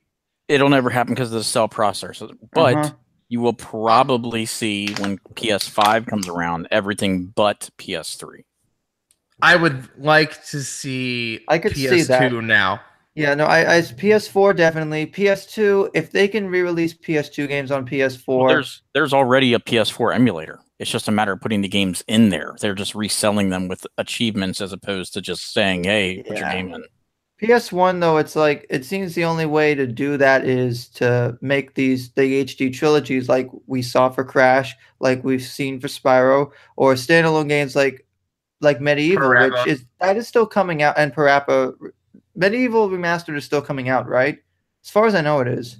It'll 0.48 0.68
never 0.70 0.88
happen 0.90 1.14
because 1.14 1.28
of 1.32 1.38
the 1.38 1.44
cell 1.44 1.68
processor. 1.68 2.34
But 2.52 2.74
Uh-huh. 2.76 2.90
you 3.28 3.40
will 3.40 3.52
probably 3.52 4.46
see 4.46 4.92
when 4.94 5.18
PS5 5.34 6.06
comes 6.06 6.28
around 6.28 6.68
everything 6.70 7.26
but 7.26 7.70
PS3. 7.78 8.44
I 9.42 9.56
would 9.56 9.88
like 9.98 10.44
to 10.46 10.62
see. 10.62 11.44
I 11.48 11.58
could 11.58 11.72
PS2 11.72 11.88
see 11.90 12.02
that. 12.04 12.32
now. 12.32 12.80
Yeah, 13.14 13.34
no, 13.34 13.44
I, 13.44 13.76
I 13.76 13.80
PS4 13.80 14.56
definitely. 14.56 15.06
PS2, 15.06 15.90
if 15.94 16.10
they 16.10 16.26
can 16.26 16.48
re-release 16.48 16.94
PS2 16.94 17.46
games 17.46 17.70
on 17.70 17.86
PS4, 17.86 18.26
Well, 18.38 18.48
there's 18.48 18.82
there's 18.92 19.12
already 19.12 19.54
a 19.54 19.60
PS4 19.60 20.14
emulator. 20.14 20.58
It's 20.80 20.90
just 20.90 21.06
a 21.06 21.12
matter 21.12 21.32
of 21.32 21.40
putting 21.40 21.60
the 21.60 21.68
games 21.68 22.02
in 22.08 22.30
there. 22.30 22.56
They're 22.60 22.74
just 22.74 22.96
reselling 22.96 23.50
them 23.50 23.68
with 23.68 23.86
achievements 23.98 24.60
as 24.60 24.72
opposed 24.72 25.14
to 25.14 25.20
just 25.20 25.52
saying, 25.52 25.84
"Hey, 25.84 26.24
put 26.26 26.38
your 26.38 26.46
Yeah. 26.48 26.52
game 26.54 26.74
in." 26.74 26.84
PS1 27.40 28.00
though, 28.00 28.16
it's 28.16 28.34
like 28.34 28.66
it 28.70 28.84
seems 28.84 29.14
the 29.14 29.24
only 29.24 29.46
way 29.46 29.74
to 29.76 29.86
do 29.86 30.16
that 30.16 30.44
is 30.44 30.88
to 30.88 31.38
make 31.40 31.74
these 31.74 32.10
the 32.12 32.40
HD 32.44 32.70
trilogies 32.72 33.28
like 33.28 33.48
we 33.66 33.82
saw 33.82 34.08
for 34.08 34.24
Crash, 34.24 34.74
like 34.98 35.22
we've 35.22 35.42
seen 35.42 35.78
for 35.80 35.86
Spyro, 35.88 36.50
or 36.76 36.94
standalone 36.94 37.48
games 37.48 37.76
like 37.76 38.04
like 38.60 38.78
MediEvil, 38.80 39.18
Parappa. 39.18 39.50
which 39.50 39.66
is 39.68 39.84
that 40.00 40.16
is 40.16 40.26
still 40.26 40.46
coming 40.46 40.82
out, 40.82 40.94
and 40.98 41.14
Parappa 41.14 41.74
MediEvil 42.38 42.90
Remastered 42.90 43.36
is 43.36 43.44
still 43.44 43.62
coming 43.62 43.88
out, 43.88 44.08
right? 44.08 44.38
As 44.84 44.90
far 44.90 45.06
as 45.06 45.14
I 45.14 45.20
know, 45.20 45.40
it 45.40 45.48
is. 45.48 45.78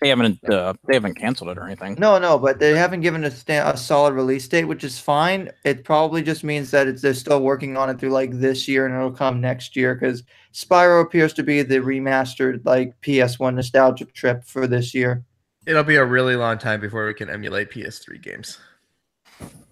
They 0.00 0.10
haven't 0.10 0.38
uh, 0.48 0.74
they 0.86 0.94
haven't 0.94 1.14
canceled 1.14 1.50
it 1.50 1.58
or 1.58 1.64
anything. 1.64 1.96
No, 1.98 2.18
no, 2.18 2.38
but 2.38 2.60
they 2.60 2.76
haven't 2.76 3.00
given 3.00 3.24
a, 3.24 3.30
sta- 3.32 3.72
a 3.72 3.76
solid 3.76 4.14
release 4.14 4.46
date, 4.46 4.64
which 4.64 4.84
is 4.84 4.98
fine. 4.98 5.50
It 5.64 5.84
probably 5.84 6.22
just 6.22 6.44
means 6.44 6.70
that 6.70 6.86
it's, 6.86 7.02
they're 7.02 7.14
still 7.14 7.42
working 7.42 7.76
on 7.76 7.90
it 7.90 7.98
through 7.98 8.10
like 8.10 8.30
this 8.32 8.68
year 8.68 8.86
and 8.86 8.94
it'll 8.94 9.10
come 9.10 9.40
next 9.40 9.74
year 9.74 9.96
because 9.96 10.22
Spyro 10.52 11.02
appears 11.02 11.32
to 11.34 11.42
be 11.42 11.62
the 11.62 11.78
remastered 11.78 12.64
like 12.64 13.00
PS1 13.00 13.56
nostalgic 13.56 14.14
trip 14.14 14.44
for 14.44 14.68
this 14.68 14.94
year. 14.94 15.24
It'll 15.66 15.82
be 15.82 15.96
a 15.96 16.04
really 16.04 16.36
long 16.36 16.58
time 16.58 16.80
before 16.80 17.04
we 17.06 17.14
can 17.14 17.28
emulate 17.28 17.72
PS3 17.72 18.22
games. 18.22 18.58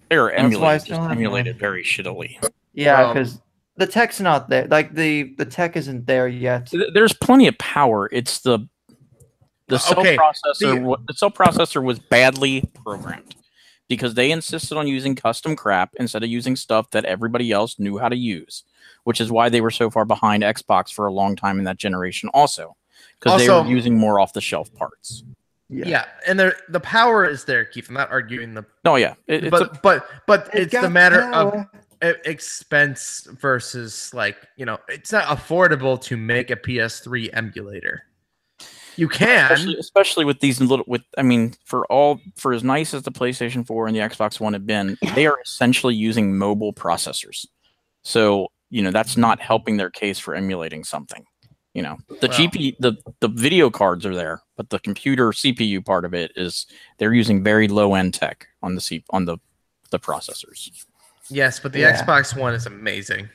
They're 0.09 0.29
That's 0.29 0.39
why 0.39 0.75
emulated, 0.75 0.81
still 0.81 0.97
just 0.97 1.07
have 1.07 1.11
emulated 1.11 1.57
very 1.57 1.83
shittily. 1.83 2.37
Yeah, 2.73 3.13
because 3.13 3.39
the 3.77 3.87
tech's 3.87 4.19
not 4.19 4.49
there. 4.49 4.67
Like 4.67 4.93
the 4.93 5.33
the 5.37 5.45
tech 5.45 5.75
isn't 5.77 6.05
there 6.07 6.27
yet. 6.27 6.71
There's 6.93 7.13
plenty 7.13 7.47
of 7.47 7.57
power. 7.57 8.09
It's 8.11 8.39
the 8.39 8.67
the 9.67 9.75
Uh, 9.75 9.79
cell 9.79 9.99
okay, 9.99 10.17
processor. 10.17 10.59
the- 10.59 10.97
The 11.07 11.13
cell 11.13 11.31
processor 11.31 11.83
was 11.83 11.99
badly 11.99 12.63
programmed 12.83 13.35
because 13.89 14.13
they 14.13 14.31
insisted 14.31 14.77
on 14.77 14.87
using 14.87 15.15
custom 15.15 15.55
crap 15.55 15.91
instead 15.99 16.23
of 16.23 16.29
using 16.29 16.55
stuff 16.55 16.89
that 16.91 17.05
everybody 17.05 17.51
else 17.51 17.77
knew 17.77 17.97
how 17.97 18.07
to 18.09 18.15
use, 18.15 18.63
which 19.03 19.19
is 19.21 19.29
why 19.31 19.49
they 19.49 19.61
were 19.61 19.71
so 19.71 19.89
far 19.89 20.05
behind 20.05 20.43
Xbox 20.43 20.91
for 20.93 21.05
a 21.07 21.11
long 21.11 21.35
time 21.35 21.59
in 21.59 21.65
that 21.65 21.77
generation. 21.77 22.29
Also, 22.33 22.75
because 23.19 23.39
they 23.41 23.49
were 23.49 23.65
using 23.65 23.97
more 23.97 24.19
off 24.19 24.31
the 24.33 24.41
shelf 24.41 24.73
parts. 24.73 25.23
Yeah, 25.69 25.85
yeah, 25.87 26.05
and 26.25 26.39
there 26.39 26.55
the 26.69 26.79
power 26.79 27.25
is 27.25 27.43
there, 27.43 27.65
Keith. 27.65 27.89
I'm 27.89 27.95
not 27.95 28.09
arguing 28.09 28.53
the, 28.53 28.65
No, 28.85 28.95
yeah, 28.95 29.15
it, 29.27 29.43
it's 29.43 29.51
but 29.51 29.61
a, 29.75 29.79
but 29.83 30.07
but 30.25 30.49
it's 30.53 30.71
the 30.71 30.89
matter 30.89 31.23
of 31.23 31.51
power. 31.51 31.69
e- 31.75 31.77
expense 32.01 33.27
versus 33.39 34.13
like 34.13 34.37
you 34.55 34.65
know 34.65 34.77
it's 34.87 35.11
not 35.11 35.25
affordable 35.25 35.99
to 36.01 36.17
make 36.17 36.49
a 36.49 36.55
PS3 36.55 37.29
emulator. 37.33 38.03
You 38.95 39.07
can. 39.07 39.51
especially, 39.51 39.75
especially 39.77 40.25
with 40.25 40.39
these 40.39 40.59
little 40.59 40.85
with 40.87 41.03
i 41.19 41.21
mean 41.21 41.53
for 41.65 41.85
all 41.85 42.19
for 42.35 42.51
as 42.51 42.63
nice 42.63 42.95
as 42.95 43.03
the 43.03 43.11
playstation 43.11 43.65
4 43.65 43.85
and 43.85 43.95
the 43.95 43.99
xbox 44.01 44.39
one 44.39 44.53
have 44.53 44.65
been 44.65 44.97
they 45.13 45.27
are 45.27 45.39
essentially 45.39 45.93
using 45.93 46.35
mobile 46.35 46.73
processors 46.73 47.45
so 48.03 48.47
you 48.71 48.81
know 48.81 48.89
that's 48.89 49.15
not 49.15 49.39
helping 49.39 49.77
their 49.77 49.91
case 49.91 50.17
for 50.17 50.33
emulating 50.33 50.83
something 50.83 51.23
you 51.75 51.83
know 51.83 51.95
the 52.07 52.27
Well- 52.27 52.39
gp 52.39 52.75
the 52.79 52.97
the 53.19 53.27
video 53.27 53.69
cards 53.69 54.03
are 54.03 54.15
there 54.15 54.41
but 54.55 54.71
the 54.71 54.79
computer 54.79 55.29
cpu 55.29 55.85
part 55.85 56.03
of 56.03 56.15
it 56.15 56.31
is 56.35 56.65
they're 56.97 57.13
using 57.13 57.43
very 57.43 57.67
low 57.67 57.93
end 57.93 58.15
tech 58.15 58.47
on 58.63 58.73
the 58.73 58.81
C, 58.81 59.03
on 59.11 59.25
the 59.25 59.37
the 59.91 59.99
processors 59.99 60.85
Yes, 61.29 61.59
but 61.59 61.73
the 61.73 61.79
Yeah. 61.79 62.01
Xbox 62.01 62.35
One 62.37 62.53
is 62.53 62.65
amazing. 62.65 63.29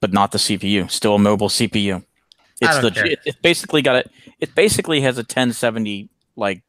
but 0.00 0.12
not 0.12 0.30
the 0.30 0.38
cpu 0.38 0.88
still 0.90 1.16
a 1.16 1.18
mobile 1.18 1.48
cpu 1.48 2.04
it's 2.60 2.74
don't 2.74 2.82
the 2.82 2.90
care. 2.92 3.06
it, 3.06 3.18
it 3.24 3.42
basically 3.42 3.82
got 3.82 3.96
it 3.96 4.10
it 4.38 4.54
basically 4.54 5.00
has 5.00 5.16
a 5.18 5.22
1070 5.22 6.08
like 6.36 6.62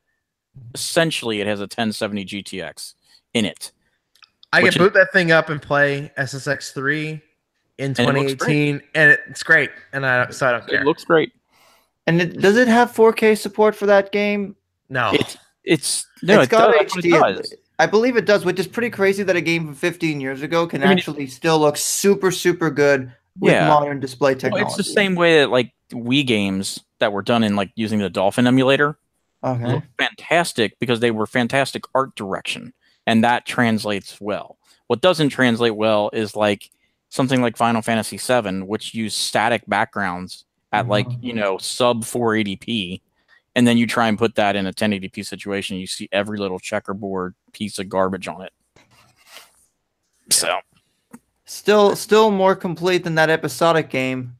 essentially 0.74 1.40
it 1.42 1.46
has 1.48 1.60
a 1.60 1.64
1070 1.64 2.26
GTX 2.26 2.94
in 3.34 3.46
it. 3.46 3.72
I 4.52 4.64
Which 4.64 4.74
can 4.74 4.82
is- 4.82 4.88
boot 4.88 4.94
that 4.96 5.12
thing 5.14 5.32
up 5.32 5.50
and 5.50 5.62
play 5.62 6.12
SSX3 6.18 7.22
in 7.78 7.92
it 7.92 7.98
looks 8.00 8.34
2018, 8.34 8.82
and, 8.96 9.18
it's 9.30 9.44
great. 9.44 9.70
And 9.94 10.06
I 10.06 10.30
so 10.32 10.48
I 10.48 10.52
don't 10.54 10.68
care. 10.68 10.82
It 10.82 10.86
looks 10.86 11.06
great. 11.06 11.32
And 12.08 12.20
it, 12.22 12.42
does 12.42 12.58
it 12.58 12.68
have 12.68 12.92
4K 12.92 13.38
support 13.38 13.76
for 13.76 13.86
that 13.86 14.12
game? 14.12 14.56
no, 14.90 15.12
It's 15.14 15.38
it's 15.64 16.08
no, 16.24 16.40
it's 16.42 16.48
it 16.48 16.50
got 16.50 16.72
does, 16.74 16.76
that's 16.94 17.06
it 17.06 17.12
HD. 17.12 17.54
I 17.80 17.86
believe 17.86 18.18
it 18.18 18.26
does, 18.26 18.44
which 18.46 18.60
is 18.60 18.68
pretty 18.68 18.90
crazy 18.90 19.24
that 19.24 19.36
a 19.36 19.42
game 19.42 19.66
from 19.66 19.76
15 19.76 20.20
years 20.22 20.42
ago 20.42 20.68
can 20.68 20.84
I 20.84 20.88
mean, 20.88 20.98
actually 20.98 21.28
still 21.28 21.60
look 21.60 21.78
super, 21.78 22.30
super 22.30 22.70
good 22.70 23.12
with 23.40 23.54
Yeah. 23.54 23.70
modern 23.70 24.00
display 24.02 24.34
Well, 24.34 24.38
technology. 24.40 24.66
it's 24.68 24.76
the 24.78 24.84
same 24.84 25.16
way 25.16 25.40
that 25.40 25.50
like 25.50 25.72
Wii 25.92 26.28
games 26.28 26.82
that 27.00 27.14
were 27.14 27.22
done 27.22 27.44
in 27.44 27.56
like 27.56 27.72
using 27.76 28.00
the 28.00 28.10
Dolphin 28.10 28.46
emulator 28.48 28.98
Okay. 29.44 29.64
look 29.66 29.84
fantastic 29.98 30.78
because 30.80 31.00
they 31.00 31.12
were 31.12 31.26
fantastic 31.26 31.84
art 31.96 32.14
direction 32.16 32.74
and 33.08 33.24
that 33.24 33.46
translates 33.46 34.20
well. 34.20 34.58
What 34.88 35.00
doesn't 35.02 35.30
translate 35.30 35.76
well 35.76 36.10
is 36.12 36.36
like 36.36 36.70
something 37.08 37.42
like 37.42 37.56
Final 37.56 37.82
Fantasy 37.82 38.18
VII, 38.18 38.64
which 38.64 38.94
used 38.94 39.18
static 39.18 39.64
backgrounds 39.68 40.44
at 40.74 40.90
like 40.90 41.08
Mhm. 41.08 41.18
you 41.22 41.34
know 41.34 41.58
sub 41.58 42.04
480p, 42.04 43.02
and 43.56 43.68
then 43.68 43.78
you 43.78 43.88
try 43.88 44.08
and 44.08 44.18
put 44.18 44.36
that 44.36 44.56
in 44.56 44.66
a 44.68 44.74
1080p 44.74 45.26
situation, 45.26 45.78
you 45.78 45.88
see 45.88 46.08
every 46.12 46.38
little 46.38 46.60
checkerboard 46.60 47.36
piece 47.52 47.80
of 47.80 47.90
garbage 47.90 48.28
on 48.28 48.42
it. 48.42 48.54
So 50.30 50.60
Still, 51.50 51.96
still 51.96 52.30
more 52.30 52.56
complete 52.56 53.04
than 53.04 53.16
that 53.16 53.32
episodic 53.32 53.90
game. 53.90 54.36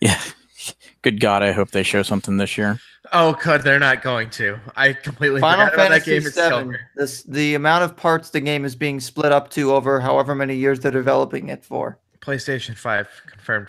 yeah, 0.00 0.18
good 1.02 1.20
God, 1.20 1.42
I 1.42 1.52
hope 1.52 1.70
they 1.70 1.82
show 1.82 2.02
something 2.02 2.38
this 2.38 2.56
year. 2.56 2.80
Oh, 3.12 3.34
god 3.34 3.60
They're 3.60 3.78
not 3.78 4.00
going 4.00 4.30
to. 4.30 4.58
I 4.74 4.94
completely 4.94 5.42
Final 5.42 5.66
forgot 5.66 5.74
about 5.74 5.90
that 5.90 6.04
Fantasy 6.04 6.20
game. 6.22 6.32
Seven. 6.32 6.78
This 6.96 7.24
the 7.24 7.54
amount 7.56 7.84
of 7.84 7.94
parts 7.94 8.30
the 8.30 8.40
game 8.40 8.64
is 8.64 8.74
being 8.74 9.00
split 9.00 9.32
up 9.32 9.50
to 9.50 9.74
over 9.74 10.00
however 10.00 10.34
many 10.34 10.56
years 10.56 10.80
they're 10.80 10.90
developing 10.90 11.50
it 11.50 11.62
for. 11.62 11.98
PlayStation 12.20 12.74
5 12.74 13.08
confirmed 13.26 13.68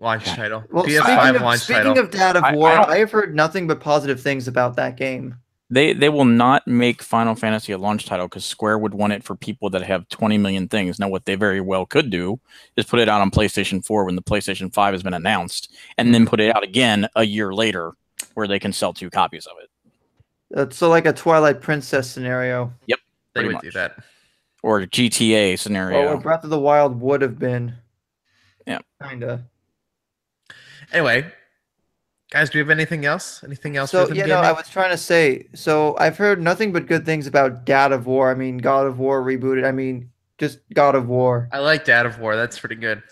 launch 0.00 0.26
Yeah. 0.26 0.36
title. 0.36 0.64
Well, 0.70 0.84
PS5 0.84 1.02
speaking, 1.18 1.36
of, 1.36 1.42
launch 1.42 1.60
speaking 1.60 1.82
title. 1.84 1.98
of 2.04 2.10
Dad 2.10 2.36
of 2.36 2.44
I- 2.44 2.50
I 2.50 2.54
War, 2.54 2.68
I, 2.70 2.98
have 2.98 3.10
heard 3.10 3.34
nothing 3.34 3.66
but 3.66 3.80
positive 3.80 4.20
things 4.20 4.46
about 4.48 4.76
that 4.76 4.96
game. 4.96 5.36
They 5.70 5.92
they 5.92 6.08
will 6.08 6.24
not 6.24 6.66
make 6.66 7.02
Final 7.02 7.34
Fantasy 7.34 7.72
a 7.72 7.78
launch 7.78 8.06
title 8.06 8.26
because 8.26 8.44
Square 8.46 8.78
would 8.78 8.94
want 8.94 9.12
it 9.12 9.22
for 9.22 9.34
people 9.36 9.68
that 9.70 9.82
have 9.82 10.08
20 10.08 10.38
million 10.38 10.66
things. 10.66 10.98
Now, 10.98 11.08
what 11.08 11.26
they 11.26 11.34
very 11.34 11.60
well 11.60 11.84
could 11.84 12.08
do 12.08 12.40
is 12.76 12.86
put 12.86 13.00
it 13.00 13.08
out 13.08 13.20
on 13.20 13.30
PlayStation 13.30 13.84
4 13.84 14.04
when 14.06 14.16
the 14.16 14.22
PlayStation 14.22 14.72
5 14.72 14.94
has 14.94 15.02
been 15.02 15.12
announced, 15.12 15.70
and 15.98 16.14
then 16.14 16.24
put 16.26 16.40
it 16.40 16.54
out 16.56 16.62
again 16.62 17.06
a 17.16 17.24
year 17.24 17.52
later 17.52 17.92
where 18.32 18.48
they 18.48 18.58
can 18.58 18.72
sell 18.72 18.94
two 18.94 19.10
copies 19.10 19.46
of 19.46 19.56
it. 19.62 19.68
It's 20.58 20.76
so 20.78 20.88
like 20.88 21.04
a 21.04 21.12
Twilight 21.12 21.60
Princess 21.60 22.10
scenario, 22.10 22.72
Yep, 22.86 22.98
they 23.34 23.40
pretty 23.40 23.48
would 23.48 23.54
much. 23.56 23.64
do 23.64 23.70
that. 23.72 23.96
Or 24.62 24.80
a 24.80 24.86
GTA 24.86 25.52
or 25.52 25.56
scenario. 25.58 26.14
what 26.14 26.22
Breath 26.22 26.44
of 26.44 26.50
the 26.50 26.58
Wild 26.58 26.98
would 27.02 27.20
have 27.20 27.38
been. 27.38 27.74
Yeah. 28.66 28.78
kinda. 29.06 29.44
Anyway, 30.92 31.30
guys, 32.30 32.50
do 32.50 32.58
you 32.58 32.64
have 32.64 32.70
anything 32.70 33.04
else? 33.04 33.42
Anything 33.44 33.76
else? 33.76 33.90
So 33.90 34.08
you 34.08 34.26
know, 34.26 34.40
I 34.40 34.52
was 34.52 34.68
trying 34.68 34.90
to 34.90 34.96
say. 34.96 35.48
So 35.54 35.96
I've 35.98 36.16
heard 36.16 36.40
nothing 36.42 36.72
but 36.72 36.86
good 36.86 37.04
things 37.04 37.26
about 37.26 37.64
Dad 37.64 37.92
of 37.92 38.06
War. 38.06 38.30
I 38.30 38.34
mean, 38.34 38.58
God 38.58 38.86
of 38.86 38.98
War 38.98 39.22
rebooted. 39.22 39.66
I 39.66 39.72
mean, 39.72 40.10
just 40.38 40.60
God 40.72 40.94
of 40.94 41.08
War. 41.08 41.48
I 41.52 41.58
like 41.58 41.84
Dad 41.84 42.06
of 42.06 42.18
War. 42.18 42.36
That's 42.36 42.58
pretty 42.58 42.76
good. 42.76 43.02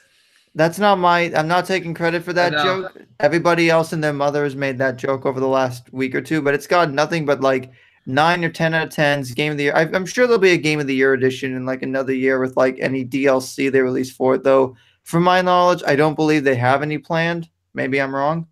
That's 0.54 0.78
not 0.78 0.98
my. 0.98 1.30
I'm 1.34 1.48
not 1.48 1.66
taking 1.66 1.92
credit 1.92 2.24
for 2.24 2.32
that 2.32 2.52
joke. 2.52 2.96
Everybody 3.20 3.68
else 3.68 3.92
and 3.92 4.02
their 4.02 4.14
mothers 4.14 4.56
made 4.56 4.78
that 4.78 4.96
joke 4.96 5.26
over 5.26 5.38
the 5.38 5.46
last 5.46 5.92
week 5.92 6.14
or 6.14 6.22
two, 6.22 6.40
but 6.40 6.54
it's 6.54 6.66
got 6.66 6.90
nothing 6.90 7.26
but 7.26 7.42
like 7.42 7.72
nine 8.06 8.42
or 8.42 8.48
ten 8.48 8.72
out 8.72 8.86
of 8.86 8.92
tens. 8.94 9.32
Game 9.32 9.52
of 9.52 9.58
the 9.58 9.64
year. 9.64 9.74
I'm 9.74 10.06
sure 10.06 10.26
there'll 10.26 10.40
be 10.40 10.52
a 10.52 10.56
Game 10.56 10.80
of 10.80 10.86
the 10.86 10.94
Year 10.94 11.12
edition 11.12 11.54
in 11.54 11.66
like 11.66 11.82
another 11.82 12.14
year 12.14 12.40
with 12.40 12.56
like 12.56 12.78
any 12.80 13.04
DLC 13.04 13.70
they 13.70 13.82
release 13.82 14.10
for 14.10 14.36
it. 14.36 14.44
Though, 14.44 14.76
from 15.02 15.24
my 15.24 15.42
knowledge, 15.42 15.82
I 15.86 15.94
don't 15.94 16.14
believe 16.14 16.42
they 16.42 16.54
have 16.54 16.80
any 16.80 16.96
planned. 16.96 17.50
Maybe 17.76 18.00
I'm 18.00 18.14
wrong. 18.14 18.46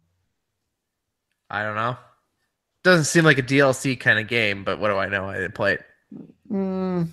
I 1.51 1.63
don't 1.63 1.75
know. 1.75 1.97
Doesn't 2.85 3.07
seem 3.07 3.25
like 3.25 3.39
a 3.39 3.43
DLC 3.43 3.99
kind 3.99 4.19
of 4.19 4.29
game, 4.29 4.63
but 4.65 4.79
what 4.79 4.89
do 4.89 4.97
I 4.97 5.09
know? 5.09 5.27
I 5.29 5.35
didn't 5.35 5.55
play 5.55 5.75
it. 5.75 5.85
Mm, 6.53 7.09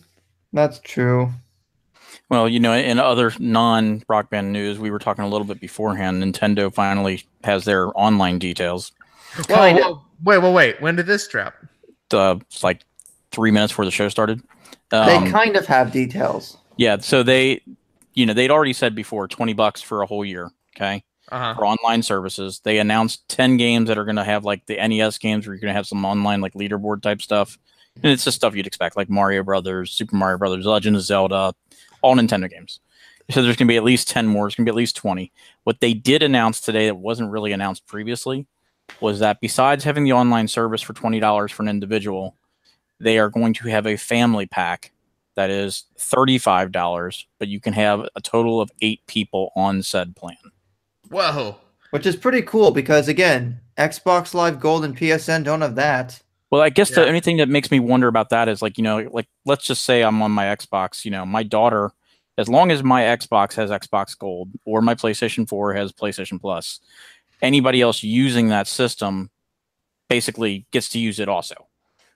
that's 0.51 0.79
true. 0.79 1.31
Well, 2.29 2.49
you 2.49 2.59
know, 2.59 2.73
in 2.73 2.99
other 2.99 3.31
non 3.39 4.03
Rock 4.09 4.29
Band 4.29 4.51
news, 4.51 4.77
we 4.77 4.91
were 4.91 4.99
talking 4.99 5.23
a 5.23 5.27
little 5.29 5.47
bit 5.47 5.61
beforehand. 5.61 6.21
Nintendo 6.21 6.73
finally 6.73 7.23
has 7.45 7.63
their 7.63 7.97
online 7.97 8.37
details. 8.39 8.91
Whoa, 9.47 9.55
Kinda. 9.55 9.81
whoa, 9.81 10.01
wait, 10.23 10.37
wait, 10.39 10.53
wait. 10.53 10.81
When 10.81 10.97
did 10.97 11.05
this 11.05 11.25
drop? 11.29 11.53
Uh, 12.13 12.35
it's 12.41 12.63
like 12.63 12.81
three 13.31 13.51
minutes 13.51 13.71
before 13.71 13.85
the 13.85 13.91
show 13.91 14.09
started. 14.09 14.41
They 14.89 14.97
Um, 14.97 15.31
kind 15.31 15.55
of 15.55 15.65
have 15.67 15.93
details. 15.93 16.57
Yeah, 16.75 16.97
so 16.97 17.23
they, 17.23 17.61
you 18.13 18.25
know, 18.25 18.33
they'd 18.33 18.51
already 18.51 18.73
said 18.73 18.95
before 18.95 19.29
twenty 19.29 19.53
bucks 19.53 19.81
for 19.81 20.01
a 20.01 20.05
whole 20.05 20.25
year. 20.25 20.51
Okay, 20.75 21.03
Uh 21.31 21.39
huh. 21.39 21.53
for 21.55 21.65
online 21.65 22.03
services. 22.03 22.59
They 22.63 22.79
announced 22.79 23.27
ten 23.29 23.57
games 23.57 23.87
that 23.87 23.97
are 23.97 24.05
going 24.05 24.17
to 24.17 24.23
have 24.23 24.43
like 24.43 24.65
the 24.65 24.75
NES 24.75 25.17
games 25.17 25.47
where 25.47 25.53
you're 25.53 25.61
going 25.61 25.71
to 25.71 25.75
have 25.75 25.87
some 25.87 26.03
online 26.05 26.41
like 26.41 26.53
leaderboard 26.53 27.01
type 27.01 27.21
stuff, 27.21 27.57
and 27.95 28.11
it's 28.11 28.25
just 28.25 28.37
stuff 28.37 28.55
you'd 28.55 28.67
expect 28.67 28.97
like 28.97 29.09
Mario 29.09 29.43
Brothers, 29.43 29.91
Super 29.91 30.15
Mario 30.15 30.37
Brothers, 30.37 30.65
Legend 30.65 30.95
of 30.95 31.01
Zelda, 31.03 31.53
all 32.01 32.15
Nintendo 32.15 32.49
games. 32.49 32.79
So 33.29 33.41
there's 33.41 33.55
going 33.55 33.67
to 33.67 33.71
be 33.71 33.77
at 33.77 33.83
least 33.83 34.09
ten 34.09 34.27
more. 34.27 34.47
It's 34.47 34.55
going 34.55 34.65
to 34.65 34.69
be 34.69 34.73
at 34.73 34.77
least 34.77 34.95
twenty. 34.97 35.31
What 35.63 35.79
they 35.79 35.93
did 35.93 36.21
announce 36.21 36.59
today 36.59 36.87
that 36.87 36.95
wasn't 36.95 37.31
really 37.31 37.53
announced 37.53 37.87
previously 37.87 38.45
was 38.99 39.19
that 39.19 39.39
besides 39.39 39.85
having 39.85 40.03
the 40.03 40.11
online 40.11 40.49
service 40.49 40.81
for 40.81 40.91
twenty 40.93 41.19
dollars 41.21 41.51
for 41.51 41.63
an 41.63 41.69
individual, 41.69 42.35
they 42.99 43.17
are 43.19 43.29
going 43.29 43.53
to 43.53 43.69
have 43.69 43.87
a 43.87 43.95
family 43.95 44.47
pack 44.47 44.91
that 45.35 45.49
is 45.49 45.85
$35, 45.97 47.25
but 47.39 47.47
you 47.47 47.61
can 47.61 47.71
have 47.73 48.05
a 48.15 48.21
total 48.21 48.59
of 48.59 48.69
eight 48.81 48.99
people 49.07 49.51
on 49.55 49.81
said 49.81 50.13
plan. 50.15 50.35
Whoa. 51.11 51.57
Which 51.91 52.05
is 52.05 52.15
pretty 52.15 52.41
cool 52.41 52.71
because 52.71 53.07
again, 53.07 53.59
Xbox 53.77 54.33
Live 54.33 54.59
Gold 54.59 54.85
and 54.85 54.97
PSN 54.97 55.43
don't 55.43 55.61
have 55.61 55.75
that. 55.75 56.21
Well, 56.49 56.61
I 56.61 56.69
guess 56.69 56.89
the 56.89 57.05
only 57.07 57.19
thing 57.21 57.37
that 57.37 57.47
makes 57.49 57.71
me 57.71 57.79
wonder 57.79 58.07
about 58.07 58.29
that 58.29 58.49
is 58.49 58.61
like, 58.61 58.77
you 58.77 58.83
know, 58.83 59.07
like 59.11 59.27
let's 59.45 59.65
just 59.65 59.83
say 59.83 60.01
I'm 60.03 60.21
on 60.21 60.31
my 60.31 60.45
Xbox, 60.45 61.05
you 61.05 61.11
know, 61.11 61.25
my 61.25 61.43
daughter, 61.43 61.91
as 62.37 62.49
long 62.49 62.71
as 62.71 62.83
my 62.83 63.03
Xbox 63.03 63.53
has 63.55 63.69
Xbox 63.69 64.17
Gold 64.17 64.49
or 64.65 64.81
my 64.81 64.95
PlayStation 64.95 65.47
4 65.47 65.73
has 65.73 65.91
PlayStation 65.91 66.39
Plus, 66.39 66.79
anybody 67.41 67.81
else 67.81 68.03
using 68.03 68.49
that 68.49 68.67
system 68.67 69.29
basically 70.09 70.65
gets 70.71 70.89
to 70.89 70.99
use 70.99 71.19
it 71.19 71.29
also. 71.29 71.67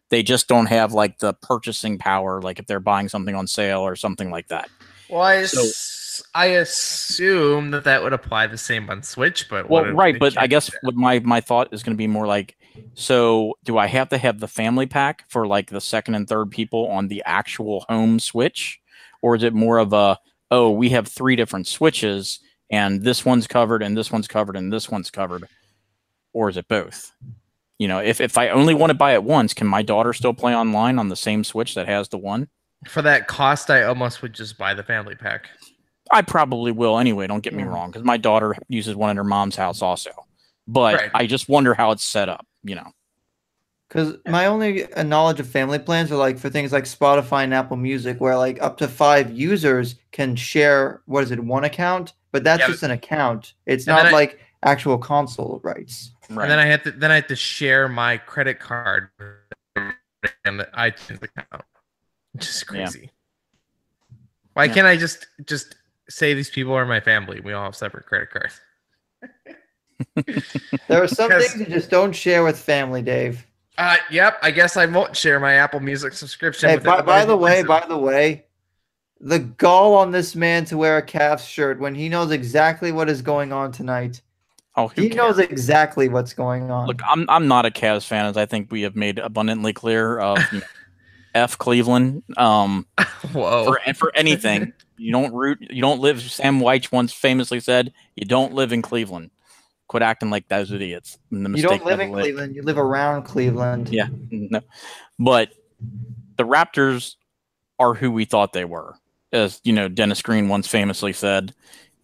They 0.09 0.21
just 0.21 0.47
don't 0.47 0.67
have 0.67 0.93
like 0.93 1.19
the 1.19 1.33
purchasing 1.33 1.97
power, 1.97 2.41
like 2.41 2.59
if 2.59 2.65
they're 2.65 2.79
buying 2.79 3.07
something 3.09 3.35
on 3.35 3.47
sale 3.47 3.81
or 3.81 3.95
something 3.95 4.31
like 4.31 4.49
that. 4.49 4.69
Well, 5.09 5.21
I, 5.21 5.45
So- 5.45 5.61
s- 5.61 5.94
I 6.33 6.45
assume 6.45 7.71
that 7.71 7.83
that 7.83 8.03
would 8.03 8.13
apply 8.13 8.47
the 8.47 8.57
same 8.57 8.89
on 8.89 9.03
Switch, 9.03 9.49
but 9.49 9.69
Well, 9.69 9.91
right, 9.91 10.17
but 10.19 10.37
I 10.37 10.47
guess 10.47 10.69
what 10.81 10.95
my 10.95 11.19
my 11.19 11.41
thought 11.41 11.73
is 11.73 11.83
going 11.83 11.95
to 11.95 11.97
be 11.97 12.07
more 12.07 12.27
like, 12.27 12.57
so 12.93 13.57
do 13.63 13.77
I 13.77 13.87
have 13.87 14.09
to 14.09 14.17
have 14.17 14.39
the 14.39 14.47
family 14.47 14.85
pack 14.85 15.25
for 15.29 15.47
like 15.47 15.69
the 15.69 15.81
second 15.81 16.15
and 16.15 16.27
third 16.27 16.51
people 16.51 16.87
on 16.87 17.07
the 17.07 17.23
actual 17.25 17.85
home 17.89 18.19
Switch, 18.19 18.79
or 19.21 19.35
is 19.35 19.43
it 19.43 19.53
more 19.53 19.77
of 19.77 19.93
a 19.93 20.19
oh 20.51 20.71
we 20.71 20.89
have 20.89 21.07
three 21.07 21.35
different 21.35 21.67
switches 21.67 22.39
and 22.69 23.03
this 23.03 23.25
one's 23.25 23.47
covered 23.47 23.81
and 23.81 23.97
this 23.97 24.11
one's 24.11 24.27
covered 24.27 24.55
and 24.55 24.71
this 24.71 24.89
one's 24.89 25.09
covered, 25.09 25.47
or 26.33 26.49
is 26.49 26.57
it 26.57 26.67
both? 26.67 27.11
You 27.77 27.87
know, 27.87 27.99
if 27.99 28.21
if 28.21 28.37
I 28.37 28.49
only 28.49 28.73
want 28.73 28.91
to 28.91 28.97
buy 28.97 29.13
it 29.13 29.23
once, 29.23 29.53
can 29.53 29.67
my 29.67 29.81
daughter 29.81 30.13
still 30.13 30.33
play 30.33 30.55
online 30.55 30.99
on 30.99 31.09
the 31.09 31.15
same 31.15 31.43
Switch 31.43 31.75
that 31.75 31.87
has 31.87 32.09
the 32.09 32.17
one? 32.17 32.49
for 32.87 33.01
that 33.01 33.27
cost, 33.27 33.69
I 33.69 33.83
almost 33.83 34.21
would 34.21 34.33
just 34.33 34.57
buy 34.57 34.73
the 34.73 34.83
family 34.83 35.15
pack. 35.15 35.49
I 36.11 36.21
probably 36.21 36.71
will 36.71 36.99
anyway. 36.99 37.27
Don't 37.27 37.41
get 37.41 37.53
me 37.53 37.63
Yeah. 37.63 37.69
wrong, 37.69 37.89
because 37.91 38.03
my 38.03 38.17
daughter 38.17 38.55
uses 38.69 38.95
one 38.95 39.09
at 39.09 39.15
her 39.17 39.23
mom's 39.23 39.55
house 39.55 39.81
also. 39.81 40.11
But 40.67 40.95
Right. 40.95 41.11
I 41.13 41.27
just 41.27 41.49
wonder 41.49 41.73
how 41.73 41.91
it's 41.91 42.03
set 42.03 42.29
up. 42.29 42.45
You 42.63 42.75
know. 42.75 42.91
Because 43.87 44.15
my 44.25 44.47
only 44.47 44.91
uh, 44.93 45.03
knowledge 45.03 45.39
of 45.39 45.47
family 45.47 45.77
plans 45.77 46.11
are 46.11 46.15
like 46.17 46.39
for 46.39 46.49
things 46.49 46.71
like 46.73 46.85
Spotify 46.85 47.43
and 47.43 47.53
Apple 47.53 47.77
Music, 47.77 48.19
where 48.19 48.35
like 48.35 48.59
up 48.61 48.77
to 48.77 48.87
five 48.87 49.31
users 49.31 49.95
can 50.11 50.35
share 50.35 51.01
what 51.05 51.23
is 51.23 51.29
it, 51.31 51.39
one 51.43 51.63
account? 51.63 52.13
But 52.31 52.43
that's 52.43 52.61
Yeah, 52.61 52.67
just 52.67 52.81
an 52.83 52.91
account. 52.91 53.53
It's 53.67 53.85
not 53.85 54.03
then 54.03 54.07
I- 54.07 54.17
like 54.17 54.39
actual 54.63 54.97
console 54.97 55.59
rights. 55.63 56.11
Right. 56.29 56.43
And 56.45 56.51
then 56.51 56.57
I 56.59 56.65
had 56.65 56.83
to 56.85 56.91
then 56.91 57.11
I 57.11 57.15
had 57.15 57.27
to 57.27 57.35
share 57.35 57.87
my 57.87 58.17
credit 58.17 58.59
card 58.59 59.09
and 59.75 60.59
the 60.59 60.67
iTunes 60.75 61.21
account. 61.21 61.63
Which 62.33 62.47
is 62.49 62.65
Yeah. 62.67 62.83
crazy. 62.85 63.11
Why 64.53 64.63
Yeah. 64.65 64.73
can't 64.73 64.87
I 64.87 64.97
just 64.97 65.27
just 65.45 65.75
say 66.09 66.33
these 66.33 66.49
people 66.49 66.73
are 66.73 66.85
my 66.85 66.99
family? 66.99 67.39
We 67.41 67.53
all 67.53 67.63
have 67.65 67.75
separate 67.75 68.05
credit 68.05 68.29
cards. 68.31 68.59
There 70.87 71.01
are 71.03 71.07
some 71.07 71.29
Because- 71.29 71.47
things 71.53 71.59
you 71.69 71.73
just 71.73 71.89
don't 71.89 72.13
share 72.13 72.43
with 72.43 72.59
family, 72.59 73.01
Dave. 73.01 73.45
Uh 73.77 73.97
yep, 74.09 74.37
I 74.41 74.51
guess 74.51 74.77
I 74.77 74.85
won't 74.85 75.15
share 75.17 75.37
my 75.39 75.53
Apple 75.55 75.81
Music 75.81 76.13
subscription. 76.13 76.69
Hey, 76.69 76.75
with 76.75 76.85
by, 76.85 77.01
by 77.01 77.25
the 77.25 77.35
way, 77.35 77.61
by 77.63 77.85
the 77.85 77.97
way, 77.97 78.45
the 79.19 79.39
gall 79.39 79.95
on 79.95 80.11
this 80.11 80.33
man 80.35 80.63
to 80.65 80.77
wear 80.77 80.97
a 80.97 81.01
Cavs 81.05 81.45
shirt 81.47 81.79
when 81.79 81.93
he 81.95 82.07
knows 82.07 82.31
exactly 82.31 82.91
what 82.93 83.09
is 83.09 83.21
going 83.21 83.51
on 83.51 83.73
tonight. 83.73 84.21
oh, 84.77 84.87
He 84.89 85.09
cares? 85.09 85.15
knows 85.15 85.39
exactly 85.39 86.07
what's 86.07 86.33
going 86.33 86.71
on. 86.71 86.87
Look, 86.87 87.01
I'm 87.05 87.29
I'm 87.29 87.47
not 87.49 87.65
a 87.65 87.71
Cavs 87.71 88.05
fan, 88.05 88.25
as 88.27 88.37
I 88.37 88.45
think 88.45 88.71
we 88.71 88.81
have 88.83 88.95
made 88.95 89.19
abundantly 89.19 89.73
clear. 89.73 90.19
Of 90.19 90.37
you 90.53 90.59
know, 90.59 90.65
F 91.35 91.57
Cleveland. 91.57 92.23
Um, 92.37 92.87
Whoa. 93.33 93.65
for 93.65 93.79
and 93.85 93.95
for 93.95 94.15
anything, 94.15 94.73
you 94.97 95.11
don't 95.11 95.33
root. 95.33 95.59
You 95.61 95.81
don't 95.81 95.99
live. 95.99 96.21
Sam 96.21 96.59
White 96.59 96.91
once 96.91 97.13
famously 97.13 97.59
said, 97.59 97.93
"You 98.15 98.25
don't 98.25 98.53
live 98.53 98.73
in 98.73 98.81
Cleveland." 98.81 99.29
Quit 99.87 100.01
acting 100.01 100.31
like 100.31 100.47
those 100.47 100.71
idiots. 100.71 101.19
And 101.29 101.45
the 101.45 101.57
you 101.57 101.61
don't 101.61 101.85
live 101.85 101.99
in 101.99 102.11
lived. 102.11 102.23
Cleveland. 102.23 102.55
You 102.55 102.63
live 102.63 102.79
around 102.79 103.23
Cleveland. 103.23 103.89
Yeah, 103.89 104.07
no. 104.31 104.61
But 105.19 105.49
the 106.37 106.43
Raptors 106.43 107.15
are 107.77 107.93
who 107.93 108.11
we 108.11 108.25
thought 108.25 108.53
they 108.53 108.65
were. 108.65 108.95
As 109.31 109.61
you 109.63 109.73
know, 109.73 109.87
Dennis 109.87 110.21
Green 110.21 110.47
once 110.47 110.67
famously 110.67 111.13
said, 111.13 111.53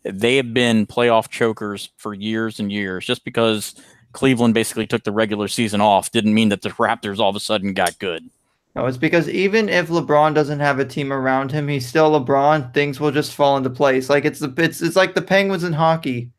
they 0.03 0.35
have 0.35 0.53
been 0.53 0.85
playoff 0.85 1.29
chokers 1.29 1.89
for 1.97 2.13
years 2.13 2.59
and 2.59 2.71
years. 2.71 3.05
Just 3.05 3.23
because 3.23 3.73
Cleveland 4.11 4.53
basically 4.53 4.85
took 4.85 5.03
the 5.03 5.11
regular 5.11 5.47
season 5.47 5.81
off 5.81 6.11
didn't 6.11 6.33
mean 6.33 6.49
that 6.49 6.61
the 6.61 6.69
Raptors 6.69 7.19
all 7.19 7.29
of 7.29 7.35
a 7.35 7.39
sudden 7.39 7.73
got 7.73 7.97
good. 7.99 8.29
No, 8.75 8.85
it's 8.85 8.97
because 8.97 9.27
even 9.29 9.67
if 9.67 9.89
LeBron 9.89 10.33
doesn't 10.33 10.59
have 10.61 10.79
a 10.79 10.85
team 10.85 11.11
around 11.11 11.51
him, 11.51 11.67
he's 11.67 11.85
still 11.85 12.11
LeBron. 12.11 12.73
Things 12.73 12.99
will 12.99 13.11
just 13.11 13.33
fall 13.33 13.57
into 13.57 13.69
place. 13.69 14.09
Like 14.09 14.23
it's 14.25 14.39
the 14.39 14.53
it's 14.57 14.81
it's 14.81 14.95
like 14.95 15.13
the 15.13 15.21
Penguins 15.21 15.63
in 15.65 15.73
hockey. 15.73 16.31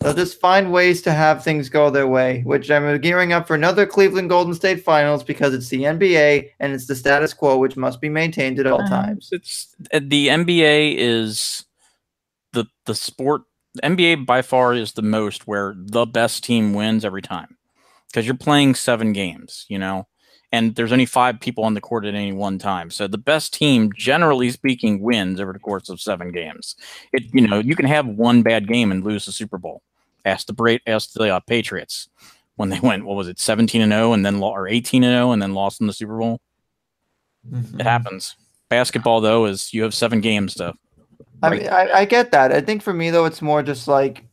They'll 0.00 0.14
just 0.14 0.40
find 0.40 0.72
ways 0.72 1.00
to 1.02 1.12
have 1.12 1.42
things 1.42 1.68
go 1.70 1.88
their 1.88 2.06
way, 2.08 2.42
which 2.42 2.70
I'm 2.70 3.00
gearing 3.00 3.32
up 3.32 3.46
for 3.46 3.54
another 3.54 3.86
Cleveland 3.86 4.28
Golden 4.28 4.52
State 4.54 4.84
Finals 4.84 5.22
because 5.22 5.54
it's 5.54 5.68
the 5.68 5.82
NBA 5.84 6.50
and 6.60 6.72
it's 6.74 6.86
the 6.86 6.94
status 6.94 7.32
quo, 7.32 7.56
which 7.58 7.76
must 7.76 8.00
be 8.00 8.08
maintained 8.10 8.58
at 8.58 8.66
all 8.66 8.82
Uh, 8.82 8.88
times. 8.88 9.28
It's 9.32 9.74
uh, 9.92 10.00
the 10.02 10.28
NBA 10.28 10.96
is 10.96 11.64
the 12.52 12.66
the 12.86 12.94
sport. 12.94 13.42
NBA 13.82 14.26
by 14.26 14.42
far 14.42 14.74
is 14.74 14.92
the 14.92 15.02
most 15.02 15.46
where 15.46 15.74
the 15.76 16.06
best 16.06 16.44
team 16.44 16.74
wins 16.74 17.04
every 17.04 17.22
time 17.22 17.56
because 18.08 18.26
you're 18.26 18.36
playing 18.36 18.74
seven 18.74 19.12
games, 19.12 19.66
you 19.68 19.78
know, 19.78 20.06
and 20.54 20.76
there's 20.76 20.92
only 20.92 21.04
five 21.04 21.40
people 21.40 21.64
on 21.64 21.74
the 21.74 21.80
court 21.80 22.04
at 22.04 22.14
any 22.14 22.32
one 22.32 22.60
time. 22.60 22.88
So 22.88 23.08
the 23.08 23.18
best 23.18 23.52
team, 23.52 23.92
generally 23.92 24.50
speaking, 24.50 25.00
wins 25.00 25.40
over 25.40 25.52
the 25.52 25.58
course 25.58 25.88
of 25.88 26.00
seven 26.00 26.30
games. 26.30 26.76
It 27.12 27.24
you 27.32 27.46
know 27.46 27.58
you 27.58 27.74
can 27.74 27.86
have 27.86 28.06
one 28.06 28.42
bad 28.42 28.68
game 28.68 28.92
and 28.92 29.02
lose 29.02 29.26
the 29.26 29.32
Super 29.32 29.58
Bowl. 29.58 29.82
Ask 30.24 30.46
the 30.46 30.80
ask 30.86 31.12
the 31.12 31.34
uh, 31.34 31.40
Patriots 31.40 32.08
when 32.54 32.68
they 32.68 32.78
went 32.78 33.04
what 33.04 33.16
was 33.16 33.26
it 33.26 33.40
17 33.40 33.82
and 33.82 33.90
0 33.90 34.12
and 34.12 34.24
then 34.24 34.40
or 34.40 34.68
18 34.68 35.02
and 35.02 35.10
0 35.10 35.32
and 35.32 35.42
then 35.42 35.54
lost 35.54 35.80
in 35.80 35.88
the 35.88 35.92
Super 35.92 36.16
Bowl. 36.16 36.40
Mhm. 37.50 37.80
It 37.80 37.82
happens. 37.82 38.36
Basketball 38.68 39.20
though 39.20 39.46
is 39.46 39.74
you 39.74 39.82
have 39.82 39.92
seven 39.92 40.20
games 40.20 40.54
to 40.54 40.72
I 41.42 41.50
mean, 41.50 41.68
I, 41.68 41.90
I 41.90 42.04
get 42.04 42.30
that. 42.30 42.52
I 42.52 42.60
think 42.60 42.80
for 42.80 42.94
me 42.94 43.10
though, 43.10 43.26
it's 43.26 43.42
more 43.42 43.62
just 43.62 43.86
like 43.88 44.24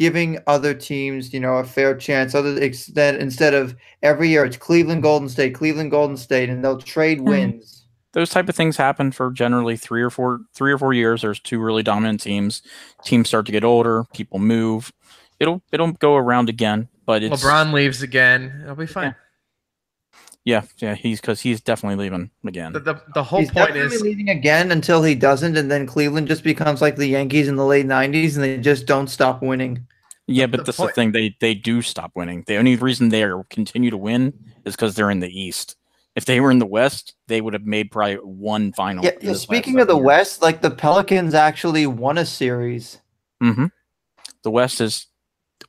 giving 0.00 0.38
other 0.46 0.72
teams, 0.72 1.32
you 1.34 1.38
know, 1.38 1.56
a 1.56 1.64
fair 1.64 1.94
chance. 1.94 2.34
Other 2.34 2.58
instead 2.58 3.16
instead 3.16 3.52
of 3.52 3.76
every 4.02 4.30
year 4.30 4.46
it's 4.46 4.56
Cleveland 4.56 5.02
Golden 5.02 5.28
State, 5.28 5.54
Cleveland 5.54 5.90
Golden 5.90 6.16
State, 6.16 6.48
and 6.48 6.64
they'll 6.64 6.78
trade 6.78 7.18
hmm. 7.18 7.26
wins. 7.26 7.84
those 8.12 8.30
type 8.30 8.48
of 8.48 8.56
things 8.56 8.78
happen 8.78 9.12
for 9.12 9.30
generally 9.30 9.76
three 9.76 10.02
or 10.02 10.08
four 10.08 10.40
three 10.54 10.72
or 10.72 10.78
four 10.78 10.94
years. 10.94 11.20
There's 11.20 11.38
two 11.38 11.60
really 11.60 11.82
dominant 11.82 12.22
teams. 12.22 12.62
Teams 13.04 13.28
start 13.28 13.44
to 13.46 13.52
get 13.52 13.62
older. 13.62 14.04
People 14.14 14.38
move. 14.38 14.90
It'll 15.38 15.62
it'll 15.70 15.92
go 15.92 16.16
around 16.16 16.48
again, 16.48 16.88
but 17.04 17.22
it's 17.22 17.44
LeBron 17.44 17.72
leaves 17.74 18.02
again. 18.02 18.60
It'll 18.64 18.74
be 18.74 18.86
fine. 18.86 19.08
Yeah, 19.08 19.12
yeah. 20.44 20.62
Yeah, 20.78 20.94
he's 20.94 21.20
because 21.20 21.40
he's 21.40 21.60
definitely 21.60 22.02
leaving 22.04 22.30
again. 22.46 22.72
The, 22.72 22.80
the, 22.80 23.02
the 23.14 23.22
whole 23.22 23.40
He's 23.40 23.50
point 23.50 23.68
definitely 23.68 23.96
is 23.96 24.02
leaving 24.02 24.28
again 24.30 24.72
until 24.72 25.02
he 25.02 25.14
doesn't, 25.14 25.56
and 25.56 25.70
then 25.70 25.86
Cleveland 25.86 26.28
just 26.28 26.42
becomes 26.44 26.80
like 26.80 26.96
the 26.96 27.06
Yankees 27.06 27.48
in 27.48 27.56
the 27.56 27.64
late 27.66 27.86
'90s, 27.86 28.34
and 28.34 28.44
they 28.44 28.58
just 28.58 28.86
don't 28.86 29.08
stop 29.08 29.42
winning. 29.42 29.86
Yeah, 30.26 30.46
the 30.46 30.58
but 30.58 30.66
that's 30.66 30.78
point- 30.78 30.90
the 30.90 30.94
thing. 30.94 31.12
They 31.12 31.36
they 31.40 31.54
do 31.54 31.82
stop 31.82 32.12
winning. 32.14 32.44
The 32.46 32.56
only 32.56 32.76
reason 32.76 33.08
they 33.08 33.22
are 33.22 33.44
continue 33.50 33.90
to 33.90 33.96
win 33.96 34.32
is 34.64 34.76
because 34.76 34.94
they're 34.94 35.10
in 35.10 35.20
the 35.20 35.28
East. 35.40 35.76
If 36.16 36.24
they 36.24 36.40
were 36.40 36.50
in 36.50 36.58
the 36.58 36.66
West, 36.66 37.14
they 37.28 37.40
would 37.40 37.54
have 37.54 37.64
made 37.66 37.90
probably 37.90 38.16
one 38.16 38.72
final. 38.72 39.04
Yeah. 39.04 39.12
yeah, 39.20 39.32
Speaking 39.34 39.78
of 39.78 39.86
the 39.86 39.96
West, 39.96 40.42
like 40.42 40.60
the 40.60 40.70
Pelicans 40.70 41.34
actually 41.34 41.86
won 41.86 42.18
a 42.18 42.26
series. 42.26 42.98
Mm-hmm. 43.42 43.66
the 44.42 44.50
West 44.50 44.80
is 44.80 45.06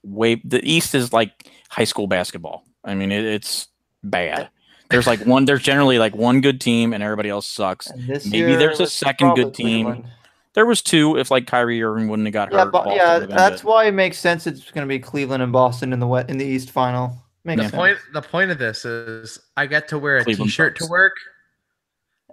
way. 0.04 0.42
The 0.44 0.60
East 0.64 0.96
is 0.96 1.14
like 1.14 1.50
high 1.70 1.84
school 1.84 2.08
basketball. 2.08 2.64
I 2.84 2.96
mean, 2.96 3.12
it, 3.12 3.24
it's 3.24 3.68
bad. 4.04 4.50
There's 4.92 5.08
like 5.08 5.26
one. 5.26 5.46
There's 5.46 5.64
generally 5.64 5.98
like 6.00 6.16
one 6.16 6.42
good 6.42 6.60
team, 6.62 6.94
and 6.94 7.02
everybody 7.04 7.30
else 7.30 7.48
sucks. 7.48 7.92
Maybe 7.96 8.38
year 8.38 8.58
there's 8.58 8.80
a 8.80 8.88
second 8.88 9.36
good 9.36 9.54
team. 9.54 9.86
Cleveland. 9.86 10.12
There 10.54 10.66
was 10.66 10.82
two. 10.82 11.18
If 11.18 11.32
like 11.32 11.48
Kyrie 11.48 11.82
Irving 11.82 12.10
wouldn't 12.10 12.28
have 12.28 12.34
got 12.34 12.52
Yeah, 12.52 12.66
hurt, 12.66 12.72
but 12.72 12.84
Boston 12.86 12.96
yeah, 12.98 13.20
that's 13.20 13.62
good. 13.62 13.68
why 13.70 13.86
it 13.86 13.94
makes 13.94 14.18
sense. 14.20 14.46
It's 14.48 14.70
going 14.72 14.86
to 14.86 14.90
be 14.90 15.00
Cleveland 15.00 15.42
and 15.42 15.52
Boston 15.54 15.94
in 15.94 16.00
the 16.00 16.08
wet 16.08 16.30
in 16.30 16.38
the 16.38 16.46
East 16.46 16.72
final. 16.72 17.16
Makes 17.44 17.58
the 17.64 17.70
sense. 17.70 17.76
point. 17.76 17.98
The 18.14 18.22
point 18.22 18.52
of 18.52 18.58
this 18.60 18.84
is 18.86 19.40
I 19.58 19.66
get 19.66 19.88
to 19.88 19.98
wear 19.98 20.18
a 20.18 20.24
Cleveland 20.24 20.52
shirt 20.52 20.78
to 20.80 20.86
work. 20.88 21.14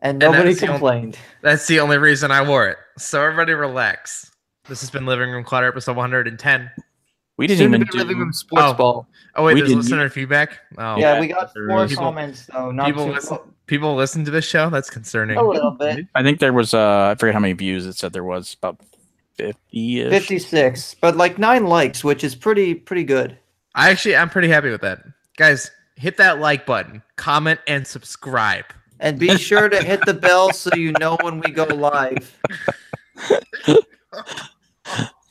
and 0.03 0.23
and 0.23 0.33
nobody 0.33 0.51
that's 0.51 0.61
the 0.61 0.67
only- 0.67 0.79
complained. 0.79 1.19
That's 1.43 1.67
the 1.67 1.81
only 1.81 1.99
reason 1.99 2.31
I 2.31 2.47
wore 2.47 2.69
it. 2.69 2.79
So 2.99 3.23
everybody 3.23 3.55
relax. 3.55 4.31
This 4.69 4.81
has 4.81 4.91
been 4.91 5.07
Living 5.07 5.31
Room 5.31 5.45
Clutter 5.45 5.69
episode 5.69 5.97
110. 5.97 6.71
We 7.39 7.47
didn't 7.47 7.59
Soon 7.61 7.69
even 7.75 7.81
be 7.83 7.87
do. 7.87 7.99
living 7.99 8.19
room 8.19 8.33
sports 8.33 8.65
Oh. 8.67 8.75
ball. 8.75 9.07
Oh 9.37 9.45
wait, 9.45 9.55
We 9.55 9.61
there's 9.63 9.87
didn't 9.89 10.11
feedback. 10.11 10.59
Oh, 10.77 10.97
yeah, 10.99 11.15
yeah, 11.15 11.21
we 11.21 11.29
got 11.29 11.55
there 11.55 11.69
four 11.69 11.85
is. 11.85 11.95
comments 11.95 12.47
though. 12.53 12.71
Not 12.73 12.87
people 12.87 13.07
too 13.07 13.13
listen. 13.13 13.39
People 13.67 13.95
listen 13.95 14.25
to 14.25 14.31
this 14.31 14.45
show. 14.45 14.69
That's 14.71 14.91
concerning. 14.91 15.37
a 15.39 15.43
little 15.47 15.71
bit. 15.71 16.07
I 16.15 16.23
think 16.23 16.41
there 16.41 16.53
was. 16.53 16.75
Uh, 16.75 17.11
I 17.11 17.15
forget 17.15 17.35
how 17.35 17.41
many 17.41 17.53
views 17.55 17.87
it 17.87 17.95
said 17.95 18.13
there 18.13 18.25
was. 18.25 18.55
About 18.55 18.81
fifty. 19.37 20.09
Fifty-six, 20.09 20.95
but 21.01 21.17
like 21.17 21.39
nine 21.39 21.67
likes, 21.67 22.03
which 22.03 22.25
is 22.25 22.35
pretty 22.35 22.75
pretty 22.75 23.05
good. 23.05 23.39
I 23.75 23.91
actually, 23.91 24.17
I'm 24.17 24.29
pretty 24.31 24.49
happy 24.49 24.71
with 24.71 24.81
that, 24.81 25.01
guys. 25.37 25.71
Hit 25.97 26.17
that 26.17 26.41
like 26.41 26.67
button, 26.67 27.03
comment, 27.17 27.61
and 27.69 27.87
subscribe. 27.87 28.65
And 29.01 29.19
be 29.19 29.37
sure 29.37 29.69
to 29.69 29.81
hit 29.85 30.05
the 30.07 30.15
bell 30.15 30.53
so 30.53 30.71
you 30.75 30.93
know 30.99 31.17
when 31.23 31.39
we 31.41 31.51
go 31.53 31.65
live. 31.65 32.37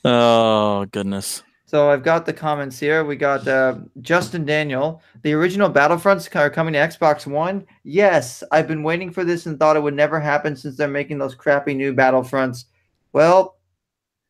Oh 0.04 0.86
goodness. 0.92 1.42
So 1.68 1.90
I've 1.90 2.02
got 2.02 2.24
the 2.24 2.32
comments 2.32 2.80
here. 2.80 3.04
We 3.04 3.16
got 3.16 3.46
uh, 3.46 3.74
Justin 4.00 4.46
Daniel. 4.46 5.02
The 5.20 5.34
original 5.34 5.70
Battlefronts 5.70 6.34
are 6.34 6.48
coming 6.48 6.72
to 6.72 6.78
Xbox 6.78 7.26
One. 7.26 7.66
Yes, 7.84 8.42
I've 8.50 8.66
been 8.66 8.82
waiting 8.82 9.12
for 9.12 9.22
this 9.22 9.44
and 9.44 9.58
thought 9.58 9.76
it 9.76 9.82
would 9.82 9.92
never 9.92 10.18
happen 10.18 10.56
since 10.56 10.78
they're 10.78 10.88
making 10.88 11.18
those 11.18 11.34
crappy 11.34 11.74
new 11.74 11.92
Battlefronts. 11.92 12.64
Well, 13.12 13.58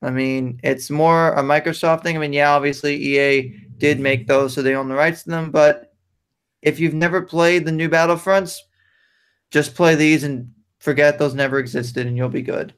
I 0.03 0.11
mean, 0.11 0.59
it's 0.64 0.91
more 0.91 1.32
a 1.34 1.43
Microsoft 1.45 2.03
thing. 2.03 2.16
I 2.16 2.18
mean, 2.18 2.32
yeah, 2.32 2.51
obviously 2.51 2.97
EA 2.97 3.55
did 3.76 4.01
make 4.01 4.26
those, 4.26 4.53
so 4.53 4.61
they 4.61 4.74
own 4.74 4.89
the 4.89 4.97
rights 4.97 5.22
to 5.22 5.30
them. 5.30 5.53
But 5.53 5.95
if 6.62 6.80
you've 6.80 6.93
never 6.93 7.22
played 7.22 7.64
the 7.64 7.70
new 7.70 7.89
Battlefronts, 7.89 8.59
just 9.53 9.76
play 9.76 9.95
these 9.95 10.24
and 10.24 10.53
forget 10.80 11.20
those 11.20 11.34
never 11.34 11.61
existed, 11.61 12.05
and 12.05 12.16
you'll 12.16 12.30
be 12.30 12.43
good. 12.43 12.74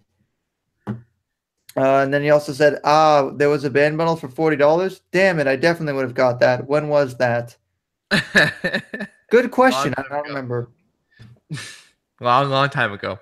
Uh, 1.77 1.99
and 2.03 2.13
then 2.13 2.23
he 2.23 2.31
also 2.31 2.53
said, 2.53 2.81
"Ah, 2.85 3.31
there 3.31 3.49
was 3.49 3.63
a 3.65 3.71
band 3.71 3.97
bundle 3.97 4.17
for 4.17 4.29
forty 4.29 4.57
dollars. 4.57 5.03
Damn 5.13 5.39
it! 5.39 5.47
I 5.47 5.55
definitely 5.57 5.93
would 5.95 6.05
have 6.05 6.15
got 6.15 6.41
that. 6.41 6.67
When 6.67 6.89
was 6.89 7.17
that? 7.19 7.57
Good 9.31 9.51
question. 9.53 9.95
I 9.97 10.03
don't 10.03 10.13
ago. 10.13 10.23
remember. 10.29 10.71
long, 12.21 12.51
long 12.51 12.69
time 12.71 12.93
ago. 12.93 13.19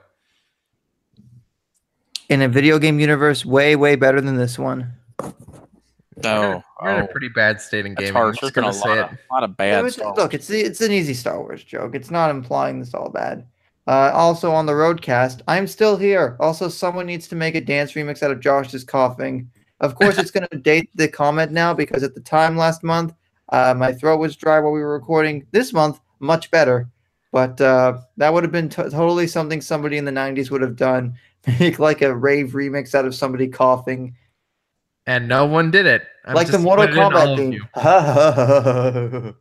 In 2.30 2.42
a 2.42 2.49
video 2.49 2.78
game 2.78 3.01
universe, 3.01 3.44
way, 3.44 3.76
way 3.76 3.96
better 3.96 4.20
than 4.20 4.36
this 4.36 4.59
one. 4.59 4.92
Oh, 6.24 6.62
You're 6.82 6.90
in 6.94 7.01
oh, 7.01 7.05
a 7.05 7.09
pretty 7.09 7.28
bad 7.28 7.61
state 7.61 7.86
in 7.86 7.94
that's 7.94 8.11
gaming. 8.11 8.22
I'm 8.22 8.32
just 8.32 8.40
There's 8.40 8.51
a 8.51 8.55
gonna 8.55 8.72
say 8.72 8.88
lot 8.88 8.99
it. 8.99 9.05
of, 9.12 9.18
lot 9.30 9.44
of 9.44 9.51
It 9.51 9.57
bad 9.57 9.84
was- 9.84 9.94
stuff. 9.94 10.16
look, 10.16 10.34
it's 10.34 10.46
the, 10.46 10.61
it's 10.61 10.80
an 10.80 10.90
easy 10.92 11.14
Star 11.14 11.38
Wars 11.40 11.62
joke. 11.64 11.94
It's 11.94 12.11
not 12.11 12.30
implying 12.30 12.80
this 12.80 12.92
all 12.94 13.09
bad. 13.11 13.46
Uh, 13.89 14.11
also 14.12 14.53
on 14.53 14.66
the 14.66 14.72
roadcast, 14.72 15.41
I'm 15.49 15.66
still 15.66 15.97
here. 15.97 16.36
Also, 16.41 16.68
someone 16.68 17.07
needs 17.07 17.26
to 17.28 17.34
make 17.34 17.55
a 17.55 17.61
dance 17.61 17.93
remix 17.93 18.22
out 18.22 18.30
of 18.30 18.39
Josh's 18.39 18.84
coughing. 18.84 19.51
Of 19.80 19.95
course, 19.95 20.18
it's 20.18 20.30
going 20.30 20.47
to 20.53 20.59
date 20.59 20.91
the 20.95 21.09
comment 21.09 21.53
now 21.53 21.72
because 21.72 22.03
at 22.03 22.14
the 22.14 22.20
time 22.20 22.59
last 22.59 22.84
month, 22.84 23.14
uh, 23.49 23.72
my 23.74 23.95
throat 23.95 24.18
was 24.18 24.36
dry 24.36 24.61
while 24.61 24.72
we 24.72 24.80
were 24.80 24.93
recording. 24.93 25.47
This 25.53 25.72
month, 25.72 26.01
much 26.20 26.51
better. 26.51 26.91
But 27.32 27.59
uh, 27.62 28.01
that 28.18 28.30
would 28.30 28.45
have 28.45 28.53
been 28.53 28.68
to 28.70 28.91
totally 28.91 29.26
something 29.26 29.62
somebody 29.62 29.97
in 29.97 30.05
the 30.05 30.12
90s 30.12 30.51
would 30.51 30.61
have 30.61 30.76
done. 30.76 31.14
Make 31.59 31.78
like 31.78 32.03
a 32.03 32.14
rave 32.14 32.51
remix 32.51 32.95
out 32.95 33.07
of 33.07 33.14
somebody 33.14 33.49
coughing. 33.49 34.14
And 35.07 35.28
no 35.28 35.47
one 35.47 35.70
did 35.70 35.86
it. 35.86 36.03
I'm 36.26 36.34
like 36.34 36.49
the 36.49 36.59
Mortal 36.59 36.86
disappointed 36.89 37.14
in 37.14 37.18
all 37.18 37.36
Kombat 37.36 39.24
theme. 39.24 39.34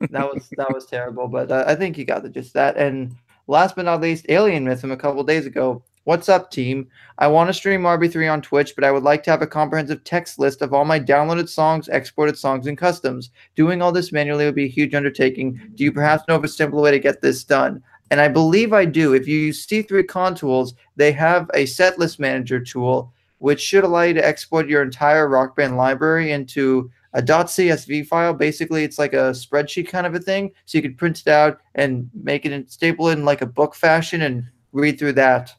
that 0.10 0.34
was 0.34 0.50
that 0.58 0.74
was 0.74 0.84
terrible, 0.84 1.26
but 1.28 1.50
uh, 1.50 1.64
I 1.66 1.74
think 1.74 1.96
you 1.96 2.04
got 2.04 2.22
the 2.22 2.28
of 2.28 2.52
that. 2.52 2.76
And 2.76 3.16
last 3.46 3.76
but 3.76 3.84
not 3.84 4.00
least, 4.00 4.26
Alien 4.28 4.64
Myth 4.64 4.80
from 4.80 4.92
a 4.92 4.96
couple 4.96 5.22
days 5.24 5.46
ago. 5.46 5.82
What's 6.04 6.28
up, 6.28 6.50
team? 6.50 6.88
I 7.18 7.28
want 7.28 7.48
to 7.48 7.54
stream 7.54 7.82
RB3 7.82 8.32
on 8.32 8.42
Twitch, 8.42 8.74
but 8.74 8.82
I 8.82 8.90
would 8.90 9.04
like 9.04 9.22
to 9.24 9.30
have 9.30 9.40
a 9.40 9.46
comprehensive 9.46 10.02
text 10.02 10.38
list 10.40 10.60
of 10.60 10.74
all 10.74 10.84
my 10.84 10.98
downloaded 10.98 11.48
songs, 11.48 11.88
exported 11.88 12.36
songs, 12.36 12.66
and 12.66 12.76
customs. 12.76 13.30
Doing 13.54 13.80
all 13.80 13.92
this 13.92 14.10
manually 14.10 14.44
would 14.44 14.56
be 14.56 14.64
a 14.64 14.68
huge 14.68 14.94
undertaking. 14.94 15.60
Do 15.76 15.84
you 15.84 15.92
perhaps 15.92 16.24
know 16.26 16.34
of 16.34 16.42
a 16.42 16.48
simple 16.48 16.82
way 16.82 16.90
to 16.90 16.98
get 16.98 17.22
this 17.22 17.44
done? 17.44 17.82
And 18.10 18.20
I 18.20 18.26
believe 18.26 18.72
I 18.72 18.84
do. 18.84 19.14
If 19.14 19.28
you 19.28 19.38
use 19.38 19.64
C3 19.64 20.08
Con 20.08 20.34
Tools, 20.34 20.74
they 20.96 21.12
have 21.12 21.48
a 21.54 21.64
setlist 21.64 22.18
manager 22.18 22.58
tool, 22.58 23.12
which 23.38 23.60
should 23.60 23.84
allow 23.84 24.02
you 24.02 24.14
to 24.14 24.26
export 24.26 24.68
your 24.68 24.82
entire 24.82 25.28
Rock 25.28 25.54
Band 25.54 25.76
library 25.76 26.32
into 26.32 26.90
a 27.14 27.22
.csv 27.22 28.06
file. 28.06 28.34
Basically, 28.34 28.84
it's 28.84 28.98
like 28.98 29.12
a 29.12 29.32
spreadsheet 29.32 29.88
kind 29.88 30.06
of 30.06 30.14
a 30.14 30.20
thing. 30.20 30.52
So 30.64 30.78
you 30.78 30.82
could 30.82 30.98
print 30.98 31.20
it 31.20 31.28
out 31.28 31.60
and 31.74 32.10
make 32.14 32.44
it 32.46 32.52
and 32.52 32.70
staple 32.70 33.08
it 33.08 33.14
in 33.14 33.24
like 33.24 33.42
a 33.42 33.46
book 33.46 33.74
fashion 33.74 34.22
and 34.22 34.44
read 34.72 34.98
through 34.98 35.12
that. 35.14 35.54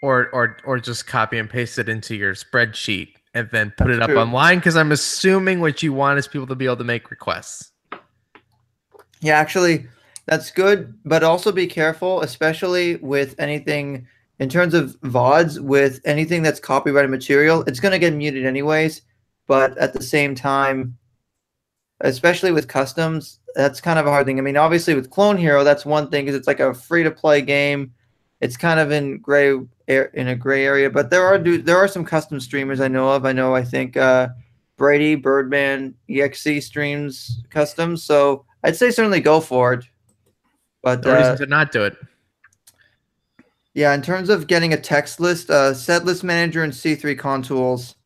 Or, 0.00 0.30
or, 0.32 0.56
or 0.64 0.80
just 0.80 1.06
copy 1.06 1.38
and 1.38 1.48
paste 1.48 1.78
it 1.78 1.88
into 1.88 2.16
your 2.16 2.34
spreadsheet 2.34 3.14
and 3.34 3.48
then 3.52 3.72
put 3.76 3.90
it 3.90 4.02
up 4.02 4.10
True. 4.10 4.18
online. 4.18 4.58
Because 4.58 4.76
I'm 4.76 4.92
assuming 4.92 5.60
what 5.60 5.82
you 5.82 5.92
want 5.92 6.18
is 6.18 6.26
people 6.26 6.46
to 6.48 6.54
be 6.54 6.64
able 6.64 6.78
to 6.78 6.84
make 6.84 7.10
requests. 7.10 7.70
Yeah, 9.20 9.38
actually, 9.38 9.86
that's 10.26 10.50
good, 10.50 10.94
but 11.04 11.22
also 11.22 11.52
be 11.52 11.66
careful, 11.66 12.22
especially 12.22 12.96
with 12.96 13.36
anything 13.38 14.06
in 14.40 14.48
terms 14.48 14.74
of 14.74 15.00
VODs, 15.02 15.60
with 15.60 16.00
anything 16.04 16.42
that's 16.42 16.58
copyrighted 16.58 17.10
material. 17.10 17.62
It's 17.68 17.78
going 17.78 17.92
to 17.92 17.98
get 17.98 18.12
muted 18.12 18.44
anyways, 18.44 19.02
but 19.52 19.76
at 19.76 19.92
the 19.92 20.02
same 20.02 20.34
time, 20.34 20.96
especially 22.00 22.52
with 22.52 22.68
customs, 22.68 23.38
that's 23.54 23.82
kind 23.82 23.98
of 23.98 24.06
a 24.06 24.10
hard 24.10 24.24
thing. 24.24 24.38
I 24.38 24.40
mean, 24.40 24.56
obviously, 24.56 24.94
with 24.94 25.10
Clone 25.10 25.36
Hero, 25.36 25.62
that's 25.62 25.84
one 25.84 26.08
thing 26.08 26.24
because 26.24 26.34
it's 26.34 26.46
like 26.46 26.58
a 26.58 26.72
free 26.72 27.02
to 27.02 27.10
play 27.10 27.42
game. 27.42 27.92
it's 28.40 28.56
kind 28.56 28.80
of 28.80 28.90
in 28.92 29.18
gray 29.18 29.50
in 29.88 30.28
a 30.28 30.34
gray 30.34 30.64
area. 30.64 30.88
But 30.88 31.10
there 31.10 31.26
are 31.26 31.36
there 31.36 31.76
are 31.76 31.86
some 31.86 32.02
custom 32.02 32.40
streamers 32.40 32.80
I 32.80 32.88
know 32.88 33.10
of. 33.10 33.26
I 33.26 33.32
know 33.32 33.54
I 33.54 33.62
think 33.62 33.94
uh, 33.94 34.28
Brady 34.78 35.16
Birdman 35.16 35.96
EXC 36.08 36.62
streams 36.62 37.42
custom, 37.50 37.98
so 37.98 38.46
I'd 38.64 38.74
say 38.74 38.90
certainly 38.90 39.20
go 39.20 39.38
for 39.38 39.74
it. 39.74 39.84
But 40.82 41.04
No 41.04 41.12
uh, 41.12 41.18
reason 41.18 41.36
to 41.36 41.46
not 41.46 41.72
do 41.72 41.84
it. 41.84 41.94
yeah, 43.74 43.92
in 43.92 44.00
terms 44.00 44.30
of 44.30 44.46
getting 44.46 44.72
a 44.72 44.80
text 44.80 45.20
list, 45.20 45.50
uh, 45.50 45.72
Setlist 45.74 46.22
Manager 46.22 46.62
and 46.64 46.72
C3 46.72 47.18
Contools 47.18 47.96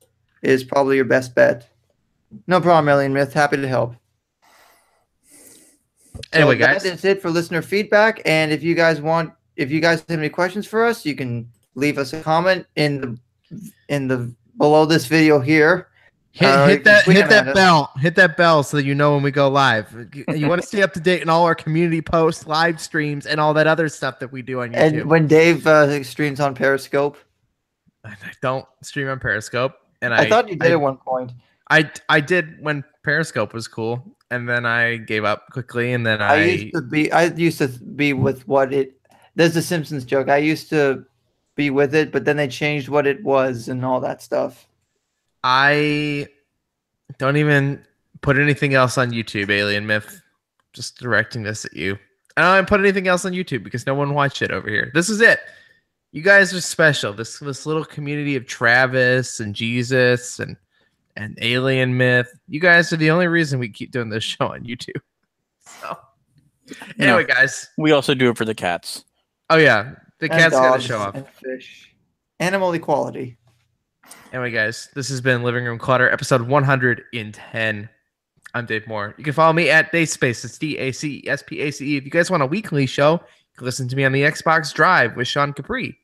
is 0.46 0.64
probably 0.64 0.96
your 0.96 1.04
best 1.04 1.34
bet. 1.34 1.68
No 2.46 2.60
problem, 2.60 2.88
Alien 2.88 3.12
Myth. 3.12 3.32
Happy 3.32 3.56
to 3.56 3.68
help. 3.68 3.94
Anyway, 6.32 6.54
So 6.54 6.66
guys. 6.66 6.82
that 6.82 6.94
is 6.94 7.04
it 7.04 7.22
for 7.22 7.30
listener 7.30 7.62
feedback. 7.62 8.20
And 8.24 8.52
if 8.52 8.62
you 8.62 8.74
guys 8.74 9.00
want, 9.00 9.32
if 9.56 9.70
you 9.70 9.80
guys 9.80 10.00
have 10.08 10.18
any 10.18 10.28
questions 10.28 10.66
for 10.66 10.84
us, 10.84 11.04
you 11.04 11.14
can 11.14 11.48
leave 11.74 11.98
us 11.98 12.12
a 12.12 12.20
comment 12.20 12.66
in 12.76 13.00
the 13.00 13.18
in 13.88 14.08
the 14.08 14.32
below 14.58 14.86
this 14.86 15.06
video 15.06 15.40
here. 15.40 15.88
Hit, 16.32 16.48
Uh, 16.48 16.66
hit 16.66 16.84
that 16.84 17.04
hit 17.04 17.28
that 17.30 17.54
bell. 17.54 17.90
Hit 17.98 18.14
that 18.16 18.36
bell 18.36 18.62
so 18.62 18.76
that 18.76 18.84
you 18.84 18.94
know 18.94 19.14
when 19.14 19.22
we 19.22 19.30
go 19.30 19.48
live. 19.48 20.08
You, 20.14 20.24
you 20.34 20.48
want 20.48 20.60
to 20.60 20.66
stay 20.66 20.82
up 20.82 20.92
to 20.94 21.00
date 21.00 21.22
in 21.22 21.28
all 21.30 21.44
our 21.44 21.54
community 21.54 22.02
posts, 22.02 22.46
live 22.46 22.80
streams, 22.80 23.24
and 23.26 23.40
all 23.40 23.54
that 23.54 23.66
other 23.66 23.88
stuff 23.88 24.18
that 24.18 24.32
we 24.32 24.42
do 24.42 24.60
on 24.60 24.72
YouTube. 24.72 25.00
And 25.00 25.04
when 25.06 25.26
Dave 25.26 25.66
uh, 25.66 26.02
streams 26.02 26.40
on 26.40 26.54
Periscope, 26.54 27.16
I 28.04 28.14
don't 28.42 28.66
stream 28.82 29.08
on 29.08 29.18
Periscope, 29.18 29.72
and 30.06 30.14
I, 30.14 30.22
I, 30.22 30.28
thought 30.28 30.48
you 30.48 30.56
did 30.56 30.70
I, 30.70 30.74
at 30.74 30.80
one 30.80 30.96
point. 30.96 31.32
I 31.70 31.90
I 32.08 32.20
did 32.20 32.60
when 32.60 32.84
Periscope 33.02 33.52
was 33.52 33.68
cool, 33.68 34.16
and 34.30 34.48
then 34.48 34.64
I 34.64 34.96
gave 34.96 35.24
up 35.24 35.50
quickly, 35.50 35.92
and 35.92 36.06
then 36.06 36.22
I, 36.22 36.34
I, 36.34 36.44
used 36.44 36.74
to 36.74 36.82
be 36.82 37.12
I 37.12 37.24
used 37.24 37.58
to 37.58 37.68
be 37.68 38.12
with 38.12 38.46
what 38.48 38.72
it 38.72 38.98
there's 39.34 39.54
the 39.54 39.62
Simpsons 39.62 40.04
joke. 40.04 40.28
I 40.28 40.38
used 40.38 40.70
to 40.70 41.04
be 41.56 41.70
with 41.70 41.94
it, 41.94 42.12
but 42.12 42.24
then 42.24 42.36
they 42.36 42.48
changed 42.48 42.88
what 42.88 43.06
it 43.06 43.22
was 43.22 43.68
and 43.68 43.84
all 43.84 44.00
that 44.00 44.22
stuff. 44.22 44.66
I 45.44 46.28
don't 47.18 47.36
even 47.36 47.84
put 48.20 48.38
anything 48.38 48.74
else 48.74 48.98
on 48.98 49.10
YouTube. 49.10 49.50
Alien 49.50 49.86
Myth, 49.86 50.22
just 50.72 50.98
directing 50.98 51.42
this 51.42 51.64
at 51.64 51.74
you. 51.74 51.98
I 52.36 52.56
don't 52.56 52.68
put 52.68 52.80
anything 52.80 53.08
else 53.08 53.24
on 53.24 53.32
YouTube 53.32 53.64
because 53.64 53.86
no 53.86 53.94
one 53.94 54.12
watched 54.12 54.42
it 54.42 54.50
over 54.50 54.68
here. 54.68 54.90
This 54.92 55.08
is 55.08 55.20
it. 55.20 55.40
You 56.16 56.22
guys 56.22 56.54
are 56.54 56.62
special. 56.62 57.12
This 57.12 57.40
this 57.40 57.66
little 57.66 57.84
community 57.84 58.36
of 58.36 58.46
Travis 58.46 59.38
and 59.38 59.54
Jesus 59.54 60.38
and 60.38 60.56
and 61.14 61.38
Alien 61.42 61.94
Myth. 61.94 62.32
You 62.48 62.58
guys 62.58 62.90
are 62.90 62.96
the 62.96 63.10
only 63.10 63.26
reason 63.26 63.58
we 63.58 63.68
keep 63.68 63.90
doing 63.90 64.08
this 64.08 64.24
show 64.24 64.46
on 64.46 64.62
YouTube. 64.64 65.02
So 65.60 65.98
anyway, 66.98 67.24
guys. 67.26 67.68
We 67.76 67.92
also 67.92 68.14
do 68.14 68.30
it 68.30 68.38
for 68.38 68.46
the 68.46 68.54
cats. 68.54 69.04
Oh 69.50 69.58
yeah, 69.58 69.92
the 70.18 70.32
And 70.32 70.40
cat's 70.40 70.54
got 70.54 70.76
to 70.76 70.82
show 70.82 70.96
off. 71.00 71.14
and 71.16 71.28
fish. 71.28 71.94
Animal 72.40 72.72
equality. 72.72 73.36
Anyway, 74.32 74.52
guys, 74.52 74.88
this 74.94 75.10
has 75.10 75.20
been 75.20 75.42
Living 75.42 75.66
Room 75.66 75.78
Clutter, 75.78 76.08
episode 76.10 76.40
110. 76.48 77.88
I'm 78.54 78.64
Dave 78.64 78.86
Moore. 78.86 79.14
You 79.18 79.24
can 79.24 79.34
follow 79.34 79.52
me 79.52 79.68
at 79.68 79.92
Dacespace. 79.92 80.46
It's 80.46 80.56
D 80.56 80.78
A 80.78 80.92
C 80.92 81.22
E 81.26 81.28
S 81.28 81.42
P 81.42 81.60
A 81.60 81.70
C 81.70 81.92
E. 81.92 81.96
If 81.98 82.06
you 82.06 82.10
guys 82.10 82.30
want 82.30 82.42
a 82.42 82.46
weekly 82.46 82.86
show, 82.86 83.12
you 83.12 83.58
can 83.58 83.66
listen 83.66 83.86
to 83.88 83.96
me 83.96 84.06
on 84.06 84.12
the 84.12 84.22
Xbox 84.22 84.72
Drive 84.72 85.14
with 85.14 85.28
Sean 85.28 85.52
Capri. 85.52 85.98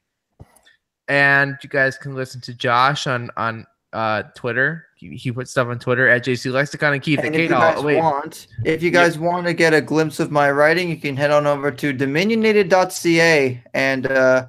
And 1.08 1.56
you 1.62 1.68
guys 1.68 1.98
can 1.98 2.14
listen 2.14 2.40
to 2.42 2.54
Josh 2.54 3.06
on 3.06 3.30
on 3.36 3.66
uh, 3.92 4.22
Twitter. 4.34 4.86
He, 4.96 5.16
he 5.16 5.32
puts 5.32 5.50
stuff 5.50 5.68
on 5.68 5.78
Twitter 5.78 6.08
at 6.08 6.24
JC 6.24 6.52
Lexicon 6.52 6.94
and 6.94 7.02
Keith 7.02 7.18
And 7.18 7.28
if 7.28 7.32
Kate 7.34 7.42
you 7.42 7.48
guys 7.48 7.82
Wait, 7.82 7.98
want, 7.98 8.46
if 8.64 8.82
you 8.82 8.90
guys 8.90 9.18
want 9.18 9.46
to 9.46 9.52
get 9.52 9.74
a 9.74 9.80
glimpse 9.80 10.20
of 10.20 10.30
my 10.30 10.50
writing, 10.50 10.88
you 10.88 10.96
can 10.96 11.16
head 11.16 11.30
on 11.30 11.46
over 11.46 11.70
to 11.70 11.92
dominionated.ca 11.92 13.62
and 13.74 14.06
uh, 14.06 14.46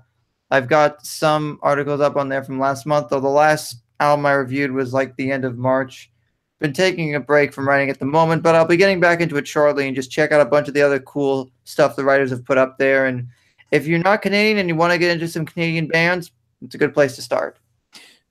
I've 0.52 0.68
got 0.68 1.06
some 1.06 1.60
articles 1.62 2.00
up 2.00 2.16
on 2.16 2.30
there 2.30 2.44
from 2.44 2.60
last 2.60 2.86
month. 2.86 3.10
Though 3.10 3.20
the 3.20 3.28
last 3.28 3.78
album 4.00 4.26
I 4.26 4.34
reviewed 4.34 4.72
was 4.72 4.94
like 4.94 5.16
the 5.16 5.32
end 5.32 5.46
of 5.46 5.58
March. 5.58 6.12
Been 6.60 6.74
taking 6.74 7.16
a 7.16 7.20
break 7.20 7.52
from 7.52 7.68
writing 7.68 7.90
at 7.90 8.00
the 8.00 8.06
moment, 8.06 8.42
but 8.42 8.56
I'll 8.56 8.68
be 8.68 8.78
getting 8.78 9.02
back 9.02 9.20
into 9.20 9.36
it 9.36 9.48
shortly 9.48 9.88
and 9.88 9.96
just 9.96 10.12
check 10.12 10.32
out 10.32 10.40
a 10.40 10.46
bunch 10.46 10.70
of 10.70 10.74
the 10.74 10.82
other 10.82 11.00
cool 11.00 11.52
stuff 11.66 11.96
the 11.96 12.06
writers 12.06 12.30
have 12.30 12.46
put 12.46 12.58
up 12.58 12.78
there. 12.78 13.08
And 13.08 13.28
if 13.72 13.86
you're 13.86 14.00
not 14.00 14.22
Canadian 14.22 14.60
and 14.60 14.70
you 14.70 14.76
want 14.76 14.94
to 14.94 15.00
get 15.00 15.12
into 15.12 15.28
some 15.28 15.46
Canadian 15.46 15.88
bands, 15.88 16.32
it's 16.64 16.76
a 16.76 16.78
good 16.78 16.94
place 16.94 17.16
to 17.18 17.22
start. 17.22 17.58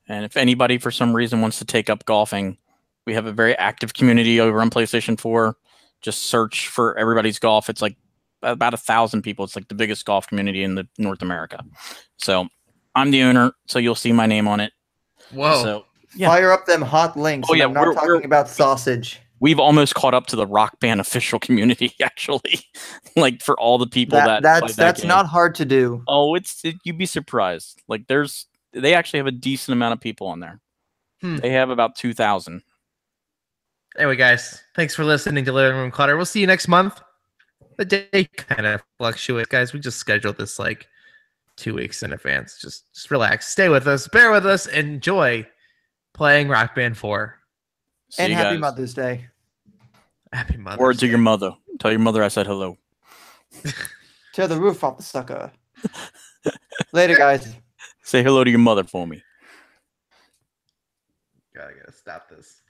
And 0.09 0.24
if 0.24 0.37
anybody 0.37 0.78
for 0.78 0.91
some 0.91 1.14
reason 1.14 1.41
wants 1.41 1.59
to 1.59 1.64
take 1.64 1.89
up 1.89 2.05
golfing, 2.05 2.59
we 3.07 3.14
have 3.14 3.26
a 3.26 3.33
very 3.33 3.57
active 3.57 3.95
community 3.95 4.41
over 4.41 4.61
on 4.61 4.70
PlayStation 4.70 5.18
4. 5.18 5.57
Just 6.01 6.24
search 6.24 6.68
for 6.68 6.97
everybody's 6.99 7.39
golf. 7.39 7.68
It's 7.70 7.80
like 7.83 7.97
about 8.43 8.74
a 8.74 8.76
thousand 8.76 9.22
people. 9.22 9.45
It's 9.45 9.55
like 9.55 9.68
the 9.68 9.74
biggest 9.74 10.05
golf 10.05 10.26
community 10.26 10.64
in 10.64 10.74
the 10.74 10.89
North 10.99 11.22
America. 11.22 11.64
So 12.18 12.49
I'm 12.97 13.11
the 13.12 13.22
owner, 13.22 13.53
so 13.68 13.78
you'll 13.78 13.95
see 13.95 14.12
my 14.12 14.26
name 14.26 14.49
on 14.49 14.59
it. 14.61 14.72
whoa. 15.33 15.62
So 15.62 15.85
Yeah. 16.14 16.28
Fire 16.28 16.53
up 16.53 16.66
them 16.66 16.83
hot 16.83 17.16
links. 17.16 17.49
Oh, 17.51 17.55
yeah, 17.55 17.64
I'm 17.64 17.72
not 17.72 17.85
we're- 17.87 17.95
talking 17.95 18.11
we're- 18.11 18.24
about 18.24 18.49
sausage. 18.49 19.20
We've 19.43 19.59
almost 19.59 19.95
caught 19.97 20.14
up 20.14 20.26
to 20.28 20.36
the 20.36 20.47
rock 20.47 20.78
band 20.80 21.01
official 21.01 21.38
community, 21.38 21.93
actually. 22.03 22.61
like 23.16 23.43
for 23.43 23.59
all 23.61 23.76
the 23.76 23.86
people 23.86 24.16
That, 24.16 24.43
that, 24.43 24.61
that's 24.61 24.76
that 24.76 24.82
that's 24.82 25.01
game. 25.03 25.09
not 25.09 25.26
hard 25.26 25.55
to 25.57 25.64
do. 25.66 26.03
Oh, 26.09 26.34
it's 26.34 26.64
it, 26.64 26.76
you'd 26.84 26.97
be 26.97 27.07
surprised. 27.07 27.82
Like 27.88 28.07
there's 28.07 28.47
they 28.72 28.95
actually 28.95 29.18
have 29.18 29.26
a 29.26 29.32
decent 29.32 29.74
amount 29.74 29.93
of 29.93 30.01
people 30.01 30.28
on 30.28 30.40
there. 30.40 30.61
Hmm. 31.20 31.36
They 31.36 31.51
have 31.51 31.68
about 31.68 31.97
two 31.97 32.14
thousand. 32.14 32.62
Anyway, 33.99 34.16
guys, 34.16 34.62
thanks 34.74 34.95
for 34.95 35.05
listening 35.05 35.45
to 35.45 35.53
Living 35.53 35.78
Room 35.78 35.90
Clutter. 35.90 36.16
We'll 36.16 36.24
see 36.24 36.40
you 36.40 36.47
next 36.47 36.66
month. 36.68 37.03
The 37.76 37.84
day 37.84 38.28
kind 38.36 38.64
of 38.64 38.82
fluctuates, 38.97 39.49
guys. 39.49 39.72
We 39.74 39.80
just 39.80 39.99
scheduled 39.99 40.38
this 40.38 40.59
like 40.59 40.86
two 41.57 41.74
weeks 41.74 42.03
in 42.03 42.12
advance. 42.14 42.59
Just, 42.59 42.93
just 42.95 43.11
relax, 43.11 43.49
stay 43.49 43.68
with 43.68 43.86
us, 43.86 44.09
bear 44.09 44.30
with 44.30 44.47
us, 44.47 44.66
enjoy 44.66 45.47
playing 46.14 46.49
Rock 46.49 46.74
Band 46.74 46.97
4. 46.97 47.38
See 48.11 48.22
and 48.22 48.32
happy 48.32 48.55
guys. 48.55 48.61
Mother's 48.61 48.95
Day. 48.95 49.26
Happy 50.33 50.57
Mother's 50.57 50.78
Word 50.80 50.99
to 50.99 51.07
Day. 51.07 51.11
your 51.11 51.18
mother. 51.18 51.53
Tell 51.78 51.91
your 51.91 52.01
mother 52.01 52.22
I 52.22 52.28
said 52.28 52.47
hello. 52.47 52.78
Tear 54.33 54.47
the 54.49 54.57
roof 54.59 54.83
off 54.83 54.97
the 54.97 55.03
sucker. 55.03 55.53
Later, 56.93 57.16
guys. 57.16 57.55
Say 58.03 58.22
hello 58.22 58.43
to 58.45 58.51
your 58.51 58.59
mother 58.59 58.85
for 58.85 59.07
me. 59.07 59.22
God, 61.55 61.68
I 61.68 61.78
gotta 61.78 61.93
stop 61.93 62.28
this. 62.30 62.61